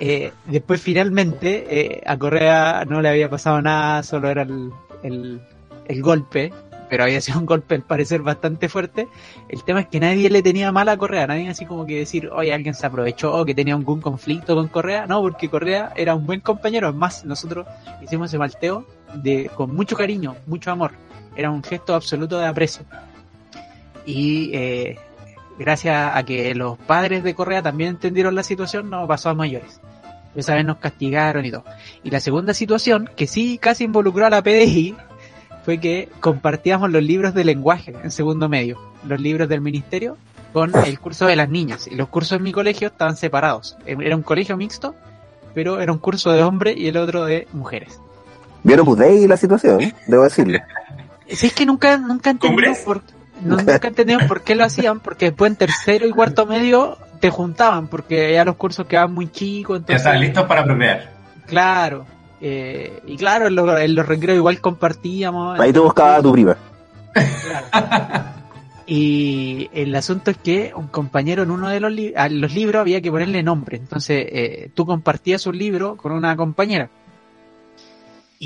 Eh, 0.00 0.32
después 0.46 0.80
finalmente 0.80 1.66
eh, 1.68 2.02
a 2.06 2.16
Correa 2.16 2.84
no 2.86 3.02
le 3.02 3.08
había 3.08 3.28
pasado 3.28 3.60
nada, 3.60 4.02
solo 4.02 4.30
era 4.30 4.42
el, 4.42 4.70
el, 5.04 5.40
el 5.86 6.02
golpe, 6.02 6.52
pero 6.88 7.04
había 7.04 7.20
sido 7.20 7.38
un 7.38 7.46
golpe 7.46 7.74
al 7.74 7.82
parecer 7.82 8.22
bastante 8.22 8.68
fuerte. 8.68 9.08
El 9.48 9.64
tema 9.64 9.80
es 9.80 9.88
que 9.88 10.00
nadie 10.00 10.30
le 10.30 10.42
tenía 10.42 10.72
mal 10.72 10.88
a 10.88 10.96
Correa, 10.96 11.26
nadie 11.26 11.48
así 11.48 11.66
como 11.66 11.86
que 11.86 11.98
decir, 11.98 12.30
oye, 12.32 12.52
alguien 12.52 12.74
se 12.74 12.86
aprovechó 12.86 13.32
o 13.34 13.44
que 13.44 13.54
tenía 13.54 13.74
algún 13.74 14.00
conflicto 14.00 14.54
con 14.54 14.68
Correa, 14.68 15.06
no, 15.06 15.20
porque 15.20 15.48
Correa 15.48 15.92
era 15.96 16.14
un 16.14 16.26
buen 16.26 16.40
compañero, 16.40 16.88
es 16.88 16.94
más, 16.94 17.24
nosotros 17.24 17.66
hicimos 18.02 18.30
ese 18.30 18.38
malteo 18.38 18.86
de, 19.14 19.50
con 19.54 19.74
mucho 19.74 19.96
cariño, 19.96 20.36
mucho 20.46 20.70
amor, 20.70 20.92
era 21.36 21.50
un 21.50 21.62
gesto 21.62 21.94
absoluto 21.94 22.38
de 22.38 22.46
aprecio. 22.46 22.84
Y 24.06 24.50
eh, 24.54 24.98
gracias 25.58 26.14
a 26.14 26.22
que 26.24 26.54
los 26.54 26.78
padres 26.78 27.24
de 27.24 27.34
Correa 27.34 27.62
también 27.62 27.90
entendieron 27.90 28.34
la 28.34 28.42
situación, 28.42 28.90
no 28.90 29.06
pasó 29.06 29.30
a 29.30 29.34
mayores. 29.34 29.80
Esa 30.34 30.54
vez 30.54 30.64
nos 30.64 30.78
castigaron 30.78 31.44
y 31.44 31.50
todo. 31.50 31.64
Y 32.02 32.10
la 32.10 32.20
segunda 32.20 32.54
situación, 32.54 33.08
que 33.16 33.26
sí 33.26 33.58
casi 33.58 33.84
involucró 33.84 34.26
a 34.26 34.30
la 34.30 34.42
PDI, 34.42 34.96
fue 35.64 35.78
que 35.78 36.08
compartíamos 36.20 36.90
los 36.90 37.02
libros 37.02 37.34
de 37.34 37.44
lenguaje 37.44 37.94
en 38.02 38.10
segundo 38.10 38.48
medio, 38.48 38.80
los 39.06 39.20
libros 39.20 39.48
del 39.48 39.60
ministerio, 39.60 40.16
con 40.52 40.72
el 40.84 41.00
curso 41.00 41.26
de 41.26 41.36
las 41.36 41.48
niñas. 41.48 41.88
Y 41.88 41.94
los 41.94 42.08
cursos 42.08 42.38
en 42.38 42.44
mi 42.44 42.52
colegio 42.52 42.88
estaban 42.88 43.16
separados. 43.16 43.76
Era 43.86 44.14
un 44.14 44.22
colegio 44.22 44.56
mixto, 44.56 44.94
pero 45.54 45.80
era 45.80 45.92
un 45.92 45.98
curso 45.98 46.32
de 46.32 46.42
hombres 46.42 46.76
y 46.76 46.88
el 46.88 46.96
otro 46.96 47.24
de 47.24 47.48
mujeres. 47.52 48.00
Vieron 48.62 48.86
Budey 48.86 49.26
la 49.26 49.36
situación, 49.36 49.92
debo 50.06 50.24
decirlo. 50.24 50.58
Si 51.26 51.46
es 51.46 51.54
que 51.54 51.64
nunca, 51.64 51.96
nunca 51.96 52.36
¿Hombres? 52.42 52.80
por, 52.80 53.00
no- 53.42 53.56
nunca 53.58 53.88
entendimos 53.88 54.24
por 54.24 54.42
qué 54.42 54.54
lo 54.54 54.64
hacían, 54.64 55.00
porque 55.00 55.26
después 55.26 55.50
en 55.50 55.56
tercero 55.56 56.06
y 56.06 56.10
cuarto 56.10 56.46
medio 56.46 56.98
te 57.20 57.30
juntaban, 57.30 57.88
porque 57.88 58.32
ya 58.34 58.44
los 58.44 58.56
cursos 58.56 58.86
quedaban 58.86 59.12
muy 59.14 59.30
chicos, 59.30 59.76
Ya 59.76 59.80
entonces, 59.80 60.06
están 60.06 60.20
listos 60.20 60.44
para 60.46 60.64
procrear. 60.64 61.10
claro, 61.46 62.06
eh, 62.40 63.00
y 63.06 63.16
claro, 63.16 63.46
en 63.46 63.54
los, 63.54 63.80
en 63.80 63.94
los 63.94 64.06
recreos 64.06 64.36
igual 64.36 64.60
compartíamos. 64.60 65.58
Ahí 65.58 65.72
tú 65.72 65.84
buscabas 65.84 66.18
a 66.18 66.22
tu 66.22 66.32
prima. 66.32 66.56
Claro. 67.12 68.24
Y 68.86 69.70
el 69.72 69.94
asunto 69.94 70.30
es 70.30 70.36
que 70.36 70.72
un 70.76 70.88
compañero 70.88 71.42
en 71.42 71.50
uno 71.50 71.70
de 71.70 71.80
los, 71.80 71.90
li- 71.90 72.12
los 72.32 72.52
libros 72.52 72.80
había 72.80 73.00
que 73.00 73.10
ponerle 73.10 73.42
nombre. 73.42 73.78
Entonces, 73.78 74.26
eh, 74.28 74.70
tú 74.74 74.84
compartías 74.84 75.46
un 75.46 75.56
libro 75.56 75.96
con 75.96 76.12
una 76.12 76.36
compañera. 76.36 76.90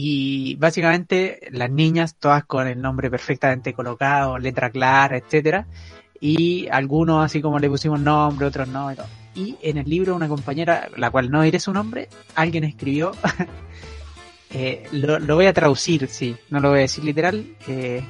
Y 0.00 0.54
básicamente 0.54 1.40
las 1.50 1.68
niñas, 1.72 2.14
todas 2.20 2.44
con 2.44 2.68
el 2.68 2.80
nombre 2.80 3.10
perfectamente 3.10 3.72
colocado, 3.74 4.38
letra 4.38 4.70
clara, 4.70 5.16
etcétera. 5.16 5.66
Y 6.20 6.68
algunos 6.68 7.24
así 7.24 7.42
como 7.42 7.58
le 7.58 7.68
pusimos 7.68 7.98
nombre, 7.98 8.46
otros 8.46 8.68
no. 8.68 8.92
Y, 9.34 9.56
en 9.60 9.76
el 9.76 9.90
libro 9.90 10.14
una 10.14 10.28
compañera, 10.28 10.88
la 10.96 11.10
cual 11.10 11.32
no 11.32 11.42
diré 11.42 11.58
su 11.58 11.72
nombre, 11.72 12.08
alguien 12.36 12.62
escribió, 12.62 13.10
eh, 14.50 14.84
lo, 14.92 15.18
lo 15.18 15.34
voy 15.34 15.46
a 15.46 15.52
traducir, 15.52 16.06
sí, 16.06 16.36
no 16.48 16.60
lo 16.60 16.70
voy 16.70 16.78
a 16.78 16.82
decir 16.82 17.02
literal. 17.02 17.44
Eh, 17.66 18.00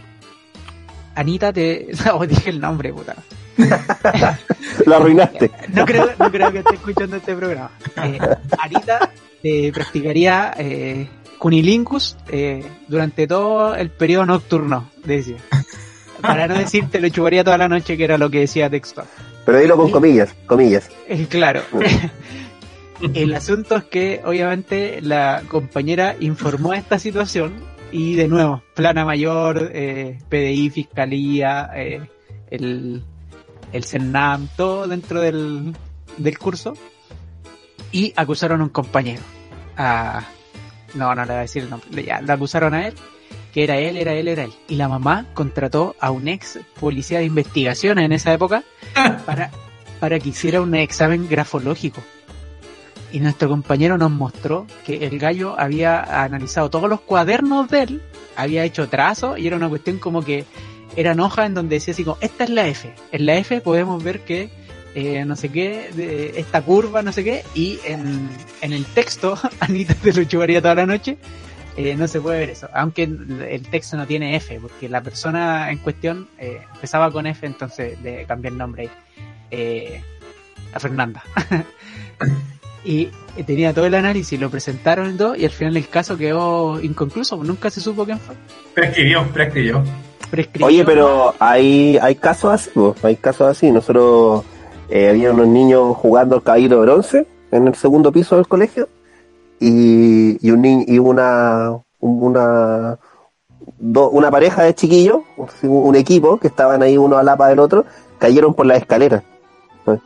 Anita 1.14 1.54
te... 1.54 1.88
No, 2.04 2.18
dije 2.26 2.50
el 2.50 2.60
nombre, 2.60 2.92
puta. 2.92 3.16
Lo 4.86 4.96
arruinaste. 4.96 5.50
No 5.70 5.86
creo, 5.86 6.10
no 6.18 6.30
creo 6.30 6.52
que 6.52 6.58
esté 6.58 6.74
escuchando 6.74 7.16
este 7.16 7.34
programa. 7.34 7.70
Eh, 7.96 8.18
Anita 8.58 9.10
te 9.42 9.72
practicaría 9.72 10.52
eh, 10.58 11.08
cunilingus 11.38 12.16
eh, 12.28 12.64
durante 12.88 13.26
todo 13.26 13.74
el 13.74 13.90
periodo 13.90 14.26
nocturno, 14.26 14.90
decía. 15.04 15.36
Para 16.20 16.48
no 16.48 16.58
decir 16.58 16.90
te 16.90 17.00
lo 17.00 17.08
chuparía 17.08 17.44
toda 17.44 17.58
la 17.58 17.68
noche, 17.68 17.96
que 17.96 18.04
era 18.04 18.18
lo 18.18 18.28
que 18.28 18.40
decía 18.40 18.68
textual. 18.68 19.06
Pero 19.44 19.60
dilo 19.60 19.76
con 19.76 19.90
comillas, 19.90 20.34
comillas. 20.46 20.90
Eh, 21.08 21.26
claro. 21.28 21.62
El 23.14 23.32
asunto 23.32 23.76
es 23.76 23.84
que 23.84 24.20
obviamente 24.24 25.00
la 25.00 25.42
compañera 25.46 26.16
informó 26.18 26.72
de 26.72 26.78
esta 26.78 26.98
situación 26.98 27.54
y 27.92 28.16
de 28.16 28.26
nuevo, 28.26 28.62
plana 28.74 29.04
mayor, 29.04 29.70
eh, 29.72 30.18
PDI, 30.28 30.70
fiscalía, 30.70 31.70
eh, 31.76 32.00
el, 32.50 33.04
el 33.72 33.84
CERNAM, 33.84 34.48
todo 34.56 34.88
dentro 34.88 35.20
del, 35.20 35.76
del 36.16 36.38
curso 36.38 36.74
y 37.92 38.12
acusaron 38.16 38.60
a 38.60 38.64
un 38.64 38.70
compañero. 38.70 39.22
A, 39.76 40.24
no, 40.94 41.14
no 41.14 41.22
le 41.22 41.28
voy 41.28 41.36
a 41.36 41.40
decir 41.40 41.64
el 41.64 41.70
nombre, 41.70 42.04
ya, 42.04 42.20
lo 42.20 42.32
acusaron 42.32 42.74
a 42.74 42.86
él, 42.86 42.94
que 43.52 43.64
era 43.64 43.78
él, 43.78 43.96
era 43.96 44.12
él, 44.14 44.28
era 44.28 44.44
él. 44.44 44.52
Y 44.68 44.76
la 44.76 44.88
mamá 44.88 45.26
contrató 45.34 45.96
a 46.00 46.10
un 46.10 46.28
ex 46.28 46.58
policía 46.78 47.18
de 47.18 47.24
investigación 47.24 47.98
en 47.98 48.12
esa 48.12 48.32
época 48.32 48.64
para, 49.26 49.50
para 50.00 50.18
que 50.18 50.30
hiciera 50.30 50.60
un 50.60 50.74
examen 50.74 51.28
grafológico. 51.28 52.02
Y 53.10 53.20
nuestro 53.20 53.48
compañero 53.48 53.96
nos 53.96 54.10
mostró 54.10 54.66
que 54.84 55.06
el 55.06 55.18
gallo 55.18 55.58
había 55.58 56.22
analizado 56.24 56.68
todos 56.68 56.90
los 56.90 57.00
cuadernos 57.00 57.70
de 57.70 57.82
él, 57.82 58.02
había 58.36 58.64
hecho 58.64 58.88
trazos 58.88 59.38
y 59.38 59.46
era 59.46 59.56
una 59.56 59.68
cuestión 59.68 59.98
como 59.98 60.22
que 60.22 60.44
eran 60.94 61.20
hojas 61.20 61.46
en 61.46 61.54
donde 61.54 61.76
decía 61.76 61.92
así 61.92 62.04
como, 62.04 62.18
esta 62.20 62.44
es 62.44 62.50
la 62.50 62.66
F. 62.66 62.92
En 63.12 63.26
la 63.26 63.36
F 63.36 63.60
podemos 63.60 64.02
ver 64.02 64.20
que 64.20 64.50
eh, 64.98 65.24
no 65.24 65.36
sé 65.36 65.50
qué, 65.50 65.90
de 65.94 66.40
esta 66.40 66.60
curva, 66.62 67.02
no 67.02 67.12
sé 67.12 67.22
qué, 67.22 67.44
y 67.54 67.78
en, 67.84 68.28
en 68.62 68.72
el 68.72 68.84
texto, 68.84 69.38
Anita 69.60 69.94
te 69.94 70.12
lo 70.12 70.24
chuparía 70.24 70.60
toda 70.60 70.74
la 70.74 70.86
noche, 70.86 71.18
eh, 71.76 71.94
no 71.94 72.08
se 72.08 72.20
puede 72.20 72.40
ver 72.40 72.50
eso. 72.50 72.68
Aunque 72.74 73.04
el 73.04 73.62
texto 73.70 73.96
no 73.96 74.04
tiene 74.04 74.34
F, 74.34 74.58
porque 74.60 74.88
la 74.88 75.00
persona 75.00 75.70
en 75.70 75.78
cuestión 75.78 76.26
eh, 76.36 76.62
empezaba 76.74 77.12
con 77.12 77.28
F, 77.28 77.46
entonces 77.46 77.96
le 78.02 78.24
cambié 78.24 78.50
el 78.50 78.58
nombre 78.58 78.82
ahí. 78.82 78.90
Eh, 79.52 80.02
a 80.74 80.80
Fernanda. 80.80 81.22
y 82.84 83.08
tenía 83.46 83.72
todo 83.72 83.86
el 83.86 83.94
análisis, 83.94 84.40
lo 84.40 84.50
presentaron 84.50 85.14
y 85.14 85.16
todo, 85.16 85.36
y 85.36 85.44
al 85.44 85.52
final 85.52 85.76
el 85.76 85.88
caso 85.88 86.18
quedó 86.18 86.80
inconcluso, 86.82 87.36
nunca 87.44 87.70
se 87.70 87.80
supo 87.80 88.04
quién 88.04 88.18
fue. 88.18 88.34
Prescribió, 88.74 89.24
prescribió. 89.28 89.84
Prescribió, 90.28 90.66
Oye, 90.66 90.84
pero 90.84 91.36
hay, 91.38 91.96
hay 92.02 92.16
casos 92.16 92.52
así, 92.52 92.70
hay 93.04 93.14
casos 93.14 93.48
así. 93.48 93.70
Nosotros 93.70 94.44
eh, 94.88 95.08
había 95.10 95.32
unos 95.32 95.48
niños 95.48 95.96
jugando 95.96 96.36
al 96.36 96.42
caballito 96.42 96.76
de 96.76 96.80
bronce 96.82 97.26
en 97.50 97.66
el 97.68 97.74
segundo 97.74 98.10
piso 98.12 98.36
del 98.36 98.46
colegio 98.48 98.88
y, 99.60 100.44
y 100.46 100.50
un 100.50 100.64
y 100.86 100.98
una 100.98 101.70
un- 102.00 102.22
una 102.22 102.98
do- 103.78 104.10
una 104.10 104.30
pareja 104.30 104.62
de 104.62 104.74
chiquillos, 104.74 105.18
un 105.62 105.96
equipo, 105.96 106.38
que 106.38 106.46
estaban 106.48 106.82
ahí 106.82 106.96
uno 106.96 107.18
a 107.18 107.22
la 107.22 107.36
del 107.36 107.58
otro, 107.58 107.84
cayeron 108.18 108.54
por 108.54 108.66
la 108.66 108.76
escalera. 108.76 109.22
¿eh? 109.86 109.98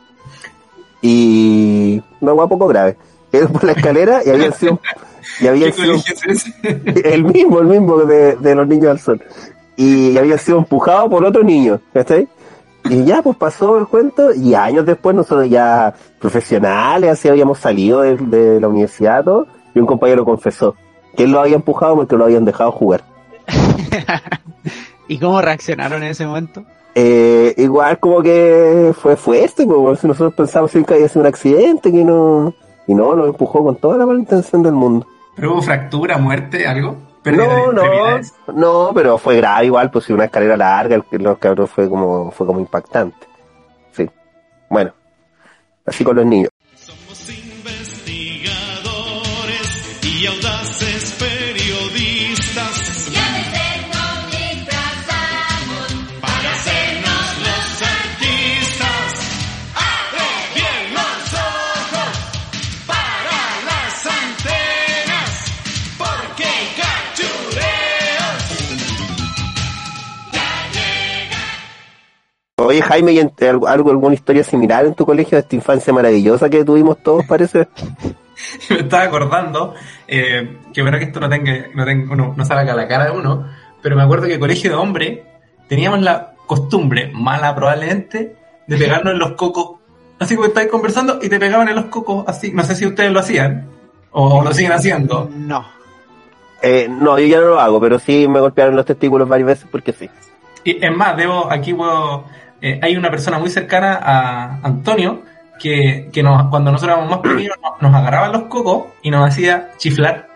Y 1.01 2.01
una 2.21 2.33
hueá 2.33 2.47
poco 2.47 2.67
grave. 2.67 2.97
Cayeron 3.31 3.53
por 3.53 3.63
la 3.63 3.73
escalera 3.73 4.21
y 4.25 4.29
habían 4.29 4.53
sido, 4.53 4.79
y 5.39 5.41
¿Qué 5.43 5.49
habían 5.49 5.73
sido 5.73 5.95
el 7.03 7.23
mismo, 7.23 7.59
el 7.59 7.67
mismo 7.67 7.97
de, 7.99 8.35
de 8.35 8.55
los 8.55 8.67
niños 8.67 8.85
del 8.87 8.99
sol. 8.99 9.21
Y 9.75 10.17
había 10.17 10.37
sido 10.37 10.59
empujado 10.59 11.09
por 11.09 11.25
otro 11.25 11.43
niño, 11.43 11.79
¿cachai? 11.93 12.27
Y 12.89 13.05
ya, 13.05 13.21
pues 13.21 13.37
pasó 13.37 13.77
el 13.77 13.87
cuento, 13.87 14.33
y 14.33 14.55
años 14.55 14.85
después 14.85 15.15
nosotros 15.15 15.49
ya 15.49 15.93
profesionales, 16.19 17.11
así 17.11 17.29
habíamos 17.29 17.59
salido 17.59 18.01
de, 18.01 18.17
de 18.17 18.59
la 18.59 18.67
universidad, 18.67 19.23
todo, 19.23 19.47
y 19.73 19.79
un 19.79 19.85
compañero 19.85 20.25
confesó 20.25 20.75
que 21.15 21.23
él 21.23 21.31
lo 21.31 21.39
había 21.39 21.55
empujado 21.55 21.95
porque 21.95 22.15
lo 22.15 22.25
habían 22.25 22.45
dejado 22.45 22.71
jugar. 22.71 23.03
¿Y 25.07 25.19
cómo 25.19 25.41
reaccionaron 25.41 26.03
en 26.03 26.09
ese 26.09 26.25
momento? 26.25 26.63
Eh, 26.95 27.53
igual 27.57 27.99
como 27.99 28.21
que 28.21 28.93
fue 28.99 29.15
fuerte, 29.15 29.65
como 29.65 29.95
si 29.95 30.07
nosotros 30.07 30.33
pensamos 30.35 30.71
que 30.71 30.93
había 30.93 31.07
sido 31.07 31.21
un 31.21 31.27
accidente, 31.27 31.91
que 31.91 32.03
no, 32.03 32.53
y 32.87 32.93
no, 32.93 33.15
lo 33.15 33.27
empujó 33.27 33.63
con 33.63 33.75
toda 33.75 33.97
la 33.97 34.05
mala 34.05 34.19
intención 34.19 34.61
del 34.63 34.73
mundo. 34.73 35.07
¿Pero 35.35 35.53
hubo 35.53 35.61
fractura, 35.61 36.17
muerte, 36.17 36.67
algo? 36.67 36.97
No, 37.25 37.71
no, 37.71 37.83
no, 38.53 38.91
pero 38.93 39.17
fue 39.17 39.37
grave 39.37 39.65
igual, 39.67 39.89
pues 39.91 40.05
si 40.05 40.13
una 40.13 40.25
escalera 40.25 40.57
larga, 40.57 40.95
el- 40.95 41.23
los 41.23 41.37
cabros 41.37 41.69
fue 41.69 41.89
como, 41.89 42.31
fue 42.31 42.45
como 42.45 42.59
impactante. 42.59 43.27
Sí. 43.91 44.09
Bueno, 44.69 44.93
así 45.85 46.03
con 46.03 46.15
los 46.17 46.25
niños. 46.25 46.49
Oye, 72.65 72.81
Jaime, 72.81 73.11
¿y 73.13 73.19
en- 73.19 73.31
algo, 73.67 73.91
alguna 73.91 74.13
historia 74.13 74.43
similar 74.43 74.85
en 74.85 74.93
tu 74.93 75.05
colegio 75.05 75.35
de 75.37 75.41
esta 75.41 75.55
infancia 75.55 75.93
maravillosa 75.93 76.49
que 76.49 76.63
tuvimos 76.63 76.97
todos, 77.03 77.25
parece? 77.25 77.67
me 78.69 78.77
estaba 78.79 79.03
acordando, 79.03 79.73
eh, 80.07 80.57
que 80.73 80.81
bueno 80.81 80.97
que 80.97 81.05
esto 81.05 81.19
no 81.19 81.29
tenga, 81.29 81.67
no, 81.73 81.85
tenga, 81.85 82.13
uno, 82.13 82.33
no 82.35 82.45
salga 82.45 82.73
a 82.73 82.75
la 82.75 82.87
cara 82.87 83.05
de 83.05 83.11
uno, 83.11 83.47
pero 83.81 83.95
me 83.95 84.03
acuerdo 84.03 84.27
que 84.27 84.39
colegio 84.39 84.69
de 84.71 84.75
hombre 84.75 85.23
teníamos 85.67 86.01
la 86.01 86.33
costumbre, 86.45 87.11
mala 87.13 87.55
probablemente, 87.55 88.35
de 88.67 88.77
pegarnos 88.77 89.13
en 89.13 89.19
los 89.19 89.33
cocos. 89.33 89.79
Así 90.19 90.35
como 90.35 90.47
estáis 90.47 90.69
conversando 90.69 91.19
y 91.21 91.29
te 91.29 91.39
pegaban 91.39 91.67
en 91.67 91.75
los 91.75 91.85
cocos, 91.85 92.23
así. 92.27 92.51
No 92.51 92.63
sé 92.63 92.75
si 92.75 92.85
ustedes 92.85 93.11
lo 93.11 93.19
hacían 93.19 93.67
o 94.11 94.43
lo 94.43 94.53
siguen 94.53 94.71
haciendo. 94.71 95.29
No. 95.35 95.65
Eh, 96.61 96.87
no, 96.89 97.19
yo 97.19 97.25
ya 97.25 97.39
no 97.41 97.47
lo 97.47 97.59
hago, 97.59 97.81
pero 97.81 97.99
sí 97.99 98.27
me 98.27 98.39
golpearon 98.39 98.75
los 98.75 98.85
testículos 98.85 99.27
varias 99.27 99.47
veces 99.47 99.67
porque 99.69 99.91
sí. 99.91 100.09
Y 100.63 100.83
es 100.83 100.95
más, 100.95 101.17
debo, 101.17 101.51
aquí 101.51 101.73
puedo, 101.73 102.23
eh, 102.65 102.79
hay 102.81 102.95
una 102.95 103.11
persona 103.11 103.37
muy 103.39 103.49
cercana 103.49 103.99
a 104.01 104.59
Antonio 104.63 105.21
que, 105.59 106.09
que 106.13 106.23
nos, 106.23 106.47
cuando 106.49 106.71
nosotros 106.71 106.95
éramos 106.97 107.11
más 107.11 107.19
pequeños 107.19 107.57
nos, 107.61 107.81
nos 107.81 107.93
agarraba 107.93 108.29
los 108.29 108.43
cocos 108.43 108.85
y 109.01 109.11
nos 109.11 109.27
hacía 109.27 109.71
chiflar. 109.77 110.29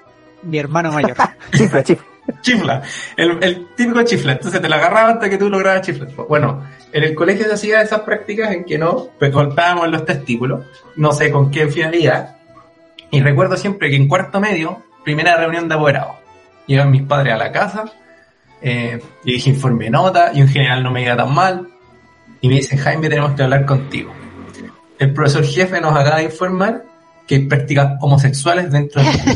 Mi 0.43 0.57
hermano 0.59 0.91
mayor. 0.91 1.15
Chifla, 1.53 1.83
chifla. 1.83 2.05
Chifla, 2.41 2.81
el, 3.15 3.41
el 3.41 3.67
típico 3.77 4.03
chifla. 4.03 4.33
Entonces 4.33 4.61
te 4.61 4.67
la 4.67 4.75
agarraba 4.75 5.11
hasta 5.11 5.29
que 5.29 5.37
tú 5.37 5.49
lograbas 5.49 5.83
chiflar. 5.83 6.09
Bueno, 6.27 6.63
en 6.91 7.03
el 7.05 7.15
colegio 7.15 7.45
se 7.45 7.53
hacía 7.53 7.81
esas 7.81 8.01
prácticas 8.01 8.51
en 8.51 8.65
que 8.65 8.77
no, 8.77 9.07
pues 9.17 9.31
golpeábamos 9.31 9.87
los 9.87 10.03
testículos, 10.03 10.65
no 10.97 11.13
sé 11.13 11.31
con 11.31 11.49
qué 11.49 11.67
finalidad. 11.67 12.35
Y 13.09 13.21
recuerdo 13.21 13.55
siempre 13.55 13.89
que 13.89 13.95
en 13.95 14.09
cuarto 14.09 14.41
medio, 14.41 14.83
primera 15.05 15.37
reunión 15.37 15.69
de 15.69 15.75
apoderados, 15.75 16.17
llegan 16.65 16.91
mis 16.91 17.03
padres 17.03 17.35
a 17.35 17.37
la 17.37 17.53
casa, 17.53 17.85
eh, 18.61 19.01
y 19.23 19.31
dije 19.31 19.51
informe 19.51 19.85
de 19.85 19.91
nota, 19.91 20.31
y 20.33 20.41
un 20.41 20.49
general 20.49 20.83
no 20.83 20.91
me 20.91 21.03
iba 21.03 21.15
tan 21.15 21.33
mal, 21.33 21.69
y 22.41 22.47
me 22.49 22.55
dice, 22.55 22.77
Jaime, 22.77 23.09
tenemos 23.09 23.33
que 23.33 23.43
hablar 23.43 23.65
contigo. 23.65 24.13
El 24.99 25.13
profesor 25.13 25.45
jefe 25.45 25.79
nos 25.79 25.95
acaba 25.95 26.17
de 26.17 26.23
informar 26.23 26.83
que 27.27 27.35
hay 27.35 27.45
prácticas 27.45 27.97
homosexuales 27.99 28.71
dentro 28.71 29.01
del 29.01 29.11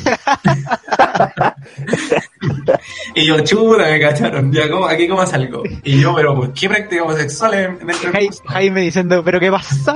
Y 3.15 3.25
yo, 3.25 3.39
chuta, 3.41 3.83
me 3.83 3.99
cacharon. 3.99 4.51
Ya, 4.51 4.69
¿cómo, 4.69 4.87
aquí 4.87 5.07
cómo 5.07 5.25
salgo. 5.25 5.63
Y 5.83 5.99
yo, 5.99 6.15
pero, 6.15 6.35
pues, 6.35 6.51
¿qué 6.59 6.69
prácticas 6.69 7.05
homosexuales 7.05 7.79
dentro 7.79 8.11
del? 8.11 8.29
Jaime 8.47 8.81
diciendo, 8.81 9.23
¿pero 9.23 9.39
qué 9.39 9.51
pasa? 9.51 9.93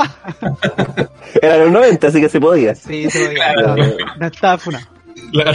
Era 1.42 1.58
los 1.58 1.72
90, 1.72 2.08
así 2.08 2.22
que 2.22 2.30
se 2.30 2.40
podía. 2.40 2.76
Sí, 2.76 3.10
se 3.10 3.26
podía. 3.26 3.54
Claro. 3.54 3.76
No, 3.78 4.16
no 4.20 4.28
estaba 4.28 4.58
funado. 4.58 4.95
Claro. 5.32 5.54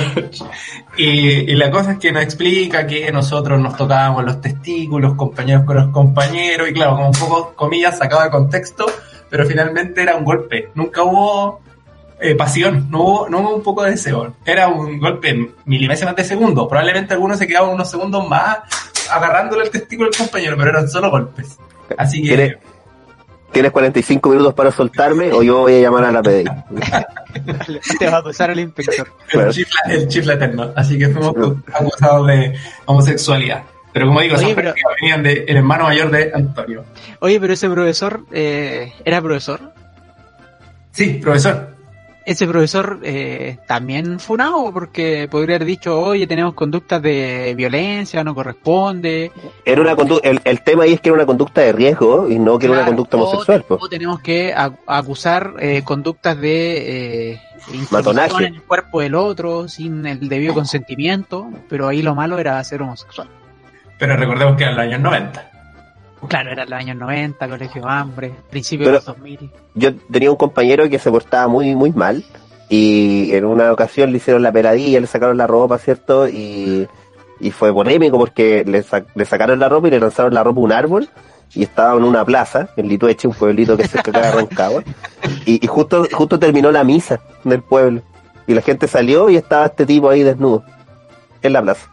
Y, 0.96 1.54
la 1.54 1.70
cosa 1.70 1.92
es 1.92 1.98
que 1.98 2.12
nos 2.12 2.22
explica 2.22 2.86
que 2.86 3.10
nosotros 3.12 3.60
nos 3.60 3.76
tocábamos 3.76 4.24
los 4.24 4.40
testículos, 4.40 5.14
compañeros 5.14 5.64
con 5.64 5.76
los 5.76 5.88
compañeros, 5.88 6.68
y 6.68 6.72
claro, 6.72 6.92
como 6.92 7.06
un 7.08 7.12
poco, 7.12 7.54
comillas, 7.54 7.98
sacado 7.98 8.22
de 8.22 8.30
contexto, 8.30 8.86
pero 9.28 9.46
finalmente 9.46 10.02
era 10.02 10.16
un 10.16 10.24
golpe. 10.24 10.70
Nunca 10.74 11.02
hubo 11.02 11.60
eh, 12.20 12.34
pasión, 12.34 12.88
no 12.90 13.00
hubo, 13.02 13.28
no 13.28 13.40
hubo 13.40 13.56
un 13.56 13.62
poco 13.62 13.82
de 13.82 13.92
deseo. 13.92 14.34
Era 14.44 14.68
un 14.68 14.98
golpe 14.98 15.54
milimésimas 15.64 16.16
de 16.16 16.24
segundo. 16.24 16.68
Probablemente 16.68 17.14
algunos 17.14 17.38
se 17.38 17.46
quedaban 17.46 17.70
unos 17.70 17.90
segundos 17.90 18.28
más 18.28 18.58
agarrándole 19.10 19.64
el 19.64 19.70
testículo 19.70 20.10
al 20.12 20.16
compañero, 20.16 20.56
pero 20.56 20.70
eran 20.70 20.88
solo 20.88 21.10
golpes. 21.10 21.58
Así 21.96 22.22
que... 22.22 22.58
¿Tienes, 23.50 23.52
tienes 23.52 23.70
45 23.72 24.28
minutos 24.30 24.54
para 24.54 24.70
soltarme 24.70 25.32
o 25.32 25.42
yo 25.42 25.60
voy 25.60 25.74
a 25.74 25.80
llamar 25.80 26.04
a 26.04 26.12
la 26.12 26.22
PDI. 26.22 26.44
Te 27.98 28.06
va 28.10 28.18
a 28.18 28.22
pasar 28.22 28.50
el 28.50 28.60
inspector. 28.60 29.08
El 29.32 29.50
chifla, 29.50 29.80
el 29.88 30.08
chifla 30.08 30.34
eterno. 30.34 30.72
Así 30.76 30.98
que 30.98 31.08
fuimos 31.08 31.34
acusados 31.72 32.26
de 32.26 32.54
homosexualidad. 32.86 33.62
Pero 33.92 34.06
como 34.06 34.20
digo, 34.20 34.34
esas 34.34 34.46
Oye, 34.46 34.54
pero- 34.54 34.66
prácticas 34.72 34.92
venían 35.00 35.22
del 35.22 35.56
hermano 35.56 35.84
mayor 35.84 36.10
de 36.10 36.30
Antonio. 36.34 36.84
Oye, 37.20 37.40
pero 37.40 37.52
ese 37.54 37.68
profesor, 37.68 38.20
eh, 38.30 38.92
¿era 39.04 39.20
profesor? 39.20 39.60
Sí, 40.92 41.14
profesor. 41.22 41.70
Ese 42.26 42.46
profesor 42.46 43.00
eh, 43.02 43.58
también 43.66 44.20
funado 44.20 44.70
porque 44.72 45.26
podría 45.30 45.56
haber 45.56 45.66
dicho, 45.66 45.98
oye, 46.00 46.26
tenemos 46.26 46.54
conductas 46.54 47.00
de 47.02 47.54
violencia, 47.56 48.22
no 48.22 48.34
corresponde. 48.34 49.32
Era 49.64 49.80
una 49.80 49.96
condu- 49.96 50.20
el, 50.22 50.40
el 50.44 50.60
tema 50.62 50.84
ahí 50.84 50.92
es 50.92 51.00
que 51.00 51.08
era 51.08 51.16
una 51.16 51.26
conducta 51.26 51.62
de 51.62 51.72
riesgo 51.72 52.28
y 52.28 52.38
no 52.38 52.58
que 52.58 52.66
era 52.66 52.72
una 52.74 52.82
Claro, 52.82 52.90
conducta 52.96 53.16
o- 53.16 53.20
homosexual. 53.22 53.64
pues. 53.66 53.80
O, 53.82 53.88
tenemos 53.88 54.20
que 54.20 54.54
acusar 54.86 55.54
eh, 55.60 55.82
conductas 55.82 56.38
de 56.40 57.32
eh, 57.32 57.40
Matonaje. 57.90 58.44
en 58.46 58.54
el 58.56 58.62
cuerpo 58.62 59.00
del 59.00 59.14
otro 59.14 59.66
sin 59.68 60.04
el 60.06 60.28
debido 60.28 60.54
consentimiento, 60.54 61.48
pero 61.68 61.88
ahí 61.88 62.02
lo 62.02 62.14
malo 62.14 62.38
era 62.38 62.62
ser 62.64 62.82
homosexual. 62.82 63.28
Pero 63.98 64.16
recordemos 64.16 64.56
que 64.56 64.64
eran 64.64 64.76
los 64.76 64.84
años 64.84 65.00
90. 65.00 65.49
Claro, 66.28 66.50
era 66.52 66.64
los 66.64 66.72
años 66.78 66.96
90, 66.96 67.48
colegio 67.48 67.88
hambre, 67.88 68.32
principios 68.50 68.86
de 68.88 68.92
los 68.94 69.04
2000. 69.06 69.50
Yo 69.74 69.94
tenía 70.12 70.30
un 70.30 70.36
compañero 70.36 70.88
que 70.88 70.98
se 70.98 71.10
portaba 71.10 71.48
muy, 71.48 71.74
muy 71.74 71.92
mal 71.92 72.22
y 72.68 73.32
en 73.32 73.44
una 73.46 73.72
ocasión 73.72 74.10
le 74.12 74.18
hicieron 74.18 74.42
la 74.42 74.52
peladilla, 74.52 75.00
le 75.00 75.06
sacaron 75.06 75.36
la 75.36 75.46
ropa, 75.46 75.78
¿cierto? 75.78 76.28
Y, 76.28 76.86
y 77.40 77.50
fue 77.50 77.72
polémico 77.72 78.18
porque 78.18 78.64
le, 78.66 78.82
sa- 78.82 79.04
le 79.14 79.24
sacaron 79.24 79.58
la 79.58 79.68
ropa 79.68 79.88
y 79.88 79.92
le 79.92 79.98
lanzaron 80.00 80.34
la 80.34 80.44
ropa 80.44 80.60
a 80.60 80.64
un 80.64 80.72
árbol 80.72 81.08
y 81.54 81.62
estaba 81.64 81.96
en 81.96 82.04
una 82.04 82.24
plaza, 82.24 82.68
en 82.76 82.86
Litueche, 82.86 83.26
un 83.26 83.34
pueblito 83.34 83.76
que 83.76 83.84
se 83.88 83.98
cerca 84.00 84.20
de 84.20 84.30
Rancagua, 84.30 84.84
y, 85.46 85.64
y 85.64 85.66
justo, 85.66 86.06
justo 86.12 86.38
terminó 86.38 86.70
la 86.70 86.84
misa 86.84 87.18
del 87.42 87.62
pueblo 87.62 88.02
y 88.46 88.54
la 88.54 88.60
gente 88.62 88.86
salió 88.86 89.28
y 89.30 89.36
estaba 89.36 89.66
este 89.66 89.84
tipo 89.86 90.10
ahí 90.10 90.22
desnudo 90.22 90.62
en 91.42 91.52
la 91.54 91.62
plaza. 91.62 91.88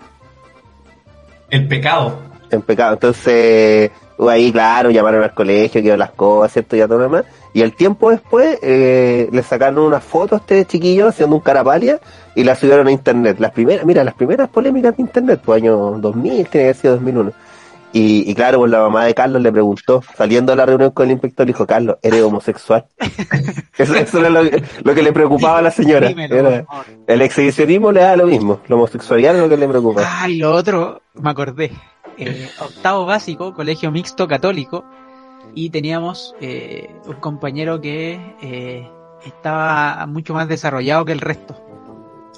El 1.49 1.67
pecado. 1.67 2.19
en 2.51 2.61
pecado. 2.61 2.93
Entonces, 2.93 3.89
ahí, 4.29 4.51
claro, 4.51 4.89
llamaron 4.89 5.23
al 5.23 5.33
colegio, 5.33 5.81
quedó 5.81 5.97
las 5.97 6.11
cosas, 6.11 6.53
¿cierto? 6.53 6.75
Y 6.75 6.81
a 6.81 6.87
todo 6.87 6.97
lo 6.97 7.03
demás. 7.05 7.25
Y 7.53 7.61
el 7.61 7.73
tiempo 7.75 8.09
después, 8.11 8.59
eh, 8.61 9.29
le 9.31 9.43
sacaron 9.43 9.79
unas 9.79 10.03
fotos 10.03 10.39
a 10.39 10.41
este 10.41 10.65
chiquillo 10.65 11.07
haciendo 11.07 11.35
un 11.35 11.41
carapalia 11.41 11.99
y 12.35 12.43
la 12.43 12.55
subieron 12.55 12.87
a 12.87 12.91
internet. 12.91 13.37
Las 13.39 13.51
primeras, 13.51 13.85
mira, 13.85 14.03
las 14.03 14.13
primeras 14.13 14.49
polémicas 14.49 14.95
de 14.95 15.01
internet, 15.03 15.41
pues 15.43 15.61
año 15.61 15.75
2000, 15.99 16.31
tiene 16.31 16.49
que 16.49 16.61
haber 16.63 16.75
sido 16.75 16.93
2001. 16.95 17.31
Y, 17.93 18.29
y 18.29 18.35
claro, 18.35 18.59
pues 18.59 18.69
la 18.69 18.81
mamá 18.81 19.05
de 19.05 19.13
Carlos 19.15 19.41
le 19.41 19.51
preguntó, 19.51 20.03
saliendo 20.17 20.51
de 20.51 20.57
la 20.57 20.65
reunión 20.65 20.91
con 20.91 21.05
el 21.05 21.13
inspector, 21.13 21.45
le 21.47 21.53
dijo, 21.53 21.65
Carlos, 21.65 21.95
¿eres 22.03 22.21
homosexual? 22.21 22.85
eso, 23.77 23.95
eso 23.95 24.19
era 24.19 24.29
lo, 24.29 24.41
lo 24.83 24.93
que 24.93 25.01
le 25.01 25.13
preocupaba 25.13 25.59
a 25.59 25.61
la 25.61 25.71
señora. 25.71 26.09
Era- 26.09 26.65
el 27.07 27.21
exhibicionismo 27.21 27.91
le 27.91 28.01
da 28.01 28.15
lo 28.17 28.27
mismo, 28.27 28.59
la 28.67 28.75
homosexualidad 28.75 29.35
es 29.35 29.41
lo 29.41 29.49
que 29.49 29.57
le 29.57 29.67
preocupa. 29.69 30.01
Ah, 30.05 30.29
y 30.29 30.35
lo 30.37 30.51
otro, 30.53 31.01
me 31.15 31.29
acordé. 31.29 31.71
Eh, 32.17 32.49
octavo 32.59 33.05
básico, 33.05 33.53
colegio 33.53 33.91
mixto 33.91 34.27
católico, 34.27 34.83
y 35.53 35.69
teníamos 35.69 36.35
eh, 36.41 36.95
un 37.05 37.15
compañero 37.15 37.81
que 37.81 38.35
eh, 38.41 38.89
estaba 39.25 40.05
mucho 40.07 40.33
más 40.33 40.47
desarrollado 40.47 41.05
que 41.05 41.11
el 41.11 41.21
resto. 41.21 41.59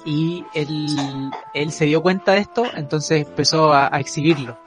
Y 0.04 0.44
él, 0.54 1.30
él 1.52 1.72
se 1.72 1.84
dio 1.84 2.02
cuenta 2.02 2.32
de 2.32 2.38
esto, 2.38 2.64
entonces 2.74 3.26
empezó 3.26 3.72
a, 3.72 3.88
exhibirlo. 4.00 4.58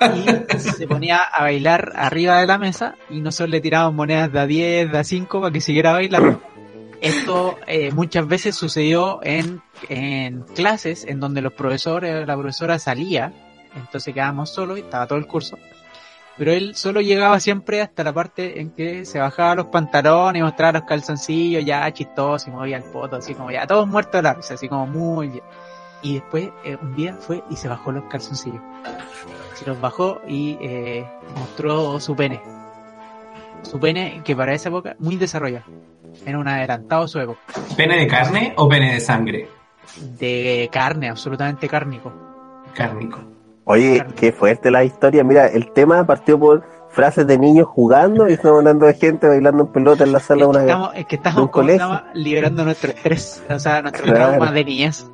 y 0.00 0.58
se 0.58 0.86
ponía 0.86 1.18
a 1.18 1.42
bailar 1.42 1.92
arriba 1.96 2.40
de 2.40 2.46
la 2.46 2.58
mesa 2.58 2.94
y 3.10 3.20
nosotros 3.20 3.50
le 3.50 3.60
tirábamos 3.60 3.96
monedas 3.96 4.32
de 4.32 4.38
a 4.38 4.46
10, 4.46 4.92
de 4.92 4.98
a 4.98 5.04
5 5.04 5.40
para 5.40 5.52
que 5.52 5.60
siguiera 5.60 5.92
bailando. 5.92 6.40
Esto 7.00 7.56
eh, 7.66 7.90
muchas 7.92 8.26
veces 8.26 8.54
sucedió 8.54 9.20
en, 9.22 9.60
en 9.88 10.42
clases 10.54 11.04
en 11.04 11.18
donde 11.20 11.42
los 11.42 11.52
profesores, 11.52 12.26
la 12.26 12.36
profesora 12.36 12.78
salía, 12.78 13.32
entonces 13.76 14.14
quedábamos 14.14 14.50
solos 14.50 14.78
y 14.78 14.82
estaba 14.82 15.06
todo 15.06 15.18
el 15.18 15.26
curso. 15.26 15.58
Pero 16.38 16.52
él 16.52 16.76
solo 16.76 17.00
llegaba 17.00 17.40
siempre 17.40 17.82
hasta 17.82 18.04
la 18.04 18.12
parte 18.12 18.60
en 18.60 18.70
que 18.70 19.04
se 19.04 19.18
bajaba 19.18 19.56
los 19.56 19.66
pantalones 19.66 20.38
y 20.38 20.42
mostraba 20.44 20.78
los 20.78 20.82
calzoncillos, 20.82 21.64
ya 21.64 21.92
chistoso 21.92 22.48
y 22.48 22.52
movía 22.52 22.76
el 22.76 22.84
poto, 22.84 23.16
así 23.16 23.34
como 23.34 23.50
ya 23.50 23.66
todos 23.66 23.88
muertos 23.88 24.12
de 24.12 24.22
la 24.22 24.34
risa, 24.34 24.54
así 24.54 24.68
como 24.68 24.86
muy 24.86 25.28
bien. 25.28 25.44
Y 26.00 26.14
después 26.14 26.50
eh, 26.64 26.78
un 26.80 26.94
día 26.94 27.14
fue 27.14 27.42
y 27.50 27.56
se 27.56 27.66
bajó 27.66 27.90
los 27.90 28.04
calzoncillos. 28.04 28.62
Se 29.54 29.66
los 29.66 29.80
bajó 29.80 30.22
y 30.28 30.56
eh, 30.60 31.04
mostró 31.36 31.98
su 31.98 32.14
pene. 32.14 32.40
Su 33.62 33.80
pene 33.80 34.22
que 34.24 34.36
para 34.36 34.54
esa 34.54 34.68
época 34.68 34.94
muy 35.00 35.16
desarrollado. 35.16 35.64
Era 36.24 36.38
un 36.38 36.46
adelantado 36.46 37.02
a 37.02 37.08
su 37.08 37.18
época. 37.18 37.40
¿Pene 37.76 37.98
de 37.98 38.06
carne 38.06 38.54
o 38.56 38.68
pene 38.68 38.94
de 38.94 39.00
sangre? 39.00 39.48
De 39.96 40.68
carne, 40.72 41.08
absolutamente 41.08 41.68
cárnico. 41.68 42.12
Cárnico. 42.74 43.37
Oye, 43.70 44.02
qué 44.16 44.32
fuerte 44.32 44.70
la 44.70 44.82
historia. 44.84 45.22
Mira, 45.24 45.46
el 45.46 45.70
tema 45.72 46.04
partió 46.06 46.38
por 46.38 46.64
frases 46.90 47.26
de 47.26 47.36
niños 47.38 47.66
jugando 47.68 48.28
y 48.28 48.32
estamos 48.32 48.58
hablando 48.58 48.86
de 48.86 48.94
gente 48.94 49.28
bailando 49.28 49.64
en 49.64 49.68
pelota 49.72 50.04
en 50.04 50.12
la 50.12 50.20
sala 50.20 50.46
de 50.46 50.50
Es 50.50 50.56
que 50.56 50.56
una 50.56 50.66
estamos, 50.66 50.90
es 50.96 51.06
que 51.06 51.16
estamos 51.16 51.42
un 51.42 51.48
¿cómo 51.48 51.68
se 51.68 51.78
colegio. 51.78 52.02
liberando 52.14 52.64
nuestro 52.64 52.90
estrés, 52.92 53.42
o 53.50 53.58
sea, 53.58 53.82
nuestro 53.82 54.04
Claro. 54.04 54.28
trauma 54.30 54.52
de 54.52 54.64
niñez. 54.64 55.06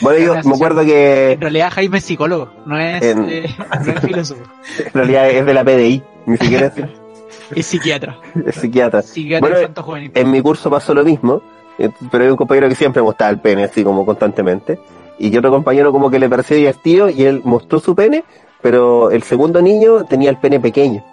Bueno, 0.00 0.18
yo 0.42 0.48
me 0.48 0.54
acuerdo 0.54 0.82
que 0.84 1.32
En 1.32 1.40
realidad 1.40 1.70
Jaime 1.72 1.98
es 1.98 2.04
psicólogo, 2.04 2.50
no 2.66 2.78
es, 2.78 3.02
En- 3.02 3.28
eh, 3.28 3.46
no 3.86 3.92
es 3.92 4.00
filósofo, 4.00 4.42
en 4.78 4.92
realidad 4.92 5.30
es 5.30 5.46
de 5.46 5.54
la 5.54 5.64
PDI, 5.64 6.02
ni 6.26 6.36
siquiera 6.36 6.66
es, 6.66 6.72
es 7.56 7.66
psiquiatra. 7.66 8.18
es 8.46 8.54
psiquiatra. 8.56 9.00
Psiquiatra 9.02 9.48
Bueno. 9.82 10.10
En 10.14 10.30
mi 10.30 10.42
curso 10.42 10.68
pasó 10.70 10.92
lo 10.92 11.04
mismo, 11.04 11.40
eh, 11.78 11.88
pero 12.10 12.24
hay 12.24 12.30
un 12.30 12.36
compañero 12.36 12.68
que 12.68 12.74
siempre 12.74 13.00
mostraba 13.02 13.30
el 13.32 13.40
pene, 13.40 13.64
así 13.64 13.82
como 13.82 14.04
constantemente. 14.04 14.78
Y 15.18 15.30
que 15.30 15.38
otro 15.38 15.50
compañero 15.50 15.92
como 15.92 16.10
que 16.10 16.18
le 16.18 16.28
pareció 16.28 16.56
divertido 16.56 17.08
y 17.08 17.24
él 17.24 17.40
mostró 17.44 17.80
su 17.80 17.94
pene, 17.94 18.24
pero 18.62 19.10
el 19.10 19.22
segundo 19.22 19.62
niño 19.62 20.04
tenía 20.04 20.30
el 20.30 20.38
pene 20.38 20.60
pequeño. 20.60 21.04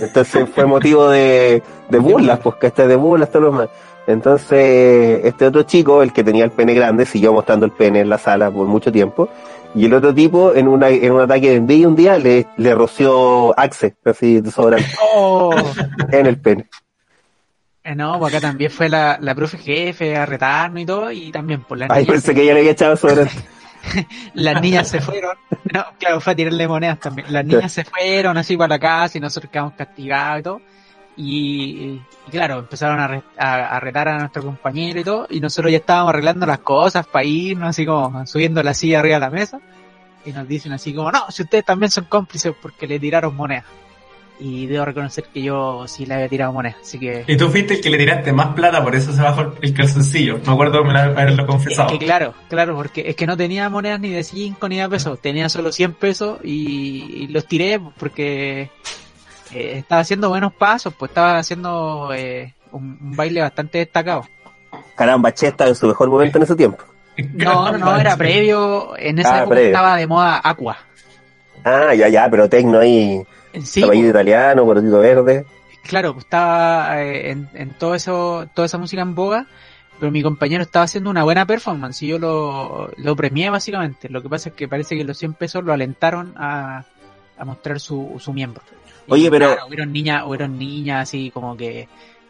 Entonces 0.00 0.48
fue 0.54 0.66
motivo 0.66 1.08
de, 1.08 1.62
de 1.88 1.98
burlas, 1.98 2.40
pues 2.40 2.56
que 2.56 2.70
de 2.70 2.96
burlas, 2.96 3.30
todo 3.30 3.42
lo 3.42 3.50
demás. 3.52 3.68
Entonces, 4.06 5.24
este 5.24 5.46
otro 5.46 5.62
chico, 5.62 6.02
el 6.02 6.12
que 6.12 6.22
tenía 6.22 6.44
el 6.44 6.50
pene 6.50 6.74
grande, 6.74 7.06
siguió 7.06 7.32
mostrando 7.32 7.64
el 7.64 7.72
pene 7.72 8.00
en 8.00 8.08
la 8.08 8.18
sala 8.18 8.50
por 8.50 8.66
mucho 8.66 8.92
tiempo. 8.92 9.28
Y 9.74 9.86
el 9.86 9.94
otro 9.94 10.14
tipo, 10.14 10.54
en, 10.54 10.68
una, 10.68 10.88
en 10.88 11.10
un 11.10 11.20
ataque 11.20 11.50
de 11.50 11.56
envidia 11.56 11.88
un 11.88 11.96
día, 11.96 12.18
le, 12.18 12.46
le 12.56 12.74
roció 12.74 13.58
Axe, 13.58 13.96
así 14.04 14.40
de 14.40 14.50
sobrante, 14.50 14.86
Oh, 15.14 15.52
en 16.12 16.26
el 16.26 16.38
pene. 16.38 16.68
Eh, 17.84 17.94
no, 17.94 18.18
pues 18.18 18.34
acá 18.34 18.40
también 18.48 18.70
fue 18.70 18.88
la, 18.88 19.18
la 19.20 19.34
profe 19.34 19.58
jefe 19.58 20.16
a 20.16 20.26
retarnos 20.26 20.82
y 20.82 20.86
todo, 20.86 21.10
y 21.12 21.30
también 21.30 21.62
por 21.62 21.78
las 21.78 21.90
Ay, 21.90 22.04
niñas, 22.04 22.12
pensé 22.12 22.34
que 22.34 22.42
ella 22.42 22.54
le 22.54 22.60
había 22.60 22.72
echado 22.72 22.96
sobrante. 22.96 23.32
las 24.34 24.60
niñas 24.62 24.88
se 24.88 25.00
fueron, 25.00 25.36
no, 25.72 25.84
claro, 25.98 26.20
fue 26.20 26.32
a 26.32 26.36
tirarle 26.36 26.66
monedas 26.66 26.98
también, 27.00 27.30
las 27.32 27.44
niñas 27.44 27.70
se 27.72 27.84
fueron 27.84 28.36
así 28.38 28.56
para 28.56 28.68
la 28.74 28.78
casa 28.78 29.18
y 29.18 29.20
nosotros 29.20 29.50
quedamos 29.52 29.74
castigados 29.74 30.40
y 30.40 30.42
todo, 30.42 30.60
y, 31.16 32.00
y 32.26 32.30
claro, 32.30 32.58
empezaron 32.60 32.98
a, 32.98 33.06
re- 33.06 33.22
a, 33.38 33.76
a 33.76 33.80
retar 33.80 34.08
a 34.08 34.18
nuestro 34.18 34.42
compañero 34.42 35.00
y 35.00 35.04
todo, 35.04 35.26
y 35.30 35.40
nosotros 35.40 35.70
ya 35.70 35.78
estábamos 35.78 36.10
arreglando 36.10 36.46
las 36.46 36.60
cosas 36.60 37.06
para 37.06 37.24
irnos, 37.24 37.68
así 37.68 37.84
como 37.84 38.26
subiendo 38.26 38.62
la 38.62 38.72
silla 38.74 39.00
arriba 39.00 39.16
de 39.16 39.20
la 39.20 39.30
mesa, 39.30 39.60
y 40.24 40.32
nos 40.32 40.48
dicen 40.48 40.72
así 40.72 40.94
como, 40.94 41.12
no, 41.12 41.30
si 41.30 41.42
ustedes 41.42 41.66
también 41.66 41.90
son 41.90 42.04
cómplices 42.06 42.54
porque 42.60 42.86
le 42.86 42.98
tiraron 42.98 43.36
monedas. 43.36 43.64
Y 44.40 44.66
debo 44.66 44.84
reconocer 44.84 45.24
que 45.32 45.42
yo 45.42 45.86
sí 45.86 46.06
le 46.06 46.14
había 46.14 46.28
tirado 46.28 46.52
monedas, 46.52 46.78
así 46.82 46.98
que... 46.98 47.24
Y 47.28 47.36
tú 47.36 47.48
fuiste 47.50 47.74
el 47.74 47.80
que 47.80 47.88
le 47.88 47.98
tiraste 47.98 48.32
más 48.32 48.48
plata, 48.54 48.82
por 48.82 48.94
eso 48.96 49.12
se 49.12 49.22
bajó 49.22 49.52
el 49.62 49.72
calzoncillo. 49.72 50.40
Me 50.44 50.52
acuerdo 50.52 50.82
de 50.82 50.98
haberlo 50.98 51.42
Es 51.44 51.48
confesado. 51.48 51.88
que 51.90 51.98
claro, 52.04 52.34
claro, 52.48 52.74
porque 52.74 53.04
es 53.08 53.14
que 53.14 53.26
no 53.28 53.36
tenía 53.36 53.68
monedas 53.70 54.00
ni 54.00 54.10
de 54.10 54.24
5 54.24 54.68
ni 54.68 54.78
de 54.78 54.88
pesos, 54.88 55.20
tenía 55.20 55.48
solo 55.48 55.70
100 55.70 55.92
pesos 55.94 56.38
y, 56.42 57.24
y 57.24 57.26
los 57.28 57.46
tiré 57.46 57.80
porque 57.96 58.70
eh, 59.52 59.72
estaba 59.78 60.00
haciendo 60.00 60.28
buenos 60.30 60.52
pasos, 60.52 60.92
pues 60.98 61.10
estaba 61.10 61.38
haciendo 61.38 62.10
eh, 62.12 62.54
un, 62.72 62.98
un 63.00 63.12
baile 63.16 63.40
bastante 63.40 63.78
destacado. 63.78 64.24
Caramba, 64.96 65.32
Che 65.32 65.46
estaba 65.46 65.70
en 65.70 65.76
su 65.76 65.86
mejor 65.86 66.10
momento 66.10 66.38
en 66.38 66.44
ese 66.44 66.56
tiempo. 66.56 66.82
No, 67.34 67.70
no, 67.70 67.78
no, 67.78 67.96
era 67.96 68.16
previo, 68.16 68.96
en 68.98 69.20
esa 69.20 69.32
Ah, 69.32 69.38
época 69.38 69.50
previo. 69.54 69.68
estaba 69.70 69.96
de 69.96 70.06
moda 70.08 70.40
Aqua. 70.42 70.76
Ah, 71.64 71.94
ya, 71.94 72.08
ya, 72.08 72.28
pero 72.28 72.48
Tecno 72.48 72.80
ahí, 72.80 73.22
Sí, 73.62 73.80
caballito 73.82 74.08
italiano, 74.08 74.64
corotito 74.64 74.98
verde. 74.98 75.44
claro, 75.82 76.16
estaba 76.18 77.02
eh, 77.02 77.30
en, 77.30 77.48
en 77.54 77.70
todo 77.70 77.94
eso, 77.94 78.48
toda 78.54 78.66
esa 78.66 78.78
música 78.78 79.02
en 79.02 79.14
boga, 79.14 79.46
pero 80.00 80.10
mi 80.10 80.22
compañero 80.22 80.62
estaba 80.62 80.84
haciendo 80.86 81.10
una 81.10 81.22
buena 81.22 81.46
performance 81.46 82.02
y 82.02 82.08
yo 82.08 82.18
lo, 82.18 82.90
lo 82.96 83.14
premié 83.16 83.50
básicamente. 83.50 84.08
Lo 84.08 84.22
que 84.22 84.28
pasa 84.28 84.48
es 84.48 84.54
que 84.54 84.66
parece 84.66 84.96
que 84.96 85.04
los 85.04 85.16
100 85.18 85.34
pesos 85.34 85.62
lo 85.64 85.72
alentaron 85.72 86.34
a, 86.36 86.84
a 87.38 87.44
mostrar 87.44 87.78
su, 87.80 88.16
su 88.18 88.32
miembro. 88.32 88.62
Y 89.06 89.12
Oye, 89.12 89.30
pero- 89.30 89.52
Claro, 89.52 89.66
hubieron 89.68 89.92
niñas, 89.92 90.24
hubieron 90.26 90.58
niñas 90.58 91.02
así 91.02 91.30
como 91.30 91.56
que 91.56 91.86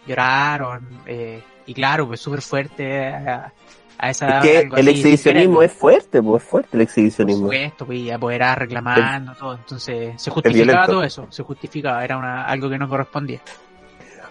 lloraron, 0.07 0.87
eh, 1.07 1.43
y 1.67 1.73
claro, 1.75 2.07
pues 2.07 2.21
súper 2.21 2.43
fuerte 2.43 3.07
a, 3.07 3.53
a 3.99 4.11
esa 4.11 4.27
edad, 4.27 4.45
Es 4.45 4.71
que 4.71 4.81
el 4.81 4.89
exhibicionismo 4.89 5.61
diferente. 5.61 5.65
es 5.67 5.73
fuerte, 5.81 6.23
pues 6.23 6.43
es 6.43 6.49
fuerte 6.49 6.69
el 6.73 6.79
Por 6.79 6.83
exhibicionismo. 6.83 7.43
supuesto, 7.45 7.87
pues, 7.87 7.99
y 7.99 8.11
apoderar 8.11 8.59
reclamando, 8.59 9.33
todo. 9.35 9.55
Entonces, 9.55 10.21
se 10.21 10.31
justificaba 10.31 10.87
todo 10.87 11.03
eso, 11.05 11.27
se 11.31 11.43
justificaba, 11.43 12.05
era 12.05 12.17
una, 12.17 12.45
algo 12.47 12.69
que 12.69 12.79
no 12.79 12.89
correspondía. 12.89 13.41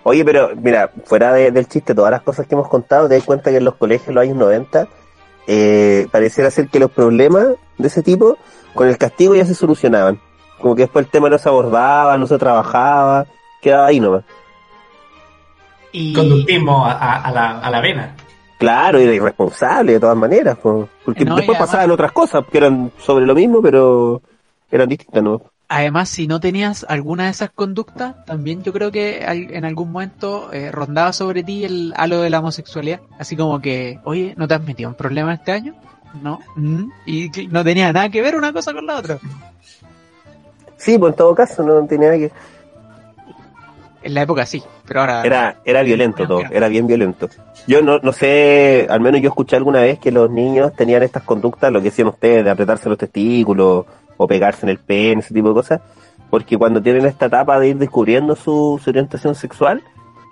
Oye, 0.04 0.26
pero 0.26 0.52
mira, 0.56 0.92
fuera 1.06 1.32
de- 1.34 1.52
del 1.52 1.68
chiste, 1.68 1.96
todas 1.96 2.12
las 2.12 2.22
cosas 2.24 2.46
que 2.46 2.56
hemos 2.56 2.68
contado, 2.68 3.08
te 3.08 3.16
das 3.16 3.24
cuenta 3.24 3.52
que 3.52 3.58
en 3.58 3.64
los 3.66 3.76
colegios 3.76 4.10
en 4.10 4.16
los 4.16 4.22
años 4.24 4.36
90 4.38 4.88
eh, 5.48 6.08
pareciera 6.12 6.50
ser 6.52 6.68
que 6.70 6.80
los 6.80 6.92
problemas 6.92 7.48
de 7.78 7.88
ese 7.88 8.02
tipo 8.04 8.38
con 8.74 8.88
el 8.88 8.98
castigo 8.98 9.34
ya 9.36 9.46
se 9.46 9.56
solucionaban. 9.56 10.20
Como 10.60 10.76
que 10.76 10.84
después 10.84 11.06
el 11.06 11.12
tema 11.12 11.30
no 11.30 11.38
se 11.38 11.48
abordaba, 11.50 12.18
no 12.18 12.28
se 12.28 12.38
trabajaba, 12.38 13.26
quedaba 13.62 13.88
ahí 13.88 14.00
nomás. 14.00 14.24
Y, 15.92 16.14
Conductismo 16.14 16.86
a, 16.86 16.92
a- 16.94 17.22
a 17.22 17.32
la, 17.32 17.60
a 17.60 17.70
la 17.70 17.82
vena. 17.82 18.16
Claro, 18.64 18.98
era 19.00 19.14
irresponsable 19.14 19.94
de 19.94 20.00
todas 20.00 20.18
maneras, 20.18 20.58
po. 20.58 20.88
porque 21.06 21.26
No, 21.26 21.36
después 21.36 21.56
además- 21.58 21.70
pasaban 21.70 21.92
otras 21.92 22.12
cosas 22.12 22.44
que 22.52 22.58
eran 22.58 22.92
sobre 22.98 23.26
lo 23.26 23.36
mismo, 23.36 23.62
pero 23.62 24.22
eran 24.72 24.88
distintas, 24.90 25.22
¿no? 25.24 25.42
Además, 25.70 26.10
si 26.10 26.28
no 26.28 26.40
tenías 26.40 26.86
alguna 26.88 27.26
de 27.26 27.32
esas 27.32 27.50
conductas, 27.50 28.24
también 28.26 28.62
yo 28.64 28.72
creo 28.74 28.92
que 28.92 29.24
en 29.24 29.66
algún 29.66 29.92
momento 29.92 30.52
eh, 30.54 30.72
rondaba 30.72 31.14
sobre 31.14 31.42
ti 31.44 31.64
el 31.66 31.94
halo 31.98 32.22
de 32.22 32.30
la 32.30 32.40
homosexualidad. 32.40 33.00
Así 33.18 33.36
como 33.36 33.60
que, 33.60 34.00
oye, 34.04 34.34
¿no 34.38 34.48
te 34.48 34.54
has 34.54 34.62
metido 34.64 34.90
en 34.90 34.96
problemas 34.96 35.40
este 35.40 35.52
año? 35.52 35.74
No. 36.22 36.40
Mm. 36.56 36.92
Y 37.08 37.32
no 37.50 37.64
tenía 37.64 37.92
nada 37.92 38.10
que 38.10 38.22
ver 38.22 38.36
una 38.36 38.54
cosa 38.54 38.72
con 38.72 38.86
la 38.86 38.98
otra. 38.98 39.18
Sí, 40.78 40.98
pues 41.00 41.14
en 41.14 41.18
todo 41.18 41.34
caso 41.34 41.64
no 41.64 41.86
tenía 41.88 42.10
nada 42.10 42.20
que... 42.20 42.32
En 44.04 44.14
la 44.14 44.22
época 44.24 44.46
sí, 44.46 44.62
pero 44.86 45.02
ahora... 45.02 45.24
Era, 45.24 45.62
era 45.66 45.82
violento 45.82 46.28
todo, 46.28 46.42
era 46.52 46.68
bien 46.68 46.88
violento. 46.88 47.30
Yo 47.68 47.82
no, 47.82 48.00
no 48.00 48.12
sé, 48.12 48.88
al 48.90 49.00
menos 49.00 49.22
yo 49.22 49.30
escuché 49.30 49.56
alguna 49.56 49.82
vez 49.82 50.00
que 50.00 50.12
los 50.12 50.30
niños 50.30 50.74
tenían 50.74 51.04
estas 51.04 51.24
conductas, 51.24 51.72
lo 51.72 51.80
que 51.80 51.86
decían 51.86 52.10
ustedes, 52.10 52.44
de 52.44 52.52
apretarse 52.52 52.90
los 52.90 52.98
testículos 52.98 53.86
o 54.18 54.28
pegarse 54.28 54.66
en 54.66 54.70
el 54.72 54.80
pene, 54.80 55.22
ese 55.22 55.34
tipo 55.34 55.48
de 55.50 55.54
cosas, 55.54 55.82
porque 56.30 56.58
cuando 56.58 56.82
tienen 56.82 57.06
esta 57.06 57.28
etapa 57.28 57.60
de 57.60 57.70
ir 57.70 57.78
descubriendo 57.78 58.36
su, 58.36 58.80
su 58.84 58.90
orientación 58.90 59.36
sexual, 59.36 59.82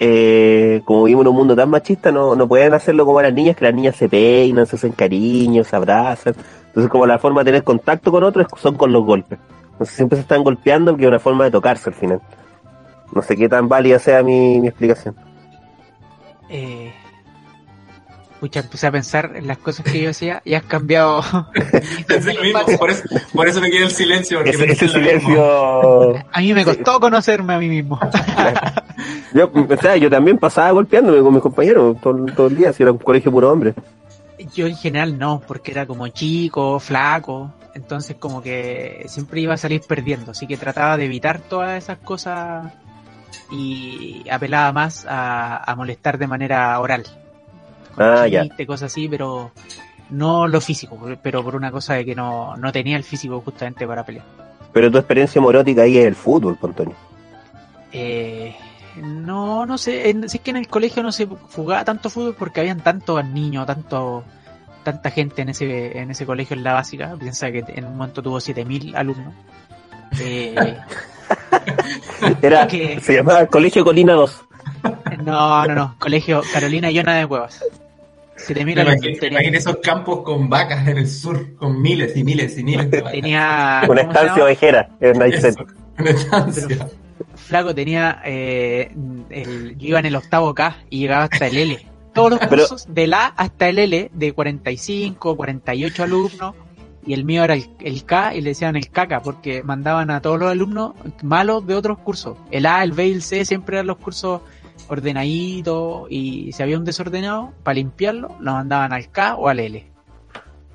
eh, 0.03 0.81
como 0.83 1.03
vivimos 1.03 1.25
en 1.25 1.27
un 1.29 1.35
mundo 1.35 1.55
tan 1.55 1.69
machista, 1.69 2.11
no, 2.11 2.35
no 2.35 2.47
pueden 2.47 2.73
hacerlo 2.73 3.05
como 3.05 3.21
las 3.21 3.31
niñas, 3.31 3.55
que 3.55 3.65
las 3.65 3.75
niñas 3.75 3.95
se 3.95 4.09
peinan, 4.09 4.65
se 4.65 4.75
hacen 4.75 4.93
cariños, 4.93 5.67
se 5.67 5.75
abrazan. 5.75 6.33
Entonces 6.65 6.89
como 6.89 7.05
la 7.05 7.19
forma 7.19 7.41
de 7.41 7.51
tener 7.51 7.63
contacto 7.63 8.11
con 8.11 8.23
otros 8.23 8.47
son 8.57 8.75
con 8.75 8.91
los 8.91 9.05
golpes. 9.05 9.37
Entonces 9.73 9.95
siempre 9.95 10.15
se 10.15 10.23
están 10.23 10.43
golpeando 10.43 10.91
porque 10.91 11.05
es 11.05 11.09
una 11.09 11.19
forma 11.19 11.43
de 11.43 11.51
tocarse 11.51 11.91
al 11.91 11.95
final. 11.95 12.19
No 13.13 13.21
sé 13.21 13.35
qué 13.35 13.49
tan 13.49 13.67
válida 13.67 13.99
sea 13.99 14.23
mi, 14.23 14.59
mi 14.59 14.67
explicación. 14.67 15.15
Eh, 16.49 16.91
pucha, 18.41 18.61
empecé 18.61 18.87
a 18.87 18.91
pensar 18.91 19.33
en 19.35 19.47
las 19.47 19.59
cosas 19.59 19.85
que 19.85 20.01
yo 20.01 20.09
hacía 20.09 20.41
y 20.43 20.55
has 20.55 20.63
cambiado... 20.63 21.21
Pensé 22.07 22.33
lo 22.33 22.41
mismo, 22.41 22.59
por 22.77 22.89
eso, 22.89 23.03
por 23.33 23.47
eso 23.47 23.61
me 23.61 23.69
quedé 23.69 23.83
en 23.83 23.91
silencio. 23.91 24.39
Porque 24.39 24.49
Ese, 24.49 24.87
silencio. 24.89 26.15
A 26.31 26.39
mí 26.39 26.53
me 26.53 26.65
costó 26.65 26.99
conocerme 26.99 27.53
a 27.53 27.59
mí 27.59 27.69
mismo. 27.69 27.99
Yo, 29.33 29.49
o 29.49 29.77
sea, 29.77 29.95
yo 29.95 30.09
también 30.09 30.37
pasaba 30.37 30.71
golpeándome 30.71 31.21
con 31.21 31.33
mis 31.33 31.41
compañeros 31.41 31.97
todo, 32.01 32.25
todo 32.35 32.47
el 32.47 32.57
día, 32.57 32.73
si 32.73 32.83
era 32.83 32.91
un 32.91 32.97
colegio 32.97 33.31
puro 33.31 33.49
hombre. 33.49 33.73
Yo 34.53 34.67
en 34.67 34.75
general 34.75 35.17
no, 35.17 35.41
porque 35.47 35.71
era 35.71 35.85
como 35.85 36.07
chico, 36.09 36.79
flaco, 36.79 37.53
entonces 37.73 38.17
como 38.19 38.41
que 38.41 39.05
siempre 39.07 39.39
iba 39.41 39.53
a 39.53 39.57
salir 39.57 39.81
perdiendo, 39.87 40.31
así 40.31 40.47
que 40.47 40.57
trataba 40.57 40.97
de 40.97 41.05
evitar 41.05 41.39
todas 41.39 41.81
esas 41.81 41.99
cosas 41.99 42.73
y 43.51 44.23
apelaba 44.29 44.71
más 44.71 45.05
a, 45.07 45.57
a 45.69 45.75
molestar 45.75 46.17
de 46.17 46.27
manera 46.27 46.79
oral. 46.79 47.03
Con 47.95 48.05
Ah, 48.05 48.27
ya. 48.27 48.47
cosas 48.65 48.91
así, 48.91 49.07
pero 49.09 49.51
no 50.09 50.47
lo 50.47 50.61
físico, 50.61 50.97
pero 51.21 51.43
por 51.43 51.55
una 51.55 51.71
cosa 51.71 51.95
de 51.95 52.05
que 52.05 52.15
no, 52.15 52.55
no 52.57 52.71
tenía 52.71 52.97
el 52.97 53.03
físico 53.03 53.41
justamente 53.41 53.85
para 53.87 54.05
pelear. 54.05 54.25
Pero 54.73 54.89
tu 54.89 54.97
experiencia 54.97 55.41
morótica 55.41 55.81
ahí 55.83 55.97
es 55.97 56.05
el 56.05 56.15
fútbol, 56.15 56.57
pues, 56.59 56.71
Antonio. 56.71 56.95
Eh, 57.91 58.55
no, 58.97 59.65
no 59.65 59.77
sé, 59.77 60.09
en, 60.09 60.29
si 60.29 60.37
es 60.37 60.43
que 60.43 60.51
en 60.51 60.57
el 60.57 60.67
colegio 60.67 61.03
no 61.03 61.11
se 61.11 61.25
jugaba 61.25 61.83
tanto 61.83 62.09
fútbol 62.09 62.35
porque 62.37 62.61
habían 62.61 62.79
tantos 62.81 63.23
niños, 63.25 63.65
tanto, 63.65 64.23
tanta 64.83 65.11
gente 65.11 65.41
en 65.41 65.49
ese, 65.49 65.97
en 65.97 66.11
ese 66.11 66.25
colegio 66.25 66.55
en 66.55 66.63
la 66.63 66.73
básica. 66.73 67.15
Piensa 67.19 67.51
que 67.51 67.63
en 67.67 67.85
un 67.85 67.97
momento 67.97 68.21
tuvo 68.21 68.39
7000 68.39 68.95
alumnos. 68.95 69.33
Eh, 70.19 70.77
Era, 72.41 72.67
Que- 72.67 72.99
Se 73.01 73.15
llamaba 73.15 73.45
Colegio 73.47 73.83
Colina 73.83 74.13
2. 74.13 74.41
no, 75.23 75.67
no, 75.67 75.75
no, 75.75 75.95
colegio 75.99 76.41
Carolina 76.53 76.89
Yona 76.91 77.15
de 77.17 77.27
Cuevas. 77.27 77.63
7000 78.37 78.75
Me 78.75 78.81
alumnos. 78.81 78.95
imagino, 78.97 79.13
me 79.13 79.19
Tenía, 79.19 79.39
imagino 79.39 79.57
esos 79.59 79.77
campos 79.77 80.21
con 80.23 80.49
vacas 80.49 80.87
en 80.87 80.97
el 80.97 81.07
sur, 81.07 81.55
con 81.55 81.79
miles 81.81 82.15
y 82.17 82.23
miles 82.23 82.57
y 82.57 82.63
miles 82.63 82.89
de 82.89 82.97
vacas. 83.01 83.13
tenía- 83.13 83.81
Una 83.83 83.87
¿cómo 83.87 83.99
se 83.99 84.07
estancia 84.07 84.43
ovejera 84.43 84.89
en 84.99 85.19
Night 85.19 85.33
Eso, 85.35 85.41
Center. 85.47 85.65
una 85.99 86.09
estancia. 86.09 86.87
Flaco 87.35 87.75
tenía, 87.75 88.21
eh, 88.25 88.91
el, 89.29 89.77
yo 89.77 89.87
iba 89.89 89.99
en 89.99 90.05
el 90.07 90.15
octavo 90.15 90.53
K 90.55 90.77
y 90.89 90.99
llegaba 91.01 91.25
hasta 91.25 91.47
el 91.47 91.57
L. 91.57 91.85
Todos 92.13 92.31
los 92.31 92.39
Pero- 92.39 92.49
cursos 92.67 92.85
del 92.93 93.13
A 93.13 93.27
hasta 93.27 93.69
el 93.69 93.77
L 93.79 94.09
de 94.13 94.33
45, 94.33 95.37
48 95.37 96.03
alumnos 96.03 96.55
y 97.05 97.13
el 97.13 97.23
mío 97.25 97.43
era 97.43 97.55
el, 97.55 97.65
el 97.79 98.03
K 98.05 98.35
y 98.35 98.41
le 98.41 98.49
decían 98.51 98.75
el 98.75 98.89
caca 98.89 99.21
porque 99.21 99.63
mandaban 99.63 100.11
a 100.11 100.21
todos 100.21 100.39
los 100.39 100.51
alumnos 100.51 100.93
malos 101.23 101.65
de 101.65 101.75
otros 101.75 101.97
cursos. 101.99 102.37
El 102.51 102.65
A, 102.65 102.83
el 102.83 102.91
B 102.91 103.07
y 103.07 103.11
el 103.13 103.21
C 103.23 103.43
siempre 103.45 103.77
eran 103.77 103.87
los 103.87 103.97
cursos 103.97 104.41
ordenaditos 104.87 106.07
y 106.09 106.51
si 106.51 106.61
había 106.63 106.77
un 106.77 106.85
desordenado, 106.85 107.51
para 107.63 107.75
limpiarlo, 107.75 108.35
lo 108.39 108.53
mandaban 108.53 108.93
al 108.93 109.09
K 109.09 109.35
o 109.35 109.47
al 109.47 109.59
L. 109.59 109.85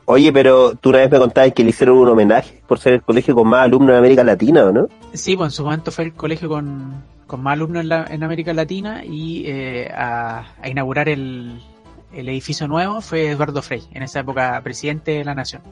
Oye, 0.08 0.32
pero 0.32 0.74
tú 0.76 0.90
una 0.90 0.98
vez 0.98 1.10
me 1.10 1.18
contabas 1.18 1.52
que 1.52 1.64
le 1.64 1.70
hicieron 1.70 1.98
un 1.98 2.08
homenaje 2.08 2.62
por 2.66 2.78
ser 2.78 2.94
el 2.94 3.02
colegio 3.02 3.34
con 3.34 3.48
más 3.48 3.64
alumnos 3.64 3.90
en 3.90 3.96
América 3.96 4.22
Latina, 4.22 4.64
¿o 4.64 4.72
no? 4.72 4.88
Sí, 5.12 5.36
pues 5.36 5.48
en 5.48 5.50
su 5.56 5.64
momento 5.64 5.90
fue 5.90 6.04
el 6.04 6.12
colegio 6.14 6.48
con, 6.48 7.02
con 7.26 7.42
más 7.42 7.54
alumnos 7.54 7.82
en, 7.82 7.88
la- 7.88 8.06
en 8.08 8.22
América 8.22 8.52
Latina 8.54 9.04
y 9.04 9.44
eh, 9.46 9.90
a, 9.92 10.44
a 10.62 10.68
inaugurar 10.68 11.08
el, 11.08 11.60
el 12.12 12.28
edificio 12.28 12.68
nuevo 12.68 13.00
fue 13.00 13.30
Eduardo 13.30 13.62
Frei, 13.62 13.82
en 13.92 14.04
esa 14.04 14.20
época 14.20 14.60
presidente 14.62 15.10
de 15.10 15.24
la 15.24 15.34
nación. 15.34 15.62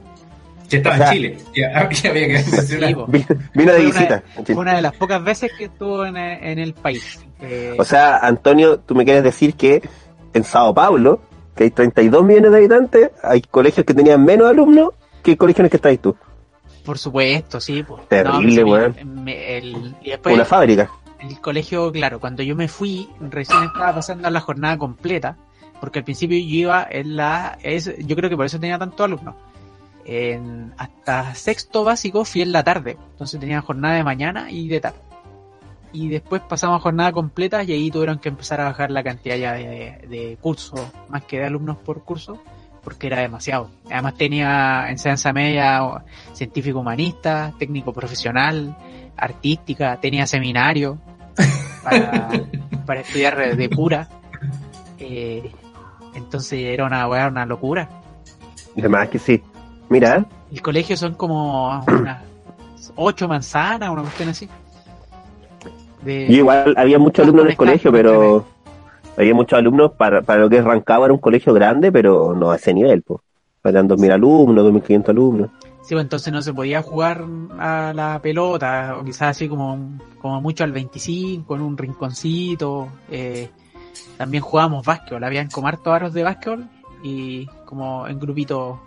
Que 0.68 0.76
estaba 0.78 0.94
O 0.94 0.98
sea- 0.98 1.06
en 1.08 1.12
Chile. 1.14 1.38
Ya, 1.54 1.88
ya 2.02 2.10
había 2.10 2.26
que. 2.28 2.38
Sí. 2.42 2.76
Vino, 2.76 3.06
vino 3.08 3.26
de 3.26 3.26
Fue 3.54 3.64
una- 3.72 3.82
visita. 3.84 4.22
Fue 4.46 4.54
una 4.56 4.74
de 4.76 4.82
las 4.82 4.94
pocas 4.96 5.22
veces 5.22 5.52
que 5.56 5.64
estuvo 5.64 6.04
en, 6.06 6.16
en 6.16 6.58
el 6.58 6.74
país. 6.74 7.20
Eh, 7.40 7.74
O 7.78 7.84
sea, 7.84 8.18
Antonio, 8.18 8.78
tú 8.80 8.94
me 8.94 9.04
quieres 9.04 9.22
decir 9.22 9.54
que 9.54 9.82
en 10.32 10.44
Sao 10.44 10.72
Paulo, 10.74 11.20
que 11.54 11.64
hay 11.64 11.70
32 11.70 12.24
millones 12.24 12.50
de 12.50 12.56
habitantes, 12.58 13.10
hay 13.22 13.42
colegios 13.42 13.84
que 13.86 13.94
tenían 13.94 14.24
menos 14.24 14.48
alumnos 14.48 14.90
que 15.22 15.32
el 15.32 15.36
colegio 15.38 15.62
en 15.62 15.66
el 15.66 15.70
que 15.70 15.76
estás 15.76 15.98
tú. 15.98 16.16
por 16.84 16.98
supuesto, 16.98 17.60
sí. 17.60 17.82
Pues. 17.82 18.06
Terrible, 18.08 18.52
sí, 18.56 18.62
weón. 18.62 18.96
me- 19.24 19.56
el- 19.58 19.94
y 20.02 20.10
después 20.10 20.34
Una 20.34 20.44
fábrica. 20.44 20.90
el 21.20 21.40
colegio, 21.40 21.90
claro, 21.92 22.20
cuando 22.20 22.42
yo 22.42 22.54
me 22.56 22.68
fui, 22.68 23.08
recién 23.30 23.62
estaba 23.64 23.94
pasando 23.94 24.28
la 24.28 24.40
jornada 24.40 24.76
completa, 24.76 25.36
porque 25.80 26.00
al 26.00 26.04
principio 26.04 26.36
yo 26.38 26.44
iba 26.44 26.86
en 26.90 27.16
la, 27.16 27.58
es, 27.62 27.90
yo 28.06 28.16
creo 28.16 28.28
que 28.28 28.36
por 28.36 28.44
eso 28.46 28.58
tenía 28.60 28.78
tantos 28.78 29.00
alumnos. 29.04 29.34
En, 30.04 30.74
hasta 30.76 31.34
sexto 31.34 31.84
básico 31.84 32.24
fui 32.24 32.42
en 32.42 32.52
la 32.52 32.62
tarde, 32.62 32.98
entonces 33.12 33.40
tenía 33.40 33.60
jornada 33.62 33.94
de 33.94 34.04
mañana 34.04 34.50
y 34.50 34.68
de 34.68 34.80
tarde. 34.80 34.98
Y 35.92 36.08
después 36.08 36.42
pasamos 36.42 36.78
a 36.78 36.80
jornada 36.80 37.12
completa 37.12 37.62
y 37.62 37.72
ahí 37.72 37.90
tuvieron 37.90 38.18
que 38.18 38.28
empezar 38.28 38.60
a 38.60 38.64
bajar 38.64 38.90
la 38.90 39.04
cantidad 39.04 39.36
ya 39.36 39.52
de, 39.52 40.04
de 40.08 40.36
cursos, 40.40 40.80
más 41.08 41.22
que 41.24 41.38
de 41.38 41.46
alumnos 41.46 41.76
por 41.78 42.02
curso, 42.02 42.40
porque 42.82 43.06
era 43.06 43.20
demasiado. 43.20 43.70
Además 43.90 44.14
tenía 44.14 44.86
enseñanza 44.90 45.32
media, 45.32 46.04
científico 46.32 46.80
humanista, 46.80 47.54
técnico 47.58 47.92
profesional, 47.92 48.76
artística, 49.16 49.98
tenía 50.00 50.26
seminario 50.26 50.98
para, 51.82 52.28
para 52.84 53.00
estudiar 53.00 53.56
de 53.56 53.68
pura. 53.68 54.08
Eh, 54.98 55.50
entonces 56.14 56.60
era 56.60 56.84
una, 56.84 57.08
weá, 57.08 57.28
una 57.28 57.46
locura. 57.46 57.88
Además 58.76 59.08
que 59.08 59.18
sí. 59.18 59.42
Mira, 59.88 60.26
El 60.50 60.62
colegio 60.62 60.96
son 60.96 61.14
como 61.14 61.84
unas 61.86 62.22
ocho 62.96 63.28
manzanas, 63.28 63.90
una 63.90 64.02
cuestión 64.02 64.28
así. 64.30 64.48
De, 66.02 66.26
yo 66.28 66.36
igual 66.36 66.74
había 66.76 66.98
muchos 66.98 67.24
alumnos 67.24 67.44
en 67.46 67.50
el 67.52 67.56
colegio, 67.56 67.92
pero 67.92 68.44
había 69.16 69.34
muchos 69.34 69.58
alumnos 69.58 69.92
para, 69.92 70.22
para 70.22 70.40
lo 70.40 70.50
que 70.50 70.58
es 70.58 70.64
Rancagua 70.64 71.06
era 71.06 71.14
un 71.14 71.20
colegio 71.20 71.54
grande, 71.54 71.90
pero 71.90 72.34
no 72.34 72.50
a 72.50 72.56
ese 72.56 72.74
nivel, 72.74 73.02
pues. 73.02 73.20
Eran 73.64 73.88
2.000 73.88 74.12
alumnos, 74.12 74.66
2.500 74.66 75.08
alumnos. 75.08 75.50
Sí, 75.84 75.94
pues 75.94 76.02
entonces 76.02 76.32
no 76.32 76.42
se 76.42 76.52
podía 76.52 76.82
jugar 76.82 77.24
a 77.58 77.92
la 77.94 78.18
pelota, 78.22 78.96
o 79.00 79.04
quizás 79.04 79.36
así 79.36 79.48
como, 79.48 79.98
como 80.20 80.40
mucho 80.42 80.64
al 80.64 80.72
25, 80.72 81.56
en 81.56 81.62
un 81.62 81.78
rinconcito. 81.78 82.88
Eh, 83.10 83.48
también 84.18 84.42
jugábamos 84.42 84.84
básquetbol, 84.84 85.24
habían 85.24 85.48
como 85.48 85.68
hartos 85.68 85.94
aros 85.94 86.12
de 86.12 86.22
básquetbol 86.22 86.66
y 87.02 87.46
como 87.64 88.06
en 88.06 88.18
grupitos. 88.18 88.78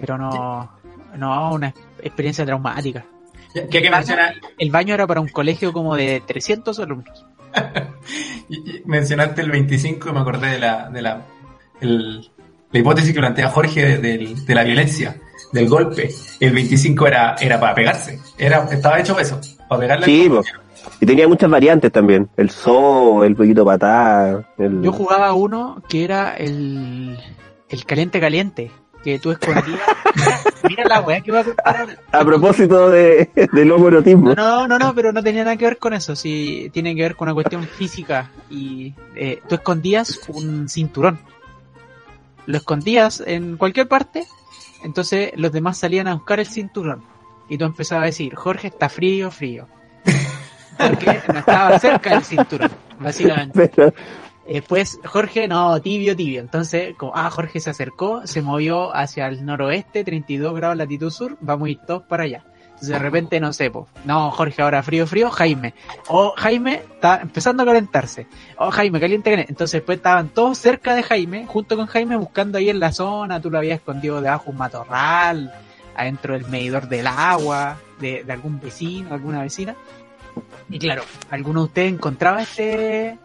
Pero 0.00 0.16
no, 0.18 0.70
no, 1.16 1.52
una 1.54 1.74
experiencia 2.02 2.44
traumática. 2.46 3.04
El 4.58 4.70
baño 4.70 4.94
era 4.94 5.06
para 5.06 5.20
un 5.20 5.28
colegio 5.28 5.72
como 5.72 5.96
de 5.96 6.22
300 6.26 6.78
alumnos. 6.78 7.26
mencionaste 8.84 9.42
el 9.42 9.50
25 9.50 10.08
y 10.08 10.12
me 10.12 10.20
acordé 10.20 10.50
de 10.52 10.58
la, 10.58 10.88
de 10.90 11.02
la, 11.02 11.22
el- 11.80 12.30
la 12.72 12.78
hipótesis 12.78 13.12
que 13.12 13.18
plantea 13.18 13.48
Jorge 13.50 13.84
de, 13.84 13.98
del- 13.98 14.46
de 14.46 14.54
la 14.54 14.62
violencia, 14.62 15.16
del 15.52 15.68
golpe. 15.68 16.10
El 16.38 16.52
25 16.52 17.06
era, 17.08 17.34
era 17.40 17.58
para 17.58 17.74
pegarse. 17.74 18.20
Era, 18.38 18.64
estaba 18.70 19.00
hecho 19.00 19.18
eso, 19.18 19.40
para 19.68 19.80
pegarle 19.80 20.06
Sí. 20.06 20.30
Y 21.00 21.04
tenía 21.06 21.28
muchas 21.28 21.50
variantes 21.50 21.90
también. 21.92 22.28
El 22.36 22.50
zoo, 22.50 23.24
el 23.24 23.34
poquito 23.36 23.64
patá. 23.64 24.44
El... 24.56 24.80
Yo 24.82 24.92
jugaba 24.92 25.32
uno 25.34 25.82
que 25.88 26.04
era 26.04 26.34
el, 26.36 27.18
el 27.68 27.84
caliente 27.84 28.18
caliente, 28.20 28.70
que 29.02 29.18
tú 29.18 29.30
escondías. 29.30 29.80
Mira 30.68 30.84
la 30.84 31.00
weá 31.00 31.20
que 31.20 31.32
va 31.32 31.40
a 31.40 31.44
contar. 31.44 31.98
A 32.12 32.24
propósito 32.24 32.90
de, 32.90 33.30
del 33.52 33.72
homorotismo. 33.72 34.34
No, 34.34 34.68
no, 34.68 34.78
no, 34.78 34.94
pero 34.94 35.12
no 35.12 35.22
tenía 35.22 35.44
nada 35.44 35.56
que 35.56 35.64
ver 35.64 35.78
con 35.78 35.94
eso. 35.94 36.14
Sí, 36.14 36.70
tiene 36.72 36.94
que 36.94 37.02
ver 37.02 37.16
con 37.16 37.28
una 37.28 37.34
cuestión 37.34 37.64
física. 37.64 38.30
Y 38.50 38.94
eh, 39.14 39.40
tú 39.48 39.54
escondías 39.54 40.20
un 40.28 40.68
cinturón. 40.68 41.18
Lo 42.46 42.56
escondías 42.56 43.22
en 43.26 43.56
cualquier 43.56 43.88
parte. 43.88 44.26
Entonces 44.82 45.32
los 45.36 45.52
demás 45.52 45.78
salían 45.78 46.08
a 46.08 46.14
buscar 46.14 46.40
el 46.40 46.46
cinturón. 46.46 47.02
Y 47.48 47.58
tú 47.58 47.64
empezabas 47.64 48.04
a 48.04 48.06
decir, 48.06 48.34
Jorge 48.34 48.68
está 48.68 48.88
frío, 48.88 49.30
frío. 49.30 49.66
Porque 50.78 51.20
no 51.32 51.40
estaba 51.40 51.78
cerca 51.78 52.10
del 52.10 52.24
cinturón, 52.24 52.70
básicamente. 52.98 53.70
Pero, 53.74 53.92
Después 54.54 54.98
Jorge, 55.04 55.46
no, 55.46 55.80
tibio, 55.80 56.16
tibio. 56.16 56.40
Entonces, 56.40 56.96
como, 56.96 57.12
ah, 57.14 57.30
Jorge 57.30 57.60
se 57.60 57.70
acercó, 57.70 58.26
se 58.26 58.42
movió 58.42 58.94
hacia 58.94 59.28
el 59.28 59.44
noroeste, 59.46 60.02
32 60.02 60.54
grados 60.56 60.76
latitud 60.76 61.10
sur, 61.10 61.36
vamos 61.40 61.68
a 61.68 61.70
ir 61.70 61.78
todos 61.86 62.02
para 62.02 62.24
allá. 62.24 62.44
Entonces 62.64 62.88
de 62.88 62.98
repente, 62.98 63.38
no 63.38 63.52
sé, 63.52 63.70
po, 63.70 63.86
no, 64.04 64.30
Jorge 64.32 64.62
ahora 64.62 64.82
frío, 64.82 65.06
frío, 65.06 65.30
Jaime. 65.30 65.74
O 66.08 66.34
Jaime 66.36 66.82
está 66.94 67.20
empezando 67.20 67.62
a 67.62 67.66
calentarse. 67.66 68.26
O 68.56 68.72
Jaime, 68.72 68.98
caliente, 68.98 69.30
caliente. 69.30 69.52
Entonces 69.52 69.80
después 69.80 69.98
estaban 69.98 70.30
todos 70.30 70.58
cerca 70.58 70.96
de 70.96 71.04
Jaime, 71.04 71.46
junto 71.46 71.76
con 71.76 71.86
Jaime, 71.86 72.16
buscando 72.16 72.58
ahí 72.58 72.70
en 72.70 72.80
la 72.80 72.90
zona, 72.90 73.40
tú 73.40 73.50
lo 73.50 73.58
habías 73.58 73.78
escondido 73.78 74.20
debajo 74.20 74.46
de 74.46 74.50
un 74.50 74.56
matorral, 74.56 75.52
adentro 75.94 76.34
del 76.34 76.48
medidor 76.48 76.88
del 76.88 77.06
agua, 77.06 77.76
de, 78.00 78.24
de 78.24 78.32
algún 78.32 78.58
vecino, 78.58 79.14
alguna 79.14 79.42
vecina. 79.42 79.76
Y 80.68 80.78
claro, 80.80 81.02
alguno 81.30 81.60
de 81.60 81.66
ustedes 81.66 81.92
encontraba 81.92 82.42
este, 82.42 83.18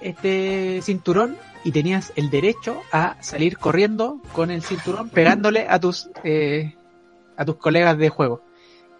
este 0.00 0.80
cinturón 0.82 1.36
y 1.64 1.72
tenías 1.72 2.12
el 2.16 2.30
derecho 2.30 2.80
a 2.92 3.16
salir 3.20 3.58
corriendo 3.58 4.18
con 4.32 4.50
el 4.50 4.62
cinturón 4.62 5.10
pegándole 5.10 5.66
a 5.68 5.78
tus 5.78 6.08
eh, 6.24 6.74
a 7.36 7.44
tus 7.44 7.56
colegas 7.56 7.96
de 7.98 8.08
juego. 8.08 8.42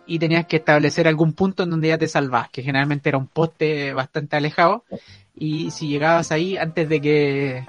Y 0.07 0.18
tenías 0.18 0.46
que 0.46 0.57
establecer 0.57 1.07
algún 1.07 1.32
punto 1.34 1.62
en 1.62 1.70
donde 1.70 1.88
ya 1.88 1.98
te 1.98 2.09
salvas 2.09 2.51
que 2.51 2.62
generalmente 2.62 3.09
era 3.09 3.18
un 3.18 3.28
poste 3.28 3.92
bastante 3.92 4.36
alejado. 4.36 4.84
Y 5.36 5.70
si 5.70 5.88
llegabas 5.88 6.32
ahí 6.32 6.57
antes 6.57 6.88
de 6.88 7.01
que 7.01 7.66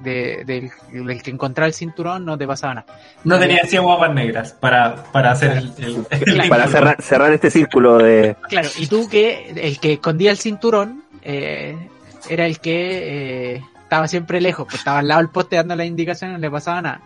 de, 0.00 0.44
del, 0.46 0.70
del 1.06 1.22
que 1.22 1.30
encontrara 1.30 1.66
el 1.66 1.74
cinturón 1.74 2.24
no 2.24 2.36
te 2.38 2.46
pasaba 2.46 2.74
nada. 2.74 2.86
No 3.24 3.38
tenía 3.38 3.64
100 3.64 3.82
guapas 3.82 4.14
negras 4.14 4.52
para, 4.52 4.94
para 5.12 5.32
hacer 5.32 5.52
el, 5.56 5.72
el- 5.78 6.06
el 6.10 6.24
Claro. 6.34 6.48
para 6.48 6.68
cerrar, 6.68 7.02
cerrar 7.02 7.32
este 7.32 7.50
círculo 7.50 7.98
de... 7.98 8.36
Claro, 8.48 8.68
y 8.78 8.86
tú 8.86 9.08
que 9.08 9.50
el 9.56 9.78
que 9.80 9.94
escondía 9.94 10.30
el 10.30 10.38
cinturón 10.38 11.04
eh, 11.22 11.88
era 12.30 12.46
el 12.46 12.58
que 12.60 13.54
eh, 13.56 13.62
estaba 13.82 14.08
siempre 14.08 14.40
lejos, 14.40 14.66
pues 14.66 14.78
estaba 14.78 14.98
al 14.98 15.08
lado 15.08 15.20
del 15.20 15.30
poste 15.30 15.56
dando 15.56 15.76
las 15.76 15.86
indicaciones, 15.86 16.36
no 16.36 16.40
le 16.40 16.50
pasaba 16.50 16.82
nada. 16.82 17.00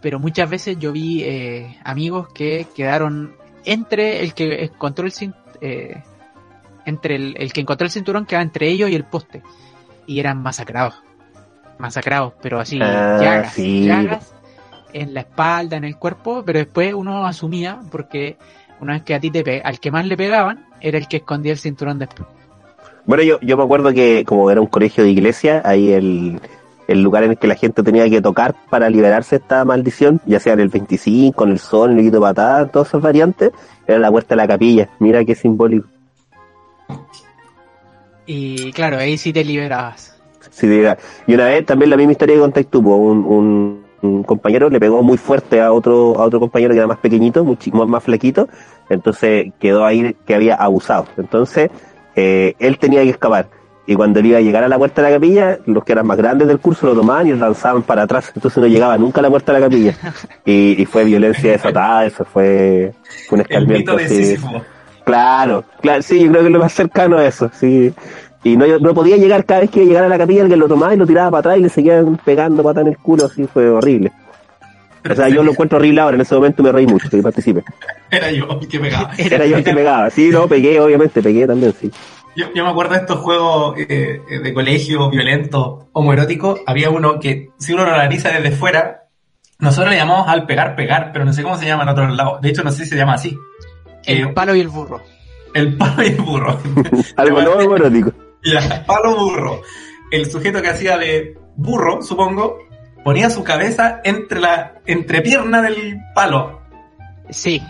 Pero 0.00 0.18
muchas 0.18 0.48
veces 0.50 0.78
yo 0.78 0.92
vi 0.92 1.22
eh, 1.22 1.78
amigos 1.84 2.28
que 2.32 2.66
quedaron 2.74 3.34
entre 3.64 4.22
el 4.22 4.34
que 4.34 4.64
encontró 4.64 5.06
el 5.06 5.12
eh, 5.60 6.02
entre 6.84 7.16
el, 7.16 7.36
el 7.38 7.52
que 7.52 7.60
encontró 7.60 7.84
el 7.84 7.90
cinturón 7.90 8.26
quedaba 8.26 8.42
entre 8.42 8.68
ellos 8.68 8.90
y 8.90 8.94
el 8.96 9.04
poste 9.04 9.42
y 10.06 10.18
eran 10.18 10.42
masacrados, 10.42 10.94
masacrados, 11.78 12.34
pero 12.42 12.58
así 12.58 12.78
Ah, 12.82 13.18
llagas, 13.20 13.52
sí. 13.54 13.86
llagas 13.86 14.34
en 14.92 15.14
la 15.14 15.20
espalda, 15.20 15.76
en 15.76 15.84
el 15.84 15.96
cuerpo, 15.96 16.42
pero 16.44 16.58
después 16.58 16.92
uno 16.94 17.24
asumía, 17.24 17.80
porque 17.90 18.36
una 18.80 18.94
vez 18.94 19.02
que 19.02 19.14
a 19.14 19.20
ti 19.20 19.30
te 19.30 19.62
al 19.62 19.80
que 19.80 19.90
más 19.90 20.06
le 20.06 20.16
pegaban, 20.16 20.66
era 20.80 20.98
el 20.98 21.08
que 21.08 21.18
escondía 21.18 21.52
el 21.52 21.58
cinturón 21.58 21.98
después. 21.98 22.28
Bueno, 23.04 23.22
yo, 23.24 23.40
yo 23.40 23.56
me 23.56 23.64
acuerdo 23.64 23.92
que 23.92 24.24
como 24.26 24.50
era 24.50 24.60
un 24.60 24.66
colegio 24.68 25.02
de 25.04 25.10
iglesia, 25.10 25.60
ahí 25.64 25.92
el, 25.92 26.40
el 26.88 27.02
lugar 27.02 27.24
en 27.24 27.32
el 27.32 27.36
que 27.38 27.46
la 27.48 27.56
gente 27.56 27.82
tenía 27.82 28.08
que 28.08 28.20
tocar 28.22 28.54
para 28.70 28.88
liberarse 28.88 29.36
de 29.38 29.42
esta 29.42 29.64
maldición, 29.64 30.20
ya 30.26 30.38
sea 30.38 30.52
en 30.52 30.60
el 30.60 30.68
25, 30.68 31.44
en 31.44 31.50
el 31.50 31.58
sol, 31.58 31.90
en 31.92 31.98
el 31.98 32.04
Quito 32.04 32.20
Patada, 32.20 32.66
todas 32.68 32.88
esas 32.88 33.02
variantes, 33.02 33.50
era 33.86 33.98
la 33.98 34.10
puerta 34.10 34.34
de 34.34 34.36
la 34.36 34.46
capilla. 34.48 34.88
Mira 35.00 35.24
qué 35.24 35.34
simbólico. 35.34 35.88
Y 38.26 38.72
claro, 38.72 38.98
ahí 38.98 39.18
sí 39.18 39.32
te 39.32 39.44
liberabas. 39.44 40.16
Sí, 40.50 40.68
diga. 40.68 40.96
Y 41.26 41.34
una 41.34 41.46
vez 41.46 41.66
también 41.66 41.90
la 41.90 41.96
misma 41.96 42.12
historia 42.12 42.36
que 42.36 42.40
contaste 42.40 42.68
tú, 42.70 42.78
un, 42.88 43.24
un, 43.24 43.84
un 44.02 44.22
compañero 44.22 44.68
le 44.70 44.78
pegó 44.78 45.02
muy 45.02 45.16
fuerte 45.18 45.60
a 45.60 45.72
otro, 45.72 46.18
a 46.20 46.24
otro 46.24 46.38
compañero 46.38 46.72
que 46.72 46.78
era 46.78 46.86
más 46.86 46.98
pequeñito, 46.98 47.44
muchi- 47.44 47.72
más, 47.72 47.88
más 47.88 48.02
flaquito, 48.04 48.48
entonces 48.88 49.52
quedó 49.58 49.84
ahí 49.84 50.14
que 50.26 50.34
había 50.34 50.54
abusado. 50.54 51.06
Entonces, 51.16 51.70
eh, 52.16 52.54
él 52.58 52.78
tenía 52.78 53.02
que 53.02 53.10
escapar. 53.10 53.48
Y 53.84 53.96
cuando 53.96 54.20
él 54.20 54.26
iba 54.26 54.38
a 54.38 54.40
llegar 54.40 54.62
a 54.62 54.68
la 54.68 54.78
puerta 54.78 55.02
de 55.02 55.08
la 55.10 55.16
capilla, 55.16 55.58
los 55.66 55.82
que 55.84 55.92
eran 55.92 56.06
más 56.06 56.16
grandes 56.16 56.46
del 56.46 56.60
curso 56.60 56.86
lo 56.86 56.94
tomaban 56.94 57.26
y 57.26 57.32
lanzaban 57.32 57.82
para 57.82 58.02
atrás. 58.02 58.30
Entonces 58.34 58.62
no 58.62 58.68
llegaba 58.68 58.96
nunca 58.96 59.18
a 59.20 59.22
la 59.22 59.30
puerta 59.30 59.52
de 59.52 59.58
la 59.60 59.66
capilla. 59.66 59.96
Y, 60.44 60.80
y 60.80 60.86
fue 60.86 61.04
violencia 61.04 61.50
desatada, 61.52 62.06
eso 62.06 62.24
fue, 62.24 62.92
fue 63.28 63.38
un 63.38 63.40
El 63.40 63.46
escarmiento. 63.50 63.96
mito 63.96 64.08
de. 64.08 64.38
Claro, 65.04 65.64
claro, 65.80 66.00
sí, 66.02 66.20
yo 66.20 66.30
creo 66.30 66.42
que 66.42 66.46
es 66.46 66.52
lo 66.52 66.60
más 66.60 66.72
cercano 66.72 67.18
a 67.18 67.26
eso, 67.26 67.50
sí. 67.52 67.92
Y 68.44 68.56
no, 68.56 68.66
no 68.78 68.94
podía 68.94 69.16
llegar 69.16 69.44
cada 69.44 69.60
vez 69.60 69.70
que 69.70 69.80
iba 69.80 69.86
a 69.86 69.88
llegar 69.88 70.04
a 70.04 70.08
la 70.08 70.18
capilla, 70.18 70.42
alguien 70.42 70.60
lo 70.60 70.68
tomaba 70.68 70.94
y 70.94 70.96
lo 70.96 71.06
tiraba 71.06 71.30
para 71.30 71.40
atrás 71.40 71.58
y 71.58 71.62
le 71.62 71.68
seguían 71.68 72.18
pegando 72.24 72.62
patas 72.62 72.82
en 72.82 72.88
el 72.92 72.98
culo, 72.98 73.26
así 73.26 73.46
fue 73.46 73.68
horrible. 73.68 74.12
O 75.08 75.14
sea, 75.14 75.28
yo 75.28 75.42
lo 75.42 75.52
encuentro 75.52 75.78
horrible 75.78 76.00
ahora, 76.00 76.14
en 76.14 76.20
ese 76.20 76.34
momento 76.34 76.62
me 76.62 76.72
reí 76.72 76.86
mucho, 76.86 77.08
que 77.10 77.22
participé. 77.22 77.64
Era 78.10 78.30
yo 78.30 78.46
el 78.60 78.68
que 78.68 78.78
pegaba. 78.78 79.10
Era 79.18 79.46
yo 79.46 79.56
el 79.56 79.64
que 79.64 79.74
pegaba, 79.74 80.10
sí, 80.10 80.30
no, 80.30 80.46
pegué, 80.46 80.80
obviamente, 80.80 81.22
pegué 81.22 81.46
también, 81.46 81.74
sí. 81.78 81.90
Yo, 82.34 82.46
yo 82.54 82.64
me 82.64 82.70
acuerdo 82.70 82.94
de 82.94 83.00
estos 83.00 83.18
juegos 83.18 83.74
eh, 83.78 84.20
de 84.42 84.54
colegio 84.54 85.10
violentos, 85.10 85.84
homoeróticos. 85.92 86.60
Había 86.66 86.88
uno 86.88 87.20
que, 87.20 87.50
si 87.58 87.74
uno 87.74 87.84
lo 87.84 87.92
analiza 87.92 88.30
desde 88.30 88.52
fuera, 88.52 89.02
nosotros 89.58 89.92
le 89.92 89.98
llamamos 89.98 90.28
al 90.28 90.46
pegar, 90.46 90.74
pegar, 90.74 91.10
pero 91.12 91.24
no 91.24 91.32
sé 91.32 91.42
cómo 91.42 91.56
se 91.56 91.66
llama 91.66 91.82
en 91.84 91.90
otros 91.90 92.16
lados. 92.16 92.40
De 92.40 92.48
hecho, 92.48 92.64
no 92.64 92.72
sé 92.72 92.84
si 92.84 92.90
se 92.90 92.96
llama 92.96 93.14
así. 93.14 93.38
El 94.04 94.32
palo 94.32 94.54
y 94.54 94.60
el 94.60 94.68
burro. 94.68 95.00
el 95.54 95.76
palo 95.78 96.02
y 96.02 96.06
el 96.06 96.16
burro. 96.16 96.58
Algo 97.16 97.42
no 97.42 97.76
erótico. 97.76 98.12
Ya, 98.44 98.84
palo 98.86 99.16
burro. 99.16 99.62
El 100.10 100.30
sujeto 100.30 100.60
que 100.60 100.68
hacía 100.68 100.98
de 100.98 101.36
burro, 101.54 102.02
supongo, 102.02 102.58
ponía 103.04 103.30
su 103.30 103.44
cabeza 103.44 104.00
entre 104.04 104.40
la 104.40 104.74
entrepierna 104.86 105.62
del 105.62 105.98
palo, 106.14 106.62
Sí, 107.30 107.62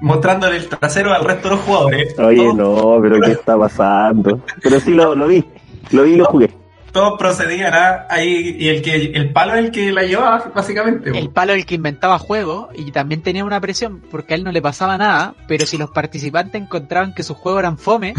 mostrándole 0.00 0.56
el 0.56 0.68
trasero 0.68 1.12
al 1.12 1.24
resto 1.24 1.48
de 1.48 1.56
los 1.56 1.64
jugadores. 1.64 2.18
Oye, 2.18 2.54
no, 2.54 2.98
pero 3.02 3.20
¿qué 3.20 3.32
está 3.32 3.58
pasando? 3.58 4.40
Pero 4.62 4.80
sí 4.80 4.92
lo, 4.92 5.14
lo 5.14 5.26
vi, 5.26 5.44
lo 5.90 6.04
vi 6.04 6.12
y 6.12 6.16
lo 6.16 6.24
jugué. 6.26 6.50
Todos 6.92 7.18
procedían 7.18 7.72
a 7.72 8.06
ahí, 8.08 8.56
y 8.58 8.68
el 8.68 8.82
que 8.82 8.96
el 8.96 9.32
palo 9.32 9.54
es 9.54 9.64
el 9.64 9.70
que 9.70 9.92
la 9.92 10.02
llevaba, 10.02 10.50
básicamente. 10.52 11.16
el 11.16 11.30
palo 11.30 11.52
el 11.52 11.64
que 11.64 11.76
inventaba 11.76 12.18
juegos 12.18 12.68
y 12.74 12.90
también 12.90 13.22
tenía 13.22 13.44
una 13.44 13.60
presión 13.60 14.02
porque 14.10 14.34
a 14.34 14.36
él 14.36 14.44
no 14.44 14.50
le 14.50 14.60
pasaba 14.60 14.98
nada, 14.98 15.34
pero 15.46 15.66
si 15.66 15.78
los 15.78 15.90
participantes 15.90 16.60
encontraban 16.60 17.14
que 17.14 17.22
sus 17.22 17.36
juegos 17.36 17.60
eran 17.60 17.78
fome, 17.78 18.14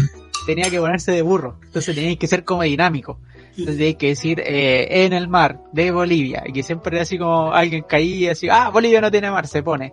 tenía 0.46 0.70
que 0.70 0.80
ponerse 0.80 1.12
de 1.12 1.20
burro. 1.20 1.56
Entonces 1.64 1.94
tenía 1.94 2.16
que 2.16 2.26
ser 2.26 2.44
como 2.44 2.62
dinámico. 2.62 3.18
Entonces 3.56 3.76
tenía 3.76 3.98
que 3.98 4.08
decir 4.08 4.40
eh, 4.40 5.04
en 5.04 5.12
el 5.12 5.28
mar 5.28 5.58
de 5.72 5.90
Bolivia 5.90 6.42
y 6.46 6.52
que 6.52 6.62
siempre 6.62 6.96
era 6.96 7.02
así 7.02 7.18
como 7.18 7.52
alguien 7.52 7.84
caía 7.86 8.32
así, 8.32 8.48
ah, 8.50 8.70
Bolivia 8.70 9.00
no 9.00 9.10
tiene 9.10 9.30
mar, 9.30 9.46
se 9.46 9.62
pone. 9.62 9.92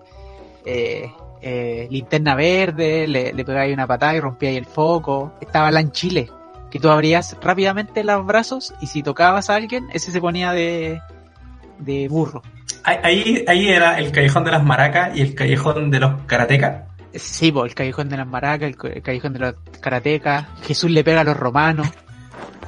Eh, 0.66 1.12
eh, 1.41 1.88
linterna 1.89 2.36
verde, 2.36 3.07
le, 3.07 3.34
le 3.34 3.60
ahí 3.60 3.74
una 3.74 3.88
patada 3.88 4.16
y 4.16 4.20
rompía 4.20 4.49
ahí 4.49 4.57
el 4.57 4.66
foco. 4.66 5.34
Estaba 5.41 5.72
la 5.72 5.80
en 5.82 5.91
Chile, 5.91 6.30
que 6.72 6.80
tú 6.80 6.89
abrías 6.89 7.36
rápidamente 7.41 8.03
los 8.03 8.26
brazos 8.26 8.74
y 8.82 8.88
si 8.88 9.03
tocabas 9.03 9.49
a 9.49 9.55
alguien, 9.55 9.88
ese 9.93 10.12
se 10.12 10.20
ponía 10.22 10.51
de, 10.53 10.99
de 11.80 12.07
burro. 12.07 12.41
Ahí- 12.84 13.43
Ahí, 13.47 13.68
era 13.68 13.99
el 13.99 14.12
callejón 14.12 14.43
de 14.45 14.51
las 14.51 14.64
maracas 14.64 15.16
y 15.18 15.22
el 15.22 15.36
callejón 15.36 15.91
de 15.91 15.99
los 15.99 16.22
karatecas. 16.28 16.84
Sí, 17.14 17.51
po, 17.51 17.66
el 17.66 17.74
callejón 17.74 18.10
de 18.10 18.18
las 18.18 18.28
maracas, 18.28 18.72
el 18.84 19.01
callejón 19.01 19.34
de 19.34 19.39
los 19.39 19.55
karatecas, 19.82 20.45
Jesús 20.64 20.91
le 20.91 21.03
pega 21.03 21.22
a 21.22 21.24
los 21.24 21.36
romanos, 21.38 21.88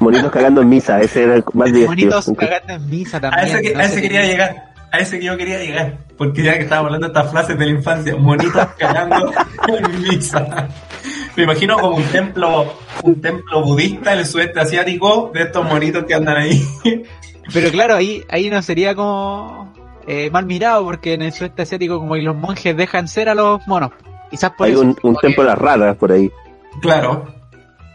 Monitos 0.01 0.31
cagando 0.31 0.61
en 0.61 0.69
misa, 0.69 0.99
ese 1.01 1.23
era 1.23 1.35
el 1.35 1.43
más 1.53 1.71
divertido. 1.71 1.87
bonitos 2.11 2.31
cagando 2.37 2.73
en 2.73 2.89
misa 2.89 3.17
A 3.17 3.21
también. 3.21 3.45
ese, 3.47 3.61
que- 3.61 3.73
no 3.73 3.79
a 3.79 3.83
ese 3.85 4.01
quería 4.01 4.23
llegar. 4.25 4.71
A 4.91 4.97
ese 4.99 5.19
que 5.19 5.25
yo 5.25 5.37
quería 5.37 5.57
llegar. 5.59 5.97
Porque 6.17 6.43
ya 6.43 6.53
que 6.57 6.63
estábamos 6.63 6.87
hablando 6.89 7.07
de 7.07 7.13
estas 7.19 7.31
frases 7.31 7.57
de 7.57 7.65
la 7.65 7.71
infancia, 7.71 8.15
monitos 8.17 8.67
cagando 8.77 9.31
en 9.69 10.01
misa. 10.01 10.67
Me 11.37 11.43
imagino 11.43 11.77
como 11.77 11.95
un 11.95 12.03
templo, 12.03 12.73
un 13.03 13.21
templo 13.21 13.63
budista 13.63 14.11
en 14.13 14.19
el 14.19 14.25
sudeste 14.25 14.59
asiático 14.59 15.31
de 15.33 15.43
estos 15.43 15.65
monitos 15.65 16.03
que 16.03 16.13
andan 16.13 16.35
ahí. 16.37 16.61
Pero 17.53 17.71
claro, 17.71 17.95
ahí, 17.95 18.23
ahí 18.29 18.49
no 18.49 18.61
sería 18.61 18.93
como 18.95 19.71
eh, 20.07 20.29
mal 20.29 20.45
mirado 20.45 20.83
porque 20.83 21.13
en 21.13 21.21
el 21.21 21.31
sudeste 21.31 21.61
asiático 21.61 21.97
como 21.99 22.15
que 22.15 22.21
los 22.21 22.35
monjes 22.35 22.75
dejan 22.75 23.07
ser 23.07 23.29
a 23.29 23.35
los 23.35 23.65
monos. 23.67 23.91
Quizás 24.29 24.51
por 24.57 24.67
Hay 24.67 24.73
eso. 24.73 24.81
un, 24.81 24.95
templo 25.21 25.43
de 25.43 25.49
las 25.49 25.57
raras 25.57 25.95
por 25.95 26.11
ahí. 26.11 26.29
Claro. 26.81 27.33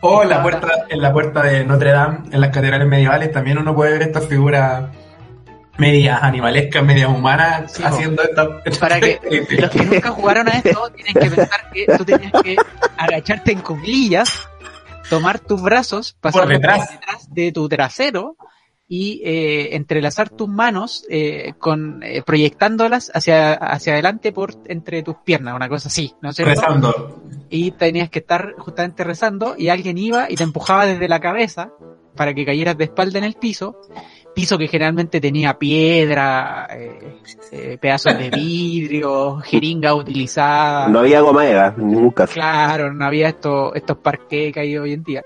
O 0.00 0.22
en 0.22 0.28
la 0.28 0.42
puerta, 0.42 0.68
en 0.88 1.00
la 1.00 1.12
puerta 1.12 1.42
de 1.42 1.64
Notre 1.64 1.90
Dame, 1.90 2.18
en 2.30 2.40
las 2.40 2.50
catedrales 2.50 2.86
medievales, 2.86 3.32
también 3.32 3.58
uno 3.58 3.74
puede 3.74 3.92
ver 3.92 4.02
estas 4.02 4.26
figuras 4.26 4.84
medias 5.78 6.22
animalescas, 6.22 6.82
medias 6.82 7.10
humanas, 7.10 7.72
Sí, 7.72 7.82
haciendo 7.82 8.22
estas... 8.22 8.48
Para 8.80 9.00
que 9.00 9.20
los 9.58 9.70
que 9.70 9.84
nunca 9.84 10.10
jugaron 10.10 10.48
a 10.48 10.52
esto 10.52 10.90
tienen 10.94 11.14
que 11.14 11.30
pensar 11.36 11.70
que 11.72 11.86
tú 11.96 12.04
tenías 12.04 12.32
que 12.42 12.56
agacharte 12.96 13.52
en 13.52 13.60
cuclillas, 13.60 14.48
tomar 15.08 15.38
tus 15.38 15.62
brazos, 15.62 16.16
pasar 16.20 16.48
detrás. 16.48 16.98
de 17.30 17.52
tu 17.52 17.68
trasero 17.68 18.36
y 18.88 19.20
eh, 19.24 19.74
entrelazar 19.76 20.30
tus 20.30 20.48
manos 20.48 21.04
eh, 21.10 21.54
con 21.58 22.02
eh, 22.02 22.22
proyectándolas 22.24 23.10
hacia 23.12 23.54
hacia 23.54 23.94
adelante 23.94 24.32
por 24.32 24.54
entre 24.66 25.02
tus 25.02 25.16
piernas, 25.16 25.56
una 25.56 25.68
cosa 25.68 25.88
así, 25.88 26.14
¿no 26.22 26.30
es 26.30 26.36
cierto? 26.36 26.54
rezando. 26.54 27.22
Y 27.50 27.72
tenías 27.72 28.10
que 28.10 28.20
estar 28.20 28.54
justamente 28.58 29.02
rezando 29.02 29.54
y 29.58 29.68
alguien 29.68 29.98
iba 29.98 30.30
y 30.30 30.36
te 30.36 30.44
empujaba 30.44 30.86
desde 30.86 31.08
la 31.08 31.20
cabeza 31.20 31.72
para 32.16 32.34
que 32.34 32.44
cayeras 32.44 32.76
de 32.76 32.84
espalda 32.84 33.18
en 33.18 33.24
el 33.24 33.34
piso, 33.34 33.76
piso 34.34 34.58
que 34.58 34.66
generalmente 34.66 35.20
tenía 35.20 35.58
piedra, 35.58 36.66
eh, 36.70 37.20
eh, 37.52 37.78
pedazos 37.80 38.18
de 38.18 38.30
vidrio, 38.34 39.38
jeringa 39.38 39.94
utilizada. 39.94 40.88
No 40.88 41.00
había 41.00 41.20
goma 41.20 41.46
eva, 41.46 41.74
ningún 41.76 42.10
caso. 42.10 42.34
Claro, 42.34 42.92
no 42.92 43.04
había 43.04 43.28
estos, 43.28 43.74
estos 43.76 43.98
parques 43.98 44.52
que 44.52 44.60
hay 44.60 44.76
hoy 44.76 44.94
en 44.94 45.04
día. 45.04 45.22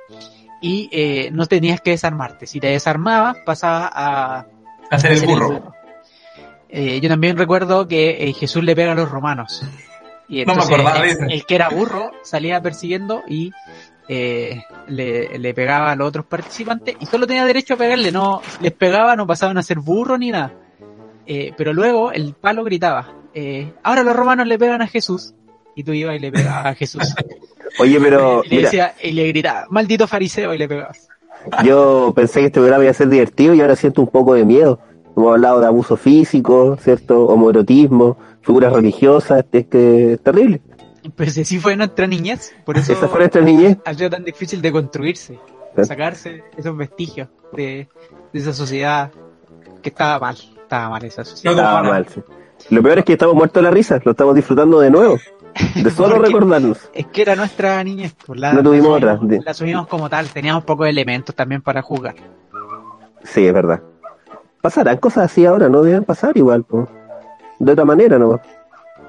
Y 0.61 0.89
eh, 0.93 1.31
no 1.33 1.47
tenías 1.47 1.81
que 1.81 1.91
desarmarte. 1.91 2.47
Si 2.47 2.61
te 2.61 2.69
desarmabas, 2.69 3.39
pasabas 3.45 3.91
a 3.95 4.47
Hacer 4.91 5.13
el 5.13 5.27
burro. 5.27 5.73
Eh, 6.69 7.01
yo 7.01 7.09
también 7.09 7.37
recuerdo 7.37 7.87
que 7.87 8.29
eh, 8.29 8.33
Jesús 8.33 8.63
le 8.63 8.75
pega 8.75 8.93
a 8.93 8.95
los 8.95 9.11
romanos. 9.11 9.65
Y 10.29 10.45
No 10.45 10.55
me 10.55 10.63
acordaba 10.63 11.07
el, 11.07 11.31
el 11.31 11.47
que 11.47 11.55
era 11.55 11.69
burro 11.69 12.13
salía 12.23 12.61
persiguiendo 12.61 13.23
y 13.27 13.53
eh, 14.13 14.65
le, 14.89 15.39
le 15.39 15.55
pegaba 15.55 15.93
a 15.93 15.95
los 15.95 16.09
otros 16.09 16.27
participantes 16.27 16.97
y 16.99 17.07
solo 17.07 17.29
tenía 17.29 17.45
derecho 17.45 17.75
a 17.75 17.77
pegarle, 17.77 18.11
no 18.11 18.43
les 18.61 18.73
pegaba, 18.73 19.15
no 19.15 19.25
pasaban 19.25 19.57
a 19.57 19.63
ser 19.63 19.79
burro 19.79 20.19
ni 20.19 20.33
nada. 20.33 20.53
Eh, 21.27 21.53
pero 21.57 21.73
luego 21.73 22.11
el 22.11 22.35
palo 22.35 22.65
gritaba, 22.65 23.15
eh, 23.35 23.73
ahora 23.85 24.03
los 24.03 24.17
romanos 24.17 24.49
le 24.49 24.59
pegan 24.59 24.83
a 24.83 24.89
Jesús. 24.89 25.35
Y 25.77 25.85
tú 25.85 25.93
ibas 25.93 26.17
y 26.17 26.19
le 26.19 26.33
pegabas 26.33 26.67
a 26.67 26.75
Jesús. 26.75 27.15
Oye, 27.79 27.99
pero 28.01 28.43
y 28.45 28.49
le 28.49 28.57
mira, 28.57 28.69
decía, 28.69 28.95
y 29.03 29.13
le 29.13 29.29
gritaba, 29.29 29.67
maldito 29.71 30.07
fariseo, 30.07 30.53
y 30.55 30.59
le 30.59 30.69
pegabas. 30.69 31.09
yo 31.65 32.13
pensé 32.15 32.41
que 32.41 32.47
este 32.47 32.61
programa 32.61 32.85
iba 32.85 32.91
a 32.91 32.95
ser 32.95 33.09
divertido 33.09 33.55
y 33.55 33.61
ahora 33.61 33.77
siento 33.77 34.03
un 34.03 34.09
poco 34.09 34.35
de 34.35 34.45
miedo. 34.45 34.79
Hemos 35.17 35.33
hablado 35.35 35.61
de 35.61 35.67
abuso 35.67 35.97
físico, 35.97 36.77
¿cierto? 36.81 37.27
Homoerotismo, 37.27 38.17
figuras 38.43 38.73
religiosas, 38.73 39.45
es 39.53 39.67
que 39.67 40.13
es 40.15 40.21
terrible. 40.23 40.61
Pues 41.17 41.37
así 41.39 41.59
fue 41.59 41.77
nuestra 41.77 42.07
niñez, 42.07 42.55
por 42.65 42.77
eso 42.79 42.93
Esa 42.93 43.09
fue 43.09 43.21
nuestra 43.21 43.41
niñez. 43.43 43.79
ha 43.85 43.95
sido 43.95 44.11
tan 44.11 44.25
difícil 44.25 44.61
de 44.63 44.71
construirse, 44.73 45.39
Claro. 45.75 45.87
sacarse 45.87 46.43
esos 46.57 46.77
vestigios 46.77 47.29
de, 47.53 47.87
de 48.33 48.39
esa 48.41 48.53
sociedad 48.53 49.11
que 49.83 49.91
estaba 49.91 50.19
mal, 50.19 50.37
estaba 50.63 50.91
mal 50.91 51.05
esa 51.05 51.25
sociedad. 51.25 51.55
No, 51.55 51.63
Estaba 51.63 51.83
mal, 51.85 52.07
sí. 52.13 52.21
Lo 52.71 52.83
peor 52.83 52.99
es 52.99 53.05
que 53.05 53.13
estamos 53.13 53.35
muertos 53.37 53.63
de 53.63 53.69
la 53.69 53.71
risa, 53.71 54.01
lo 54.05 54.11
estamos 54.11 54.35
disfrutando 54.35 54.81
de 54.81 54.91
nuevo. 54.91 55.17
De 55.75 55.91
solo 55.91 56.17
Porque- 56.17 56.29
recordarnos. 56.29 56.79
Es 56.95 57.07
que 57.07 57.23
era 57.23 57.37
nuestra 57.37 57.83
niñez, 57.85 58.15
pues 58.27 58.39
la, 58.41 58.53
No 58.53 58.63
tuvimos 58.63 58.97
otra. 58.97 59.19
La 59.45 59.51
asumimos 59.51 59.87
como 59.89 60.09
tal, 60.09 60.29
teníamos 60.29 60.65
pocos 60.65 60.87
elementos 60.89 61.35
también 61.35 61.63
para 61.63 61.83
jugar. 61.83 62.15
Sí, 63.25 63.47
es 63.47 63.53
verdad. 63.53 63.81
Pasarán 64.63 64.99
cosas 64.99 65.25
así 65.31 65.45
ahora, 65.47 65.69
no 65.69 65.83
deben 65.83 66.05
pasar 66.05 66.37
igual, 66.37 66.65
po. 66.65 66.89
De 67.59 67.73
otra 67.73 67.85
manera, 67.85 68.19
¿no? 68.19 68.41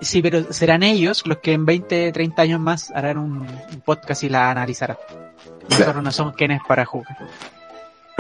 Sí, 0.02 0.22
pero 0.22 0.52
serán 0.52 0.82
ellos 0.84 1.24
los 1.28 1.38
que 1.38 1.54
en 1.54 1.66
20, 1.66 2.12
30 2.12 2.42
años 2.42 2.60
más 2.60 2.92
harán 2.92 3.18
un, 3.18 3.42
un 3.42 3.82
podcast 3.86 4.24
y 4.24 4.30
la 4.30 4.50
analizarán. 4.50 4.98
Nosotros 5.70 6.04
no 6.04 6.12
somos 6.12 6.36
quienes 6.36 6.62
para 6.68 6.86
jugar. 6.86 7.16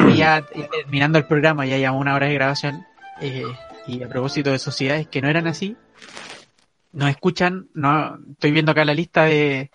Y 0.07 0.17
ya 0.17 0.37
eh, 0.53 0.69
terminando 0.71 1.17
el 1.17 1.25
programa, 1.25 1.65
ya 1.65 1.77
llevamos 1.77 2.01
una 2.01 2.15
hora 2.15 2.27
de 2.27 2.33
grabación. 2.35 2.85
eh, 3.21 3.43
Y 3.87 4.03
a 4.03 4.07
propósito 4.09 4.51
de 4.51 4.59
sociedades 4.59 5.07
que 5.07 5.21
no 5.21 5.27
eran 5.29 5.47
así, 5.47 5.75
nos 6.93 7.09
escuchan, 7.09 7.67
no, 7.73 8.17
estoy 8.31 8.51
viendo 8.51 8.71
acá 8.71 8.85
la 8.85 8.93
lista 8.93 9.23
de, 9.23 9.71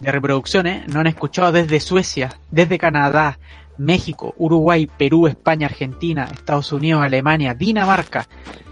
de 0.00 0.12
reproducciones, 0.12 0.86
nos 0.88 0.96
han 0.96 1.06
escuchado 1.06 1.52
desde 1.52 1.80
Suecia, 1.80 2.30
desde 2.50 2.78
Canadá, 2.78 3.38
México, 3.78 4.34
Uruguay, 4.36 4.86
Perú, 4.86 5.26
España, 5.26 5.66
Argentina, 5.66 6.28
Estados 6.32 6.72
Unidos, 6.72 7.02
Alemania, 7.02 7.54
Dinamarca, 7.54 8.26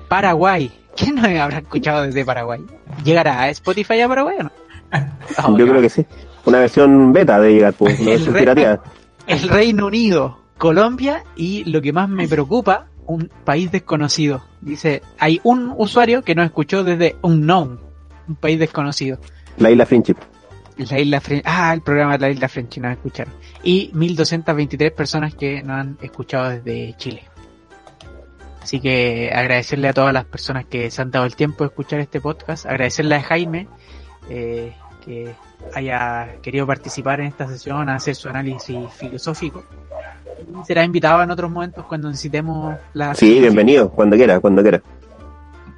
Paraguay. 0.08 0.70
¿Quién 0.96 1.14
nos 1.14 1.24
habrá 1.26 1.58
escuchado 1.58 2.02
desde 2.02 2.24
Paraguay? 2.24 2.60
¿Llegará 3.04 3.42
a 3.42 3.50
Spotify 3.50 4.00
a 4.00 4.08
Paraguay 4.08 4.36
o 4.40 4.42
no? 4.44 4.50
Yo 5.58 5.66
creo 5.66 5.80
que 5.80 5.88
sí. 5.88 6.04
Una 6.44 6.60
versión 6.60 7.12
beta 7.12 7.40
de 7.40 7.52
llegar, 7.52 7.74
pues, 7.74 7.98
una 8.00 8.10
versión 8.10 8.34
pirateada. 8.34 8.82
El 9.26 9.48
Reino 9.48 9.86
Unido, 9.86 10.38
Colombia 10.56 11.24
y 11.36 11.64
lo 11.64 11.82
que 11.82 11.92
más 11.92 12.08
me 12.08 12.26
preocupa, 12.26 12.86
un 13.06 13.30
país 13.44 13.70
desconocido. 13.70 14.42
Dice, 14.60 15.02
hay 15.18 15.40
un 15.44 15.74
usuario 15.76 16.22
que 16.22 16.34
nos 16.34 16.46
escuchó 16.46 16.82
desde 16.82 17.16
Unknown, 17.22 17.80
un 18.28 18.36
país 18.36 18.58
desconocido. 18.58 19.18
La 19.56 19.70
isla 19.70 19.86
Friendship. 19.86 20.16
La 20.76 21.00
isla 21.00 21.20
French, 21.20 21.42
ah, 21.44 21.74
el 21.74 21.80
programa 21.80 22.12
de 22.16 22.26
la 22.26 22.30
isla 22.30 22.48
French 22.48 22.78
nos 22.78 22.92
escucharon. 22.92 23.34
Y 23.64 23.90
1223 23.94 24.92
personas 24.92 25.34
que 25.34 25.62
nos 25.62 25.80
han 25.80 25.98
escuchado 26.00 26.50
desde 26.50 26.94
Chile. 26.96 27.24
Así 28.62 28.80
que 28.80 29.30
agradecerle 29.34 29.88
a 29.88 29.92
todas 29.92 30.12
las 30.12 30.24
personas 30.24 30.66
que 30.66 30.90
se 30.90 31.02
han 31.02 31.10
dado 31.10 31.24
el 31.24 31.34
tiempo 31.34 31.64
de 31.64 31.68
escuchar 31.68 32.00
este 32.00 32.20
podcast. 32.20 32.66
Agradecerle 32.66 33.16
a 33.16 33.22
Jaime 33.22 33.66
eh, 34.28 34.72
que 35.04 35.34
haya 35.74 36.36
querido 36.42 36.66
participar 36.66 37.20
en 37.20 37.26
esta 37.26 37.48
sesión, 37.48 37.88
a 37.88 37.96
hacer 37.96 38.14
su 38.14 38.28
análisis 38.28 38.78
filosófico. 38.92 39.64
Será 40.64 40.84
invitado 40.84 41.22
en 41.22 41.30
otros 41.30 41.50
momentos 41.50 41.84
cuando 41.86 42.08
necesitemos 42.08 42.76
la... 42.92 43.14
Sí, 43.14 43.40
bienvenido, 43.40 43.90
cuando 43.90 44.16
quiera, 44.16 44.38
cuando 44.38 44.62
quiera. 44.62 44.82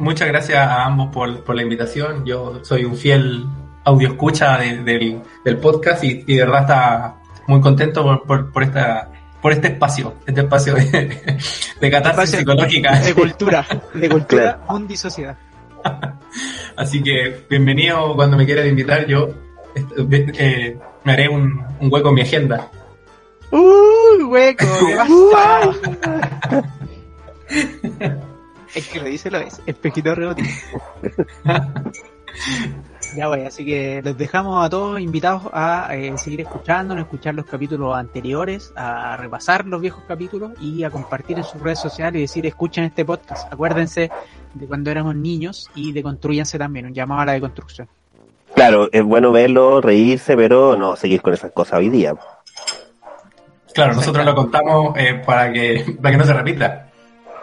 Muchas 0.01 0.29
gracias 0.29 0.59
a 0.59 0.85
ambos 0.85 1.09
por, 1.13 1.45
por 1.45 1.55
la 1.55 1.63
invitación. 1.63 2.25
Yo 2.25 2.65
soy 2.65 2.85
un 2.85 2.97
fiel 2.97 3.45
audio 3.85 4.09
escucha 4.09 4.59
del, 4.59 5.23
del 5.45 5.57
podcast 5.59 6.03
y, 6.05 6.25
y 6.27 6.37
de 6.37 6.45
verdad 6.45 6.63
está 6.63 7.15
muy 7.47 7.61
contento 7.61 8.03
por, 8.03 8.23
por, 8.25 8.53
por 8.53 8.63
esta 8.63 9.11
por 9.43 9.53
este 9.53 9.69
espacio, 9.69 10.15
este 10.27 10.43
espacio 10.43 10.75
de, 10.75 11.39
de 11.81 11.91
catarsis 11.91 12.39
psicológica. 12.39 12.99
De 13.01 13.15
cultura, 13.15 13.67
de 13.95 14.09
cultura, 14.09 14.61
mundo 14.69 14.93
y 14.93 14.97
sociedad. 14.97 15.37
Así 16.77 17.03
que 17.03 17.45
bienvenido 17.49 18.15
cuando 18.15 18.37
me 18.37 18.47
quieras 18.47 18.67
invitar. 18.67 19.07
Yo 19.07 19.31
eh, 19.75 20.79
me 21.05 21.13
haré 21.13 21.29
un, 21.29 21.63
un 21.81 21.93
hueco 21.93 22.09
en 22.09 22.15
mi 22.15 22.21
agenda. 22.23 22.69
¡Uy, 23.51 24.23
hueco! 24.25 24.67
es 28.75 28.89
que 28.89 29.01
lo 29.01 29.07
dice 29.07 29.31
lo 29.31 29.39
es. 29.39 29.61
Espejito 29.67 30.15
rebotito. 30.15 30.49
ya, 33.17 33.29
voy, 33.29 33.41
así 33.41 33.65
que 33.65 34.01
los 34.03 34.17
dejamos 34.17 34.65
a 34.65 34.71
todos 34.71 35.01
invitados 35.01 35.45
a 35.53 35.95
eh, 35.95 36.17
seguir 36.17 36.43
escuchándonos, 36.43 37.05
escuchar 37.05 37.35
los 37.35 37.47
capítulos 37.47 37.97
anteriores, 37.97 38.73
a 38.77 39.17
repasar 39.17 39.67
los 39.67 39.81
viejos 39.81 40.05
capítulos 40.07 40.53
y 40.61 40.85
a 40.85 40.91
compartir 40.91 41.39
en 41.39 41.45
sus 41.45 41.61
redes 41.61 41.81
sociales 41.81 42.19
y 42.19 42.23
decir, 42.23 42.47
escuchen 42.47 42.85
este 42.85 43.05
podcast. 43.05 43.53
Acuérdense 43.53 44.11
de 44.55 44.67
cuando 44.67 44.91
éramos 44.91 45.15
niños 45.17 45.71
y 45.75 45.93
de 45.93 46.03
construyanse 46.03 46.59
también, 46.59 46.87
un 46.87 46.95
llamado 46.95 47.23
a 47.23 47.27
la 47.27 47.33
deconstrucción. 47.33 47.89
Claro, 48.55 48.89
es 48.93 49.03
bueno 49.03 49.33
verlo, 49.33 49.81
reírse, 49.81 50.37
pero 50.37 50.77
no 50.77 50.97
seguir 50.97 51.23
con 51.23 51.33
esas 51.33 51.53
cosas 51.53 51.79
hoy 51.79 51.89
día. 51.89 52.15
Claro, 53.73 53.95
nosotros 53.95 54.25
lo 54.25 54.35
contamos 54.35 54.97
eh, 54.97 55.23
para 55.25 55.53
que 55.53 55.97
para 56.01 56.13
que 56.13 56.19
no 56.19 56.25
se 56.25 56.35
repita. 56.35 56.90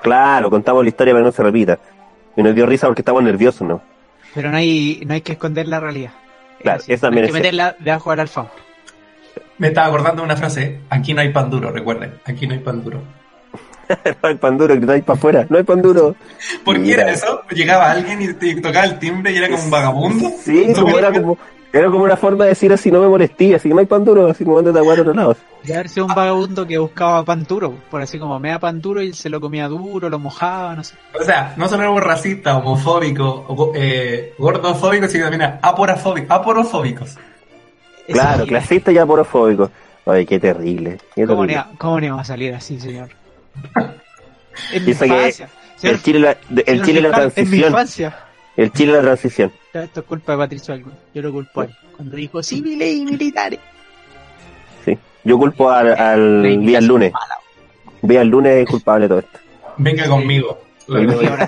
Claro, 0.02 0.50
contamos 0.50 0.84
la 0.84 0.90
historia 0.90 1.14
para 1.14 1.24
que 1.24 1.28
no 1.28 1.32
se 1.32 1.44
repita. 1.44 1.80
Y 2.36 2.44
nos 2.44 2.54
dio 2.54 2.66
risa 2.66 2.88
porque 2.88 3.02
estamos 3.02 3.24
nerviosos, 3.24 3.68
¿no? 3.68 3.82
Pero 4.34 4.52
no 4.52 4.58
hay, 4.58 5.02
no 5.06 5.14
hay 5.14 5.22
que 5.22 5.34
esconder 5.34 5.68
la 5.68 5.80
realidad. 5.80 6.12
Claro, 6.62 6.84
eso 6.86 7.02
también 7.02 7.26
hay 7.26 7.32
que 7.32 7.38
es 7.38 7.44
meterla 7.44 7.76
debajo 7.80 8.12
del 8.12 8.20
alfombra. 8.22 8.54
Me 9.58 9.70
estaba 9.70 9.88
acordando 9.88 10.22
de 10.22 10.26
una 10.26 10.36
frase, 10.36 10.82
aquí 10.90 11.14
no 11.14 11.22
hay 11.22 11.30
pan 11.30 11.50
duro, 11.50 11.72
recuerden, 11.72 12.14
aquí 12.26 12.46
no 12.46 12.54
hay 12.54 12.60
pan 12.60 12.84
duro. 12.84 13.02
no 14.22 14.30
hay 14.30 14.36
pan 14.36 14.58
duro, 14.58 14.76
gritáis 14.76 15.04
para 15.04 15.18
afuera, 15.18 15.48
no 15.50 15.58
hay 15.58 15.64
pan 15.64 15.82
duro. 15.82 16.16
¿Por 16.64 16.76
qué 16.76 16.82
Mira. 16.82 17.04
era 17.04 17.12
eso? 17.12 17.42
Llegaba 17.50 17.92
alguien 17.92 18.22
y 18.22 18.34
te 18.34 18.62
tocaba 18.62 18.86
el 18.86 19.00
timbre 19.00 19.32
y 19.32 19.38
era 19.38 19.50
como 19.50 19.64
un 19.64 19.72
vagabundo. 19.72 20.32
Sí, 20.42 20.74
como 20.76 21.00
era 21.00 21.12
como, 21.12 21.38
era 21.74 21.88
como 21.92 22.04
una 22.04 22.16
forma 22.18 22.46
de 22.46 22.52
decir 22.52 22.72
así, 22.74 22.92
no 22.92 23.02
me 23.02 23.08
molestí, 23.08 23.54
así 23.54 23.68
que 23.70 23.74
no 23.76 23.82
hay 23.82 23.86
pan 23.86 24.04
duro, 24.06 24.28
así 24.28 24.44
como 24.44 24.60
andate 24.60 24.80
a 24.80 24.82
guardar 24.82 25.00
a 25.06 25.10
otro 25.10 25.14
lado. 25.22 25.38
De 25.64 25.74
haber 25.74 25.90
sido 25.90 26.06
un 26.06 26.16
vagabundo 26.16 26.66
que 26.66 26.78
buscaba 26.78 27.24
pan 27.26 27.44
duro, 27.44 27.74
por 27.92 28.02
así 28.02 28.18
como 28.18 28.40
me 28.40 28.50
da 28.50 28.60
pan 28.60 28.82
duro 28.82 29.02
y 29.02 29.14
se 29.14 29.30
lo 29.30 29.42
comía 29.42 29.68
duro, 29.68 30.10
lo 30.10 30.18
mojaba, 30.20 30.76
no 30.76 30.84
sé. 30.84 30.96
O 31.20 31.24
sea, 31.24 31.54
no 31.58 31.68
solo 31.68 31.84
éramos 31.84 32.04
racistas, 32.04 32.56
homofóbicos, 32.56 33.72
eh, 33.76 34.34
gordofóbicos, 34.38 35.12
sino 35.12 35.30
también 35.30 35.58
aporafóbicos, 35.62 36.32
aporofóbicos. 36.32 37.18
Claro, 38.08 38.38
Eso, 38.44 38.48
clasista 38.48 38.92
y 38.92 38.98
aporofóbico. 38.98 39.70
Ay, 40.06 40.26
qué 40.26 40.40
terrible. 40.40 40.98
Qué 41.14 41.26
¿Cómo 41.28 41.42
terrible. 41.46 41.64
¿Cómo 41.78 42.00
no 42.00 42.06
iba 42.06 42.22
a 42.22 42.24
salir 42.24 42.54
así, 42.56 42.80
señor? 42.80 43.10
Es 44.74 44.80
mi 44.82 44.86
Piensa 44.94 45.06
que 45.06 45.12
infancia. 45.14 45.50
Señor, 45.76 45.96
El 45.96 46.02
Chile, 46.02 46.20
la, 46.20 46.32
el 46.32 46.66
señor 46.66 46.86
Chile 46.86 47.02
la 47.02 47.08
Gilfán, 47.10 47.28
Es 47.28 47.36
mi 47.36 47.44
transición. 47.60 47.70
infancia. 47.70 48.20
El 48.56 48.72
Chile 48.72 48.94
la 48.94 49.02
transición. 49.02 49.52
Todo 49.74 49.84
Esto 49.84 50.00
es 50.00 50.06
culpa 50.06 50.32
de 50.34 50.38
Patricio 50.38 50.74
Algo. 50.74 50.92
Yo 51.14 51.22
lo 51.22 51.32
culpo 51.32 51.62
a 51.62 51.66
él. 51.66 51.76
Cuando 51.96 52.16
dijo 52.16 52.42
civiles 52.44 52.96
y 52.96 53.06
militares. 53.06 53.60
Sí. 54.86 54.98
Yo 55.24 55.38
culpo 55.38 55.70
al, 55.70 56.00
al 56.00 56.66
día 56.66 56.82
lunes. 56.82 57.12
Día 58.02 58.24
lunes 58.24 58.54
es 58.64 58.70
culpable 58.70 59.06
de 59.06 59.10
todo 59.10 59.20
esto. 59.20 59.40
Venga 59.78 60.08
conmigo. 60.08 60.60
El 60.88 61.12
Sala. 61.12 61.44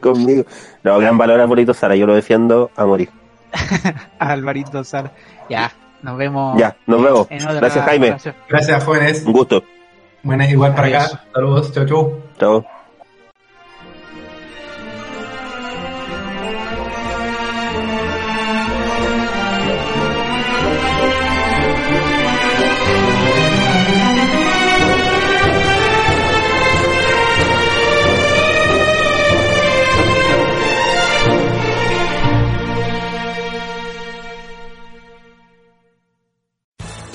Conmigo. 0.00 0.44
No, 0.82 0.98
gran 0.98 1.18
valor 1.18 1.40
a 1.40 1.46
Polito 1.46 1.74
Sara, 1.74 1.94
yo 1.94 2.06
lo 2.06 2.14
defiendo 2.14 2.70
a 2.76 2.86
morir. 2.86 3.10
Alvarito 4.18 4.82
Sala. 4.84 5.12
Ya, 5.48 5.70
nos 6.02 6.16
vemos. 6.16 6.58
Ya, 6.58 6.76
nos 6.86 7.02
vemos. 7.02 7.28
Gracias, 7.28 7.84
Jaime. 7.84 8.16
Gracias, 8.48 8.84
jóvenes. 8.84 9.24
Un 9.26 9.32
gusto. 9.32 9.62
Buenas, 10.22 10.50
igual 10.50 10.74
para 10.74 10.86
Adiós. 10.86 11.14
acá. 11.14 11.24
Saludos, 11.34 11.72
chau, 11.72 11.86
chau. 11.86 12.22
Chao. 12.38 12.81